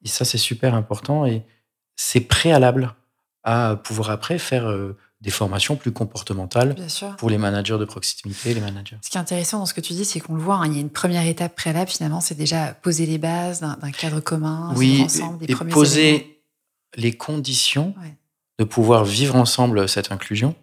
Et 0.03 0.08
ça, 0.08 0.23
c'est 0.23 0.38
super 0.38 0.73
important 0.73 1.25
et 1.25 1.45
c'est 1.97 2.21
préalable 2.21 2.95
à 3.43 3.75
pouvoir 3.75 4.12
après 4.12 4.39
faire 4.39 4.69
euh, 4.69 4.97
des 5.19 5.29
formations 5.29 5.75
plus 5.75 5.91
comportementales 5.91 6.75
pour 7.17 7.29
les 7.29 7.38
managers 7.38 7.77
de 7.77 7.84
proximité, 7.84 8.53
les 8.53 8.62
managers. 8.62 8.97
Ce 9.01 9.10
qui 9.10 9.17
est 9.17 9.21
intéressant 9.21 9.60
dans 9.60 9.65
ce 9.65 9.73
que 9.73 9.82
tu 9.82 9.91
dis, 9.91 10.05
c'est 10.05 10.21
qu'on 10.21 10.36
le 10.36 10.41
voit, 10.41 10.55
hein, 10.55 10.67
il 10.67 10.73
y 10.73 10.77
a 10.77 10.82
une 10.82 10.89
première 10.89 11.27
étape 11.27 11.55
préalable 11.58 11.91
finalement, 11.91 12.21
c'est 12.21 12.36
déjà 12.36 12.73
poser 12.73 13.05
les 13.05 13.17
bases 13.17 13.60
d'un 13.60 13.91
cadre 13.91 14.21
commun, 14.21 14.73
oui, 14.77 15.01
ensemble, 15.03 15.45
des 15.45 15.51
et 15.51 15.55
poser 15.55 16.41
les 16.95 17.12
conditions 17.12 17.93
de 18.58 18.63
pouvoir 18.63 19.03
vivre 19.03 19.36
ensemble 19.36 19.89
cette 19.89 20.13
inclusion 20.13 20.55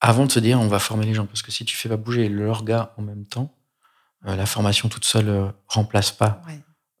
avant 0.00 0.26
de 0.26 0.32
se 0.32 0.40
dire 0.40 0.60
on 0.60 0.68
va 0.68 0.78
former 0.78 1.06
les 1.06 1.14
gens. 1.14 1.26
Parce 1.26 1.42
que 1.42 1.52
si 1.52 1.64
tu 1.64 1.76
fais 1.76 1.88
pas 1.88 1.96
bouger 1.96 2.30
gars 2.62 2.92
en 2.96 3.02
même 3.02 3.24
temps, 3.24 3.54
euh, 4.26 4.36
la 4.36 4.46
formation 4.46 4.88
toute 4.88 5.04
seule 5.04 5.26
ne 5.26 5.30
euh, 5.30 5.48
remplace 5.68 6.10
pas 6.10 6.40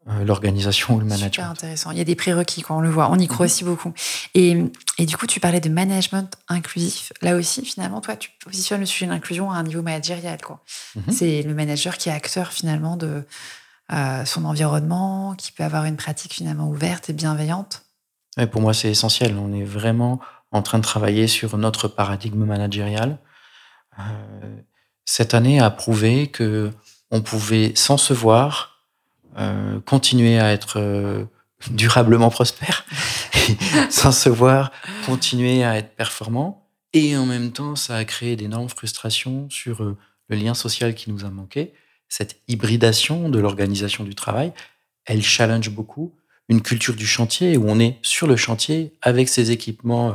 euh, 0.06 0.22
l'organisation 0.22 0.96
ou 0.96 0.98
le 0.98 1.06
management. 1.06 1.32
Super 1.32 1.50
intéressant. 1.50 1.90
Il 1.90 1.96
y 1.96 2.00
a 2.02 2.04
des 2.04 2.14
prérequis 2.14 2.60
quand 2.60 2.76
on 2.76 2.80
le 2.82 2.90
voit. 2.90 3.10
On 3.10 3.18
y 3.18 3.26
croit 3.26 3.46
mhm. 3.46 3.52
aussi 3.52 3.64
beaucoup. 3.64 3.92
Et, 4.34 4.62
et, 4.98 5.06
du 5.06 5.16
coup, 5.16 5.26
tu 5.26 5.40
parlais 5.40 5.60
de 5.60 5.70
management 5.70 6.36
inclusif. 6.48 7.10
Là 7.22 7.36
aussi, 7.36 7.64
finalement, 7.64 8.02
toi, 8.02 8.14
tu 8.14 8.28
positionnes 8.44 8.80
le 8.80 8.86
sujet 8.86 9.06
de 9.06 9.12
l'inclusion 9.12 9.50
à 9.50 9.56
un 9.56 9.62
niveau 9.62 9.80
managérial. 9.80 10.42
quoi. 10.42 10.62
Mhm. 10.94 11.04
C'est 11.10 11.40
le 11.40 11.54
manager 11.54 11.96
qui 11.96 12.10
est 12.10 12.12
acteur 12.12 12.52
finalement 12.52 12.98
de 12.98 13.24
euh, 13.92 14.24
son 14.26 14.44
environnement, 14.44 15.34
qui 15.38 15.52
peut 15.52 15.64
avoir 15.64 15.86
une 15.86 15.96
pratique 15.96 16.34
finalement 16.34 16.68
ouverte 16.68 17.08
et 17.08 17.14
bienveillante. 17.14 17.82
Pour 18.52 18.60
moi, 18.60 18.74
c'est 18.74 18.90
essentiel. 18.90 19.38
On 19.38 19.54
est 19.54 19.64
vraiment 19.64 20.20
en 20.54 20.62
train 20.62 20.78
de 20.78 20.84
travailler 20.84 21.26
sur 21.26 21.58
notre 21.58 21.88
paradigme 21.88 22.44
managérial. 22.44 23.18
Euh, 23.98 24.02
cette 25.04 25.34
année 25.34 25.60
a 25.60 25.68
prouvé 25.68 26.28
que 26.28 26.70
on 27.10 27.20
pouvait, 27.20 27.72
sans 27.74 27.96
se 27.96 28.14
voir, 28.14 28.86
euh, 29.36 29.80
continuer 29.80 30.38
à 30.38 30.52
être 30.52 30.78
euh, 30.78 31.24
durablement 31.70 32.30
prospère, 32.30 32.86
sans 33.90 34.12
se 34.12 34.28
voir 34.28 34.70
continuer 35.06 35.64
à 35.64 35.76
être 35.76 35.96
performant. 35.96 36.68
Et 36.92 37.16
en 37.16 37.26
même 37.26 37.50
temps, 37.50 37.74
ça 37.74 37.96
a 37.96 38.04
créé 38.04 38.36
d'énormes 38.36 38.68
frustrations 38.68 39.50
sur 39.50 39.82
le 39.82 40.36
lien 40.36 40.54
social 40.54 40.94
qui 40.94 41.10
nous 41.10 41.24
a 41.24 41.30
manqué. 41.30 41.74
Cette 42.08 42.40
hybridation 42.46 43.28
de 43.28 43.40
l'organisation 43.40 44.04
du 44.04 44.14
travail, 44.14 44.52
elle 45.04 45.22
challenge 45.22 45.70
beaucoup 45.70 46.14
une 46.48 46.62
culture 46.62 46.94
du 46.94 47.06
chantier 47.06 47.56
où 47.56 47.68
on 47.68 47.80
est 47.80 47.98
sur 48.02 48.28
le 48.28 48.36
chantier 48.36 48.92
avec 49.02 49.28
ses 49.28 49.50
équipements 49.50 50.14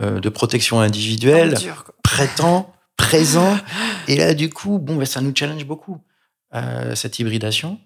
de 0.00 0.28
protection 0.28 0.80
individuelle, 0.80 1.56
prêtant, 2.02 2.72
présent. 2.96 3.58
Et 4.08 4.16
là, 4.16 4.34
du 4.34 4.50
coup, 4.50 4.78
bon, 4.78 4.96
ben, 4.96 5.04
ça 5.04 5.20
nous 5.20 5.32
challenge 5.34 5.64
beaucoup, 5.64 5.98
cette 6.94 7.18
hybridation. 7.18 7.78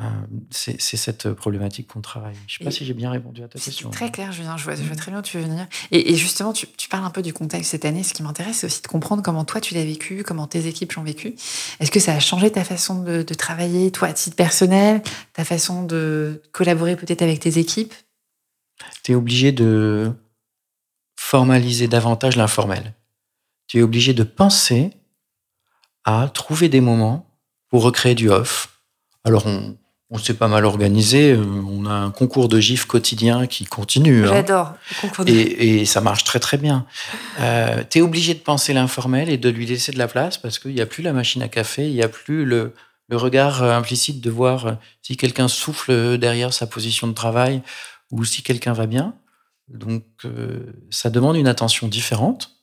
Euh, 0.00 0.04
c'est 0.50 0.96
cette 0.96 1.32
problématique 1.32 1.88
qu'on 1.88 2.00
travaille. 2.00 2.34
Je 2.46 2.54
ne 2.54 2.58
sais 2.58 2.64
pas 2.64 2.70
si 2.70 2.86
j'ai 2.86 2.94
bien 2.94 3.10
répondu 3.10 3.42
à 3.42 3.48
ta 3.48 3.58
question. 3.58 3.90
Très 3.90 4.10
clair, 4.10 4.32
Julien. 4.32 4.56
Je 4.56 4.64
vois, 4.64 4.74
je 4.74 4.82
vois, 4.82 4.96
très 4.96 5.10
bien 5.10 5.20
où 5.20 5.22
tu 5.22 5.36
veux 5.36 5.44
venir. 5.44 5.66
Et, 5.90 6.14
justement, 6.16 6.52
tu, 6.52 6.66
parles 6.88 7.04
un 7.04 7.10
peu 7.10 7.20
du 7.20 7.34
contexte 7.34 7.72
cette 7.72 7.84
année. 7.84 8.02
Ce 8.02 8.14
qui 8.14 8.22
m'intéresse, 8.22 8.58
c'est 8.58 8.66
aussi 8.66 8.82
de 8.82 8.86
comprendre 8.86 9.22
comment 9.22 9.44
toi 9.44 9.60
tu 9.60 9.74
l'as 9.74 9.84
vécu, 9.84 10.22
comment 10.24 10.46
tes 10.46 10.66
équipes 10.66 10.94
l'ont 10.94 11.02
vécu. 11.02 11.34
Est-ce 11.78 11.90
que 11.90 12.00
ça 12.00 12.14
a 12.14 12.20
changé 12.20 12.50
ta 12.50 12.64
façon 12.64 13.02
de, 13.02 13.22
travailler, 13.34 13.90
toi, 13.90 14.08
à 14.08 14.12
titre 14.14 14.36
personnel, 14.36 15.02
ta 15.34 15.44
façon 15.44 15.84
de 15.84 16.42
collaborer 16.52 16.96
peut-être 16.96 17.22
avec 17.22 17.40
tes 17.40 17.58
équipes? 17.58 17.94
Tu 19.04 19.12
es 19.12 19.14
obligé 19.14 19.52
de 19.52 20.12
formaliser 21.16 21.88
davantage 21.88 22.36
l'informel. 22.36 22.94
Tu 23.66 23.78
es 23.78 23.82
obligé 23.82 24.14
de 24.14 24.22
penser 24.22 24.90
à 26.04 26.28
trouver 26.32 26.68
des 26.68 26.80
moments 26.80 27.26
pour 27.68 27.82
recréer 27.82 28.14
du 28.14 28.28
off. 28.28 28.80
Alors, 29.24 29.46
on, 29.46 29.76
on 30.12 30.18
s'est 30.18 30.34
pas 30.34 30.46
mal 30.46 30.64
organisé. 30.66 31.32
Euh, 31.32 31.42
on 31.42 31.86
a 31.86 31.92
un 31.92 32.10
concours 32.10 32.48
de 32.48 32.60
gifs 32.60 32.84
quotidien 32.84 33.46
qui 33.46 33.64
continue. 33.64 34.26
Hein. 34.26 34.30
J'adore. 34.34 34.74
Et, 35.26 35.86
ça 35.86 36.02
marche 36.02 36.22
très 36.24 36.38
très 36.38 36.58
bien. 36.58 36.86
Euh, 37.40 37.82
tu 37.88 37.98
es 37.98 38.02
obligé 38.02 38.34
de 38.34 38.38
penser 38.38 38.74
l'informel 38.74 39.30
et 39.30 39.38
de 39.38 39.48
lui 39.48 39.66
laisser 39.66 39.90
de 39.90 39.98
la 39.98 40.06
place 40.06 40.36
parce 40.36 40.58
qu'il 40.58 40.74
n'y 40.74 40.82
a 40.82 40.86
plus 40.86 41.02
la 41.02 41.14
machine 41.14 41.42
à 41.42 41.48
café, 41.48 41.88
il 41.88 41.94
n'y 41.94 42.02
a 42.02 42.08
plus 42.08 42.44
le, 42.44 42.74
regard 43.10 43.62
euh, 43.62 43.74
implicite 43.74 44.20
de 44.20 44.30
voir 44.30 44.76
si 45.00 45.16
quelqu'un 45.16 45.48
souffle 45.48 46.18
derrière 46.18 46.52
sa 46.52 46.66
position 46.66 47.06
de 47.06 47.14
travail 47.14 47.62
ou 48.10 48.24
si 48.24 48.42
quelqu'un 48.42 48.74
va 48.74 48.86
bien. 48.86 49.14
Donc 49.68 50.04
ça 50.90 51.10
demande 51.10 51.36
une 51.36 51.46
attention 51.46 51.88
différente. 51.88 52.56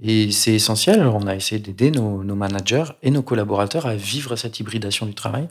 Et 0.00 0.30
c'est 0.30 0.52
essentiel. 0.52 1.00
Alors, 1.00 1.14
on 1.14 1.26
a 1.26 1.34
essayé 1.34 1.58
d'aider 1.58 1.90
nos, 1.90 2.22
nos 2.22 2.34
managers 2.34 2.84
et 3.02 3.10
nos 3.10 3.22
collaborateurs 3.22 3.86
à 3.86 3.96
vivre 3.96 4.36
cette 4.36 4.60
hybridation 4.60 5.06
du 5.06 5.14
travail 5.14 5.48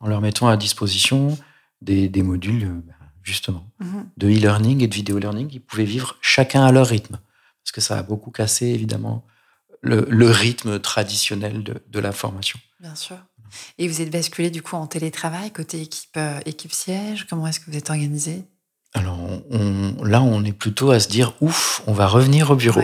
en 0.00 0.08
leur 0.08 0.20
mettant 0.20 0.48
à 0.48 0.56
disposition 0.56 1.36
des, 1.80 2.22
modules, 2.22 2.64
euh, 2.64 2.82
bah, 2.84 2.94
justement, 3.22 3.68
mhm. 3.80 4.08
de 4.16 4.28
e-learning 4.28 4.82
et 4.82 4.88
de 4.88 4.94
vidéo 4.94 5.18
learning 5.18 5.48
qui 5.48 5.60
pouvaient 5.60 5.84
vivre 5.84 6.16
chacun 6.20 6.64
à 6.64 6.72
leur 6.72 6.86
rythme. 6.86 7.18
Parce 7.62 7.72
que 7.72 7.80
ça 7.80 7.98
a 7.98 8.02
beaucoup 8.02 8.30
cassé, 8.30 8.66
évidemment, 8.66 9.26
le, 9.80 10.30
rythme 10.30 10.80
traditionnel 10.80 11.62
de, 11.62 11.98
la 12.00 12.12
formation. 12.12 12.58
Bien 12.80 12.94
sûr. 12.94 13.16
Et 13.78 13.88
vous 13.88 14.00
êtes 14.00 14.10
basculé 14.10 14.50
du 14.50 14.62
coup 14.62 14.76
en 14.76 14.86
télétravail 14.86 15.50
côté 15.52 15.80
équipe, 15.80 16.16
euh, 16.16 16.40
équipe 16.44 16.72
siège 16.72 17.26
Comment 17.28 17.46
est-ce 17.46 17.60
que 17.60 17.70
vous 17.70 17.76
êtes 17.76 17.90
organisé? 17.90 18.44
Alors 18.94 19.18
là, 20.02 20.22
on 20.22 20.44
est 20.44 20.52
plutôt 20.52 20.90
à 20.90 21.00
se 21.00 21.08
dire 21.08 21.34
ouf, 21.40 21.82
on 21.86 21.92
va 21.92 22.06
revenir 22.06 22.50
au 22.50 22.56
bureau. 22.56 22.82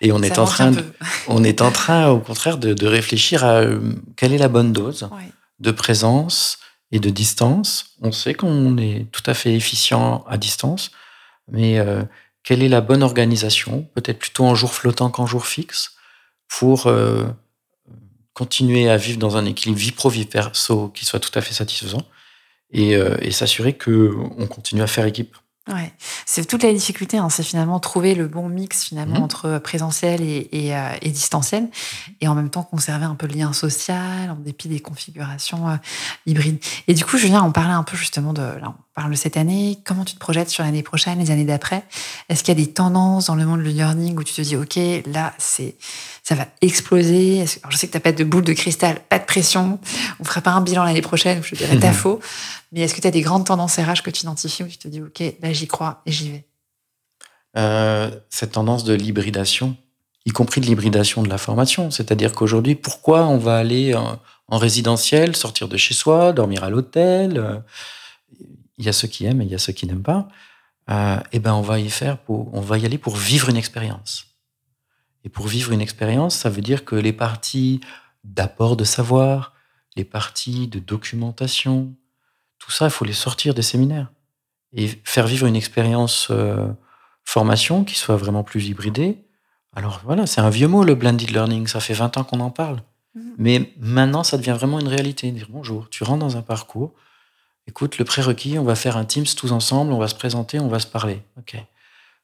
Et 0.00 0.12
on 0.12 0.22
est 0.22 0.38
en 0.38 0.44
train, 0.44 0.72
on 1.28 1.44
est 1.44 1.62
en 1.62 1.70
train, 1.70 2.08
au 2.08 2.18
contraire, 2.18 2.58
de, 2.58 2.86
réfléchir 2.86 3.44
à 3.44 3.60
euh, 3.60 3.80
quelle 4.16 4.32
est 4.32 4.38
la 4.38 4.48
bonne 4.48 4.72
dose 4.72 5.08
de 5.60 5.70
présence 5.70 6.58
et 6.90 6.98
de 6.98 7.10
distance. 7.10 7.94
On 8.00 8.12
sait 8.12 8.34
qu'on 8.34 8.76
est 8.76 9.06
tout 9.12 9.22
à 9.26 9.34
fait 9.34 9.54
efficient 9.54 10.24
à 10.28 10.36
distance, 10.36 10.90
mais 11.48 11.78
euh, 11.78 12.02
quelle 12.42 12.62
est 12.62 12.68
la 12.68 12.80
bonne 12.80 13.02
organisation 13.02 13.88
Peut-être 13.94 14.18
plutôt 14.18 14.44
en 14.44 14.54
jour 14.54 14.74
flottant 14.74 15.10
qu'en 15.10 15.26
jour 15.26 15.46
fixe 15.46 15.92
pour 16.48 16.86
euh, 16.86 17.24
continuer 18.32 18.88
à 18.88 18.96
vivre 18.96 19.18
dans 19.18 19.36
un 19.36 19.44
équilibre 19.44 19.78
vie 19.78 19.92
pro-vie 19.92 20.24
perso 20.24 20.88
qui 20.88 21.04
soit 21.04 21.20
tout 21.20 21.36
à 21.38 21.42
fait 21.42 21.54
satisfaisant 21.54 22.02
et, 22.72 22.92
et 22.92 23.30
s'assurer 23.30 23.76
qu'on 23.76 24.46
continue 24.48 24.82
à 24.82 24.86
faire 24.86 25.06
équipe. 25.06 25.36
Ouais, 25.68 25.92
c'est 26.26 26.46
toute 26.46 26.62
la 26.62 26.72
difficulté, 26.72 27.18
hein, 27.18 27.28
c'est 27.28 27.42
finalement 27.42 27.78
trouver 27.78 28.14
le 28.14 28.26
bon 28.26 28.48
mix 28.48 28.82
finalement 28.82 29.20
mmh. 29.20 29.24
entre 29.24 29.58
présentiel 29.58 30.20
et, 30.22 30.48
et, 30.50 30.74
euh, 30.74 30.88
et, 31.02 31.10
distanciel, 31.10 31.68
et 32.20 32.26
en 32.26 32.34
même 32.34 32.50
temps 32.50 32.64
conserver 32.64 33.04
un 33.04 33.14
peu 33.14 33.26
le 33.26 33.34
lien 33.34 33.52
social 33.52 34.30
en 34.30 34.36
dépit 34.36 34.68
des 34.68 34.80
configurations 34.80 35.68
euh, 35.68 35.76
hybrides. 36.26 36.58
Et 36.88 36.94
du 36.94 37.04
coup, 37.04 37.18
Julien, 37.18 37.44
on 37.44 37.52
parlait 37.52 37.74
un 37.74 37.84
peu 37.84 37.96
justement 37.96 38.32
de, 38.32 38.42
là, 38.42 38.74
parle 38.94 39.10
de 39.10 39.16
cette 39.16 39.36
année. 39.36 39.78
Comment 39.84 40.04
tu 40.04 40.14
te 40.14 40.18
projettes 40.18 40.48
sur 40.48 40.64
l'année 40.64 40.82
prochaine, 40.82 41.18
les 41.18 41.30
années 41.30 41.44
d'après? 41.44 41.84
Est-ce 42.28 42.42
qu'il 42.42 42.56
y 42.56 42.60
a 42.60 42.64
des 42.64 42.72
tendances 42.72 43.26
dans 43.26 43.34
le 43.34 43.46
monde 43.46 43.62
du 43.62 43.70
learning 43.70 44.16
où 44.16 44.24
tu 44.24 44.34
te 44.34 44.40
dis, 44.40 44.56
ok, 44.56 44.78
là, 45.06 45.32
c'est 45.38 45.76
ça 46.22 46.34
va 46.34 46.46
exploser? 46.60 47.44
je 47.46 47.76
sais 47.76 47.86
que 47.86 47.92
tu 47.92 47.96
n'as 47.96 48.02
pas 48.02 48.12
de 48.12 48.24
boule 48.24 48.44
de 48.44 48.52
cristal, 48.52 49.00
pas 49.08 49.18
de 49.18 49.24
pression. 49.24 49.78
On 50.18 50.22
ne 50.22 50.28
fera 50.28 50.40
pas 50.40 50.52
un 50.52 50.60
bilan 50.60 50.84
l'année 50.84 51.02
prochaine, 51.02 51.42
je 51.42 51.54
dirais 51.54 51.78
t'as 51.78 51.92
faux. 51.92 52.20
Mais 52.72 52.80
est-ce 52.80 52.94
que 52.94 53.00
tu 53.00 53.06
as 53.06 53.10
des 53.10 53.22
grandes 53.22 53.46
tendances 53.46 53.76
RH 53.76 54.02
que 54.04 54.10
tu 54.10 54.22
identifies 54.22 54.62
où 54.62 54.68
tu 54.68 54.78
te 54.78 54.88
dis, 54.88 55.00
OK, 55.00 55.22
là, 55.42 55.52
j'y 55.52 55.66
crois 55.66 56.02
et 56.06 56.12
j'y 56.12 56.30
vais? 56.30 56.44
Euh, 57.56 58.10
Cette 58.28 58.52
tendance 58.52 58.84
de 58.84 58.94
l'hybridation, 58.94 59.76
y 60.26 60.30
compris 60.30 60.60
de 60.60 60.66
l'hybridation 60.66 61.22
de 61.22 61.28
la 61.28 61.38
formation. 61.38 61.90
C'est-à-dire 61.90 62.32
qu'aujourd'hui, 62.32 62.74
pourquoi 62.74 63.26
on 63.26 63.38
va 63.38 63.56
aller 63.56 63.94
en, 63.94 64.18
résidentiel, 64.52 65.36
sortir 65.36 65.68
de 65.68 65.76
chez 65.76 65.94
soi, 65.94 66.32
dormir 66.32 66.64
à 66.64 66.70
l'hôtel 66.70 67.38
euh, 67.38 67.58
Il 68.80 68.86
y 68.86 68.88
a 68.88 68.94
ceux 68.94 69.08
qui 69.08 69.26
aiment 69.26 69.42
et 69.42 69.44
il 69.44 69.50
y 69.50 69.54
a 69.54 69.58
ceux 69.58 69.74
qui 69.74 69.86
n'aiment 69.86 70.02
pas. 70.02 70.26
Euh, 70.88 71.20
et 71.32 71.38
ben, 71.38 71.52
on 71.52 71.60
va 71.60 71.78
y 71.78 71.90
faire 71.90 72.16
pour, 72.16 72.52
on 72.54 72.62
va 72.62 72.78
y 72.78 72.86
aller 72.86 72.96
pour 72.96 73.14
vivre 73.14 73.50
une 73.50 73.58
expérience. 73.58 74.24
Et 75.22 75.28
pour 75.28 75.46
vivre 75.48 75.72
une 75.72 75.82
expérience, 75.82 76.34
ça 76.34 76.48
veut 76.48 76.62
dire 76.62 76.86
que 76.86 76.96
les 76.96 77.12
parties 77.12 77.82
d'apport 78.24 78.78
de 78.78 78.84
savoir, 78.84 79.52
les 79.96 80.04
parties 80.04 80.66
de 80.66 80.78
documentation, 80.78 81.94
tout 82.58 82.70
ça, 82.70 82.86
il 82.86 82.90
faut 82.90 83.04
les 83.04 83.12
sortir 83.12 83.52
des 83.52 83.60
séminaires 83.60 84.10
et 84.72 84.88
faire 85.04 85.26
vivre 85.26 85.46
une 85.46 85.56
expérience 85.56 86.28
euh, 86.30 86.66
formation 87.22 87.84
qui 87.84 87.96
soit 87.96 88.16
vraiment 88.16 88.44
plus 88.44 88.68
hybridée. 88.68 89.18
Alors 89.76 90.00
voilà, 90.06 90.26
c'est 90.26 90.40
un 90.40 90.48
vieux 90.50 90.68
mot 90.68 90.84
le 90.84 90.94
blended 90.94 91.30
learning, 91.30 91.66
ça 91.66 91.80
fait 91.80 91.92
20 91.92 92.16
ans 92.16 92.24
qu'on 92.24 92.40
en 92.40 92.50
parle. 92.50 92.82
Mmh. 93.14 93.20
Mais 93.36 93.74
maintenant, 93.78 94.24
ça 94.24 94.38
devient 94.38 94.56
vraiment 94.58 94.80
une 94.80 94.88
réalité. 94.88 95.30
Dire 95.32 95.48
bonjour, 95.50 95.90
tu 95.90 96.02
rentres 96.02 96.20
dans 96.20 96.38
un 96.38 96.42
parcours, 96.42 96.94
écoute, 97.70 97.98
le 97.98 98.04
prérequis, 98.04 98.58
on 98.58 98.64
va 98.64 98.74
faire 98.74 98.96
un 98.96 99.04
Teams 99.04 99.24
tous 99.36 99.52
ensemble, 99.52 99.92
on 99.92 99.98
va 99.98 100.08
se 100.08 100.16
présenter, 100.16 100.58
on 100.58 100.66
va 100.66 100.80
se 100.80 100.88
parler. 100.88 101.22
Ok. 101.38 101.54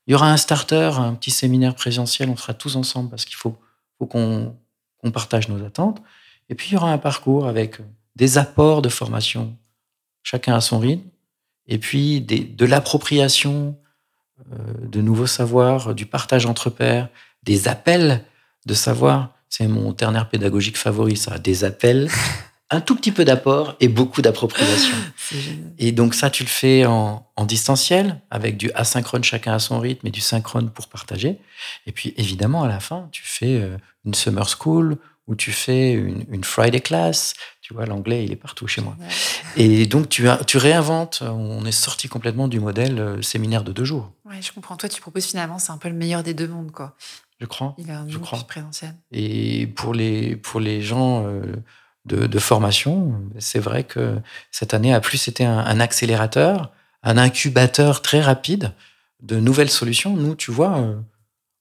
Il 0.07 0.13
y 0.13 0.15
aura 0.15 0.31
un 0.31 0.37
starter, 0.37 0.91
un 0.99 1.15
petit 1.15 1.31
séminaire 1.31 1.77
présentiel, 1.77 2.29
on 2.29 2.37
sera 2.37 2.53
tous 2.53 2.75
ensemble 2.75 3.11
parce 3.11 3.25
qu'il 3.25 3.37
faut, 3.37 3.57
qu'on 3.99 4.53
partage 5.13 5.49
nos 5.49 5.65
attentes. 5.65 6.03
Et 6.49 6.57
puis 6.57 6.71
il 6.71 6.75
y 6.75 6.77
aura 6.77 6.93
un 6.93 6.99
parcours 6.99 7.47
avec 7.47 7.79
des 8.17 8.39
apports 8.39 8.83
de 8.83 8.89
formation, 8.89 9.57
chacun 10.25 10.57
à 10.57 10.61
son 10.61 10.81
rythme, 10.81 11.09
et 11.69 11.79
puis 11.79 12.21
de 12.21 12.67
l'appropriation 12.67 13.79
euh, 14.53 14.57
de 14.83 15.01
nouveaux 15.01 15.29
savoirs, 15.29 15.95
du 15.95 16.07
partage 16.07 16.45
entre 16.45 16.71
pairs, 16.71 17.09
des 17.45 17.69
appels 17.69 18.25
de 18.67 18.75
savoir. 18.75 19.31
C'est 19.49 19.69
mon 19.69 19.93
ternaire 19.93 20.29
pédagogique 20.29 20.77
favori, 20.77 21.17
ça, 21.17 21.39
des 21.39 21.63
appels 21.63 22.11
un 22.71 22.81
tout 22.81 22.97
petit 22.97 23.13
peu 23.13 23.25
d'apport 23.25 23.77
et 23.81 23.89
beaucoup 23.89 24.23
d'appropriation. 24.23 24.95
Et 25.79 25.93
donc 25.93 26.15
ça, 26.15 26.31
tu 26.31 26.43
le 26.43 26.49
fais 26.49 26.85
en, 26.85 27.25
distanciel, 27.45 28.21
avec 28.31 28.57
du 28.57 28.71
asynchrone 28.73 29.23
chacun 29.23 29.53
à 29.53 29.59
son 29.59 29.79
rythme 29.79 30.07
et 30.07 30.11
du 30.11 30.21
synchrone 30.21 30.71
pour 30.71 30.89
partager. 30.89 31.39
Et 31.87 31.93
puis 31.93 32.15
évidemment, 32.17 32.65
à 32.65 32.69
la 32.69 32.81
fin, 32.81 33.09
tu 33.13 33.23
fais 33.25 33.61
euh, 33.61 33.77
une 34.05 34.15
summer 34.15 34.49
school 34.49 34.97
ou 35.29 35.35
tu 35.35 35.53
fais 35.53 35.93
une, 35.93 36.45
Friday 36.45 36.81
class. 36.81 37.35
Tu 37.61 37.75
vois, 37.75 37.85
l'anglais, 37.85 38.25
il 38.25 38.33
est 38.33 38.37
partout 38.37 38.67
chez 38.67 38.81
moi. 38.81 38.97
Et 39.57 39.87
donc, 39.87 40.09
tu, 40.09 40.27
tu 40.47 40.57
réinventes. 40.57 41.23
On 41.23 41.65
est 41.67 41.73
sorti 41.73 42.09
complètement 42.09 42.49
du 42.49 42.61
modèle 42.61 42.99
euh, 42.99 43.23
séminaire 43.23 43.65
de 43.65 43.73
deux 43.73 43.85
jours. 43.85 44.13
Oui, 44.25 44.37
je 44.41 44.53
comprends. 44.53 44.77
Toi, 44.77 44.89
tu 44.89 45.01
proposes 45.01 45.27
finalement, 45.27 45.59
c'est 45.59 45.73
un 45.73 45.79
peu 45.79 45.89
le 45.89 45.95
meilleur 45.95 46.23
des 46.23 46.35
deux 46.35 46.49
mondes, 46.49 46.71
quoi. 46.71 46.97
Je 47.41 47.47
crois. 47.47 47.75
Il 47.79 47.91
a 47.91 48.01
un 48.01 48.09
je 48.09 48.19
crois. 48.19 48.39
présentiel. 48.47 48.95
Et 49.13 49.67
pour 49.67 49.95
les, 49.95 50.37
pour 50.37 50.59
les 50.59 50.81
gens... 50.81 51.27
Euh, 51.27 51.43
de, 52.07 52.39
formation. 52.39 53.21
C'est 53.39 53.59
vrai 53.59 53.85
que 53.85 54.19
cette 54.51 54.75
année 54.75 54.95
a 54.95 55.01
plus 55.01 55.29
été 55.29 55.45
un, 55.45 55.81
accélérateur, 55.81 56.73
un 57.03 57.19
incubateur 57.19 58.03
très 58.03 58.21
rapide 58.21 58.73
de 59.23 59.37
nouvelles 59.37 59.71
solutions. 59.71 60.17
Nous, 60.17 60.35
tu 60.35 60.51
vois, 60.51 60.79
euh, 60.79 60.97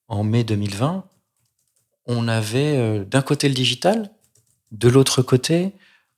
en 0.08 0.24
mai 0.24 0.44
2020, 0.44 1.04
on 2.06 2.28
avait 2.28 2.78
euh, 2.78 3.04
d'un 3.04 3.22
côté 3.22 3.48
le 3.48 3.56
digital, 3.56 4.12
de 4.72 4.88
l'autre 4.88 5.22
côté 5.22 5.74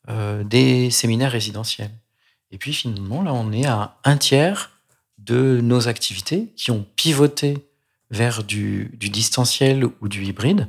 euh, 0.10 0.44
des 0.44 0.90
séminaires 0.92 1.32
résidentiels. 1.32 1.92
Et 2.52 2.58
puis 2.58 2.74
finalement, 2.74 3.22
là, 3.22 3.34
on 3.34 3.52
est 3.52 3.66
à 3.66 3.98
un 4.04 4.18
tiers 4.18 4.72
de 5.18 5.60
nos 5.62 5.88
activités 5.88 6.54
qui 6.56 6.72
ont 6.72 6.86
pivoté 6.96 7.58
vers 8.10 8.44
du, 8.44 8.92
du 8.94 9.10
distanciel 9.10 9.86
ou 9.86 10.08
du 10.08 10.24
hybride. 10.24 10.68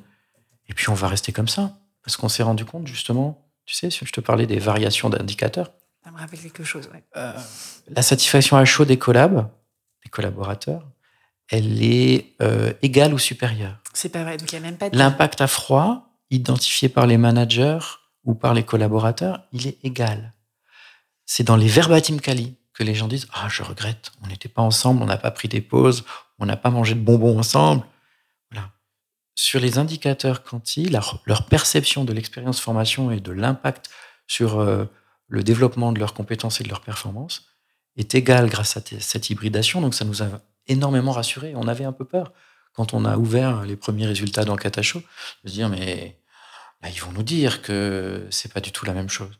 Et 0.68 0.74
puis 0.74 0.88
on 0.90 0.94
va 0.94 1.08
rester 1.08 1.32
comme 1.32 1.48
ça, 1.48 1.78
parce 2.02 2.16
qu'on 2.16 2.28
s'est 2.28 2.42
rendu 2.42 2.64
compte 2.64 2.86
justement 2.86 3.47
tu 3.68 3.74
sais, 3.74 3.90
si 3.90 4.06
je 4.06 4.12
te 4.12 4.22
parlais 4.22 4.46
des 4.46 4.58
variations 4.58 5.10
d'indicateurs. 5.10 5.70
Ça 6.02 6.10
me 6.10 6.16
rappelle 6.16 6.40
quelque 6.40 6.64
chose. 6.64 6.88
Euh, 7.18 7.32
la 7.90 8.00
satisfaction 8.00 8.56
à 8.56 8.64
chaud 8.64 8.86
des 8.86 8.96
collabs, 8.96 9.46
des 10.02 10.08
collaborateurs, 10.08 10.88
elle 11.50 11.82
est 11.82 12.32
euh, 12.40 12.72
égale 12.80 13.12
ou 13.12 13.18
supérieure. 13.18 13.76
C'est 13.92 14.08
pas 14.08 14.22
vrai, 14.22 14.38
donc 14.38 14.50
il 14.50 14.58
n'y 14.58 14.64
a 14.64 14.70
même 14.70 14.78
pas 14.78 14.88
de... 14.88 14.96
L'impact 14.96 15.42
à 15.42 15.46
froid, 15.46 16.14
identifié 16.30 16.88
par 16.88 17.06
les 17.06 17.18
managers 17.18 17.80
ou 18.24 18.34
par 18.34 18.54
les 18.54 18.62
collaborateurs, 18.62 19.42
il 19.52 19.66
est 19.66 19.76
égal. 19.84 20.32
C'est 21.26 21.44
dans 21.44 21.56
les 21.56 21.68
verbatim 21.68 22.20
quali 22.20 22.56
que 22.72 22.82
les 22.82 22.94
gens 22.94 23.06
disent 23.06 23.28
Ah, 23.34 23.48
je 23.50 23.62
regrette, 23.62 24.12
on 24.24 24.28
n'était 24.28 24.48
pas 24.48 24.62
ensemble, 24.62 25.02
on 25.02 25.06
n'a 25.06 25.18
pas 25.18 25.30
pris 25.30 25.48
des 25.48 25.60
pauses, 25.60 26.06
on 26.38 26.46
n'a 26.46 26.56
pas 26.56 26.70
mangé 26.70 26.94
de 26.94 27.00
bonbons 27.00 27.38
ensemble 27.38 27.82
sur 29.38 29.60
les 29.60 29.78
indicateurs 29.78 30.42
quanti, 30.42 30.88
leur, 30.88 31.46
perception 31.48 32.04
de 32.04 32.12
l'expérience 32.12 32.60
formation 32.60 33.12
et 33.12 33.20
de 33.20 33.30
l'impact 33.30 33.88
sur 34.26 34.58
euh, 34.58 34.86
le 35.28 35.44
développement 35.44 35.92
de 35.92 36.00
leurs 36.00 36.12
compétences 36.12 36.60
et 36.60 36.64
de 36.64 36.68
leurs 36.68 36.80
performances 36.80 37.46
est 37.96 38.16
égale 38.16 38.48
grâce 38.48 38.76
à 38.76 38.80
cette 38.98 39.30
hybridation. 39.30 39.80
Donc 39.80 39.94
ça 39.94 40.04
nous 40.04 40.24
a 40.24 40.40
énormément 40.66 41.12
rassurés. 41.12 41.52
On 41.54 41.68
avait 41.68 41.84
un 41.84 41.92
peu 41.92 42.04
peur 42.04 42.32
quand 42.72 42.94
on 42.94 43.04
a 43.04 43.16
ouvert 43.16 43.62
les 43.62 43.76
premiers 43.76 44.06
résultats 44.06 44.44
dans 44.44 44.56
Catacho 44.56 45.02
de 45.44 45.48
se 45.48 45.54
dire 45.54 45.68
mais 45.68 46.18
ils 46.82 47.00
vont 47.00 47.12
nous 47.12 47.22
dire 47.22 47.62
que 47.62 48.26
c'est 48.30 48.52
pas 48.52 48.60
du 48.60 48.72
tout 48.72 48.86
la 48.86 48.92
même 48.92 49.08
chose. 49.08 49.38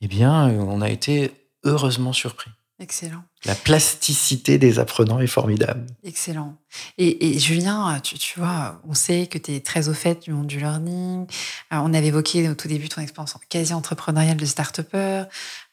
Eh 0.00 0.06
bien, 0.06 0.48
on 0.48 0.80
a 0.80 0.90
été 0.90 1.32
heureusement 1.64 2.12
surpris. 2.12 2.52
Excellent. 2.80 3.22
La 3.44 3.54
plasticité 3.54 4.58
des 4.58 4.80
apprenants 4.80 5.20
est 5.20 5.28
formidable. 5.28 5.86
Excellent. 6.02 6.56
Et, 6.98 7.38
Julien, 7.38 8.00
tu, 8.00 8.40
vois, 8.40 8.80
on 8.88 8.94
sait 8.94 9.28
que 9.28 9.38
tu 9.38 9.54
es 9.54 9.60
très 9.60 9.88
au 9.88 9.94
fait 9.94 10.24
du 10.24 10.32
monde 10.32 10.48
du 10.48 10.58
learning. 10.58 11.24
Euh, 11.72 11.76
on 11.76 11.94
avait 11.94 12.08
évoqué 12.08 12.48
au 12.48 12.54
tout 12.54 12.66
début 12.66 12.88
ton 12.88 13.00
expérience 13.00 13.36
quasi 13.48 13.72
entrepreneuriale 13.74 14.36
de 14.36 14.44
start-upper, 14.44 15.24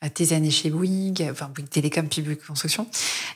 euh, 0.04 0.10
tes 0.14 0.34
années 0.34 0.52
chez 0.52 0.70
Bouygues, 0.70 1.28
enfin 1.32 1.50
Bouygues 1.54 1.70
Télécom, 1.70 2.08
puis 2.08 2.22
Bouygues 2.22 2.46
Construction. 2.46 2.86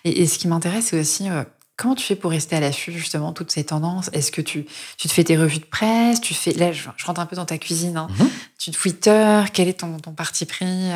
Et, 0.04 0.28
ce 0.28 0.38
qui 0.38 0.48
m'intéresse, 0.48 0.88
c'est 0.92 1.00
aussi 1.00 1.28
euh, 1.32 1.44
comment 1.76 1.96
tu 1.96 2.06
fais 2.06 2.16
pour 2.16 2.30
rester 2.30 2.56
à 2.56 2.60
l'affût 2.60 2.92
justement 2.92 3.34
toutes 3.34 3.52
ces 3.52 3.64
tendances? 3.64 4.12
Est-ce 4.14 4.32
que 4.32 4.42
tu, 4.42 4.68
tu 4.98 5.08
te 5.08 5.14
fais 5.14 5.24
tes 5.24 5.38
revues 5.38 5.60
de 5.60 5.66
presse? 5.66 6.22
Tu 6.22 6.36
fais 6.36 6.54
là, 6.54 6.72
je, 6.72 6.88
rentre 7.04 7.20
un 7.20 7.26
peu 7.26 7.36
dans 7.36 7.46
ta 7.46 7.58
cuisine. 7.58 7.98
Hein. 7.98 8.10
Mm-hmm. 8.12 8.30
Tu 8.60 8.72
Twitter 8.72 9.42
Quel 9.54 9.70
est 9.70 9.80
ton, 9.80 9.98
ton 9.98 10.12
parti 10.12 10.46
pris 10.46 10.92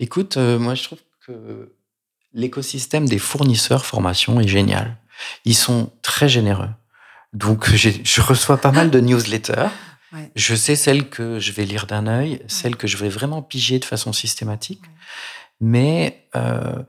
Écoute, 0.00 0.36
moi 0.36 0.74
je 0.74 0.82
trouve 0.82 0.98
que 1.26 1.74
l'écosystème 2.32 3.08
des 3.08 3.18
fournisseurs 3.18 3.86
formation 3.86 4.40
est 4.40 4.48
génial. 4.48 4.96
Ils 5.44 5.54
sont 5.54 5.90
très 6.02 6.28
généreux. 6.28 6.70
Donc, 7.32 7.68
je 7.74 8.20
reçois 8.20 8.58
pas 8.58 8.72
mal 8.72 8.90
de 8.90 9.00
newsletters. 9.00 9.68
Je 10.36 10.54
sais 10.54 10.76
celles 10.76 11.08
que 11.08 11.38
je 11.38 11.52
vais 11.52 11.64
lire 11.64 11.86
d'un 11.86 12.06
œil, 12.06 12.42
celles 12.46 12.76
que 12.76 12.86
je 12.86 12.98
vais 12.98 13.08
vraiment 13.08 13.40
piger 13.40 13.78
de 13.78 13.86
façon 13.86 14.12
systématique. 14.12 14.82
Mais 15.58 16.28
euh, 16.36 16.82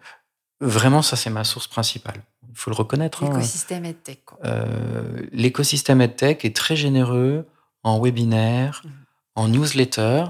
vraiment, 0.60 1.02
ça, 1.02 1.16
c'est 1.16 1.30
ma 1.30 1.46
source 1.46 1.68
principale. 1.68 2.22
Il 2.50 2.58
faut 2.58 2.70
le 2.70 2.76
reconnaître. 2.76 3.24
Hein. 3.24 3.30
L'écosystème 3.30 3.86
EdTech. 3.86 4.20
Euh, 4.44 5.26
l'écosystème 5.32 6.02
EdTech 6.02 6.44
est 6.44 6.54
très 6.54 6.76
généreux 6.76 7.48
en 7.84 8.02
webinaire, 8.02 8.82
mmh. 8.84 8.90
en 9.36 9.48
newsletter. 9.48 10.26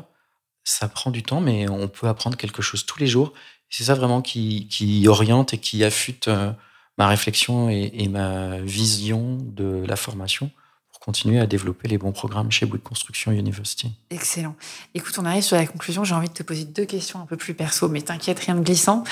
Ça 0.63 0.87
prend 0.87 1.09
du 1.09 1.23
temps, 1.23 1.41
mais 1.41 1.67
on 1.67 1.87
peut 1.87 2.07
apprendre 2.07 2.37
quelque 2.37 2.61
chose 2.61 2.85
tous 2.85 2.99
les 2.99 3.07
jours. 3.07 3.33
C'est 3.75 3.85
ça 3.85 3.95
vraiment 3.95 4.21
qui, 4.21 5.05
oriente 5.07 5.55
et 5.55 5.57
qui 5.57 5.83
affûte 5.83 6.27
euh, 6.27 6.51
ma 6.99 7.07
réflexion 7.07 7.69
et, 7.69 8.07
ma 8.07 8.59
vision 8.59 9.39
de 9.41 9.83
la 9.87 9.95
formation 9.95 10.51
pour 10.91 10.99
continuer 10.99 11.39
à 11.39 11.47
développer 11.47 11.87
les 11.87 11.97
bons 11.97 12.11
programmes 12.11 12.51
chez 12.51 12.67
Bouygues 12.67 12.83
Construction 12.83 13.31
University. 13.31 13.91
Excellent. 14.11 14.55
Écoute, 14.93 15.15
on 15.17 15.25
arrive 15.25 15.41
sur 15.41 15.57
la 15.57 15.65
conclusion. 15.65 16.03
J'ai 16.03 16.13
envie 16.13 16.27
de 16.27 16.33
te 16.35 16.43
poser 16.43 16.65
deux 16.65 16.85
questions 16.85 17.19
un 17.19 17.25
peu 17.25 17.35
plus 17.35 17.55
perso, 17.55 17.89
mais 17.89 18.03
t'inquiète, 18.03 18.37
rien 18.41 18.53
de 18.53 18.61
glissant. 18.61 19.03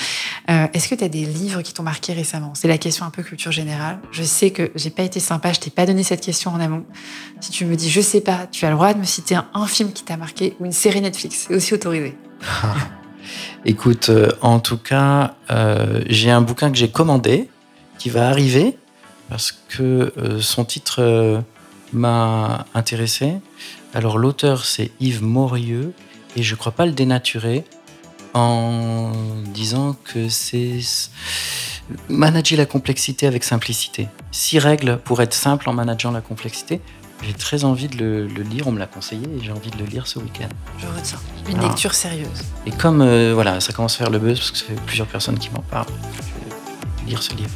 Euh, 0.48 0.68
est-ce 0.72 0.88
que 0.88 0.94
tu 0.94 1.02
as 1.02 1.08
des 1.08 1.24
livres 1.24 1.62
qui 1.62 1.74
t'ont 1.74 1.82
marqué 1.82 2.12
récemment? 2.12 2.54
C'est 2.54 2.68
la 2.68 2.78
question 2.78 3.04
un 3.04 3.10
peu 3.10 3.24
culture 3.24 3.50
générale. 3.50 3.98
Je 4.12 4.22
sais 4.22 4.52
que 4.52 4.70
j'ai 4.76 4.90
pas 4.90 5.02
été 5.02 5.18
sympa, 5.18 5.52
je 5.52 5.58
t'ai 5.58 5.70
pas 5.70 5.86
donné 5.86 6.04
cette 6.04 6.20
question 6.20 6.52
en 6.52 6.60
amont. 6.60 6.86
Si 7.40 7.50
tu 7.50 7.64
me 7.64 7.74
dis 7.74 7.90
je 7.90 8.00
sais 8.00 8.20
pas, 8.20 8.46
tu 8.46 8.64
as 8.64 8.70
le 8.70 8.76
droit 8.76 8.94
de 8.94 9.00
me 9.00 9.04
citer 9.04 9.34
un, 9.34 9.48
un 9.54 9.66
film 9.66 9.92
qui 9.92 10.04
t'a 10.04 10.16
marqué 10.16 10.54
ou 10.60 10.66
une 10.66 10.72
série 10.72 11.00
Netflix. 11.00 11.46
C'est 11.48 11.54
aussi 11.56 11.74
autorisé. 11.74 12.16
Écoute, 13.64 14.08
euh, 14.08 14.30
en 14.40 14.60
tout 14.60 14.78
cas, 14.78 15.34
euh, 15.50 16.02
j'ai 16.06 16.30
un 16.30 16.40
bouquin 16.40 16.70
que 16.70 16.76
j'ai 16.76 16.90
commandé 16.90 17.48
qui 17.98 18.10
va 18.10 18.28
arriver 18.28 18.76
parce 19.28 19.52
que 19.52 20.12
euh, 20.16 20.40
son 20.40 20.64
titre 20.64 21.42
m'a 21.92 22.66
intéressé. 22.74 23.34
Alors 23.94 24.18
l'auteur 24.18 24.64
c'est 24.64 24.90
Yves 25.00 25.22
Morieux 25.22 25.92
et 26.36 26.42
je 26.42 26.54
crois 26.54 26.72
pas 26.72 26.86
le 26.86 26.92
dénaturer 26.92 27.64
en 28.34 29.12
disant 29.52 29.94
que 30.04 30.28
c'est 30.28 30.80
manager 32.08 32.58
la 32.58 32.66
complexité 32.66 33.26
avec 33.26 33.44
simplicité. 33.44 34.08
Six 34.30 34.58
règles 34.58 34.98
pour 34.98 35.20
être 35.20 35.34
simple 35.34 35.68
en 35.68 35.74
manageant 35.74 36.10
la 36.10 36.22
complexité. 36.22 36.80
J'ai 37.22 37.32
très 37.34 37.64
envie 37.64 37.86
de 37.88 37.96
le, 37.96 38.26
le 38.26 38.42
lire, 38.42 38.66
on 38.66 38.72
me 38.72 38.78
l'a 38.78 38.86
conseillé 38.86 39.22
et 39.38 39.42
j'ai 39.44 39.52
envie 39.52 39.70
de 39.70 39.78
le 39.78 39.84
lire 39.84 40.06
ce 40.06 40.18
week-end. 40.18 40.48
Je 40.78 40.86
retiens. 40.86 41.18
Une 41.48 41.60
lecture 41.60 41.94
sérieuse. 41.94 42.42
Et 42.66 42.70
comme 42.72 43.00
euh, 43.00 43.32
voilà, 43.34 43.60
ça 43.60 43.72
commence 43.72 43.94
à 43.94 43.98
faire 43.98 44.10
le 44.10 44.18
buzz 44.18 44.38
parce 44.38 44.50
que 44.50 44.58
ça 44.58 44.64
fait 44.64 44.80
plusieurs 44.86 45.06
personnes 45.06 45.38
qui 45.38 45.50
m'en 45.50 45.60
parlent, 45.62 45.86
je 46.16 47.04
vais 47.04 47.10
lire 47.10 47.22
ce 47.22 47.32
livre. 47.34 47.50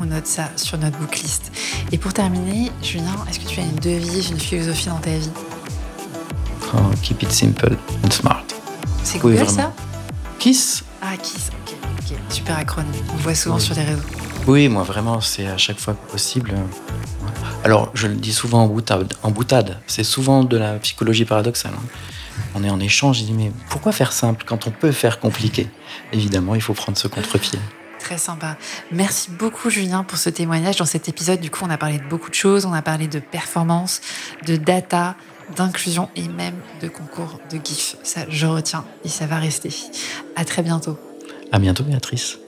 On 0.00 0.06
note 0.06 0.26
ça 0.26 0.50
sur 0.56 0.78
notre 0.78 0.98
booklist. 0.98 1.52
Et 1.92 1.98
pour 1.98 2.12
terminer, 2.12 2.72
Julien, 2.82 3.14
est-ce 3.28 3.38
que 3.38 3.46
tu 3.46 3.60
as 3.60 3.64
une 3.64 3.76
devise, 3.76 4.30
une 4.30 4.40
philosophie 4.40 4.88
dans 4.88 4.96
ta 4.98 5.10
vie? 5.10 5.30
Oh, 6.74 6.78
keep 7.02 7.22
it 7.22 7.30
simple 7.30 7.76
and 8.04 8.10
smart. 8.10 8.42
C'est 9.04 9.22
Oui, 9.22 9.34
vraiment. 9.34 9.48
ça? 9.50 9.72
Kiss 10.38 10.84
Ah, 11.02 11.16
Kiss, 11.18 11.50
ok, 11.66 11.76
ok. 12.10 12.16
Super 12.30 12.56
acronyme. 12.58 12.90
On 13.12 13.16
le 13.16 13.22
voit 13.22 13.34
souvent 13.34 13.56
Oui. 13.56 13.60
sur 13.62 13.74
les 13.74 13.82
réseaux. 13.84 14.02
Oui, 14.46 14.68
moi 14.68 14.82
vraiment, 14.82 15.20
c'est 15.20 15.46
à 15.46 15.56
chaque 15.58 15.78
fois 15.78 15.94
possible. 15.94 16.54
Alors, 17.64 17.90
je 17.94 18.08
le 18.08 18.14
dis 18.14 18.32
souvent 18.32 18.64
en 18.64 18.66
boutade. 18.66 19.14
En 19.22 19.30
boutade, 19.30 19.78
c'est 19.86 20.02
souvent 20.04 20.42
de 20.42 20.56
la 20.56 20.74
psychologie 20.80 21.24
paradoxale. 21.24 21.72
hein. 21.76 21.86
On 22.54 22.64
est 22.64 22.70
en 22.70 22.80
échange, 22.80 23.20
je 23.20 23.24
dis 23.24 23.32
mais 23.32 23.52
pourquoi 23.70 23.92
faire 23.92 24.12
simple 24.12 24.44
quand 24.46 24.66
on 24.66 24.70
peut 24.70 24.90
faire 24.90 25.20
compliqué? 25.20 25.68
Évidemment, 26.12 26.54
il 26.54 26.62
faut 26.62 26.74
prendre 26.74 26.98
ce 26.98 27.06
contre-pied. 27.06 27.58
Très 28.00 28.18
sympa. 28.18 28.56
Merci 28.90 29.30
beaucoup 29.30 29.70
Julien 29.70 30.02
pour 30.02 30.18
ce 30.18 30.28
témoignage. 30.28 30.76
Dans 30.76 30.84
cet 30.86 31.08
épisode, 31.08 31.40
du 31.40 31.50
coup, 31.50 31.64
on 31.64 31.70
a 31.70 31.78
parlé 31.78 31.98
de 31.98 32.04
beaucoup 32.08 32.30
de 32.30 32.34
choses. 32.34 32.66
On 32.66 32.72
a 32.72 32.82
parlé 32.82 33.06
de 33.06 33.20
performance, 33.20 34.00
de 34.46 34.56
data, 34.56 35.14
d'inclusion 35.56 36.08
et 36.16 36.26
même 36.26 36.56
de 36.80 36.88
concours 36.88 37.38
de 37.50 37.58
GIF. 37.62 37.96
Ça, 38.02 38.22
je 38.28 38.46
retiens 38.46 38.84
et 39.04 39.08
ça 39.08 39.26
va 39.26 39.38
rester. 39.38 39.70
À 40.34 40.44
très 40.44 40.62
bientôt. 40.62 40.98
À 41.52 41.58
bientôt, 41.60 41.84
Béatrice. 41.84 42.38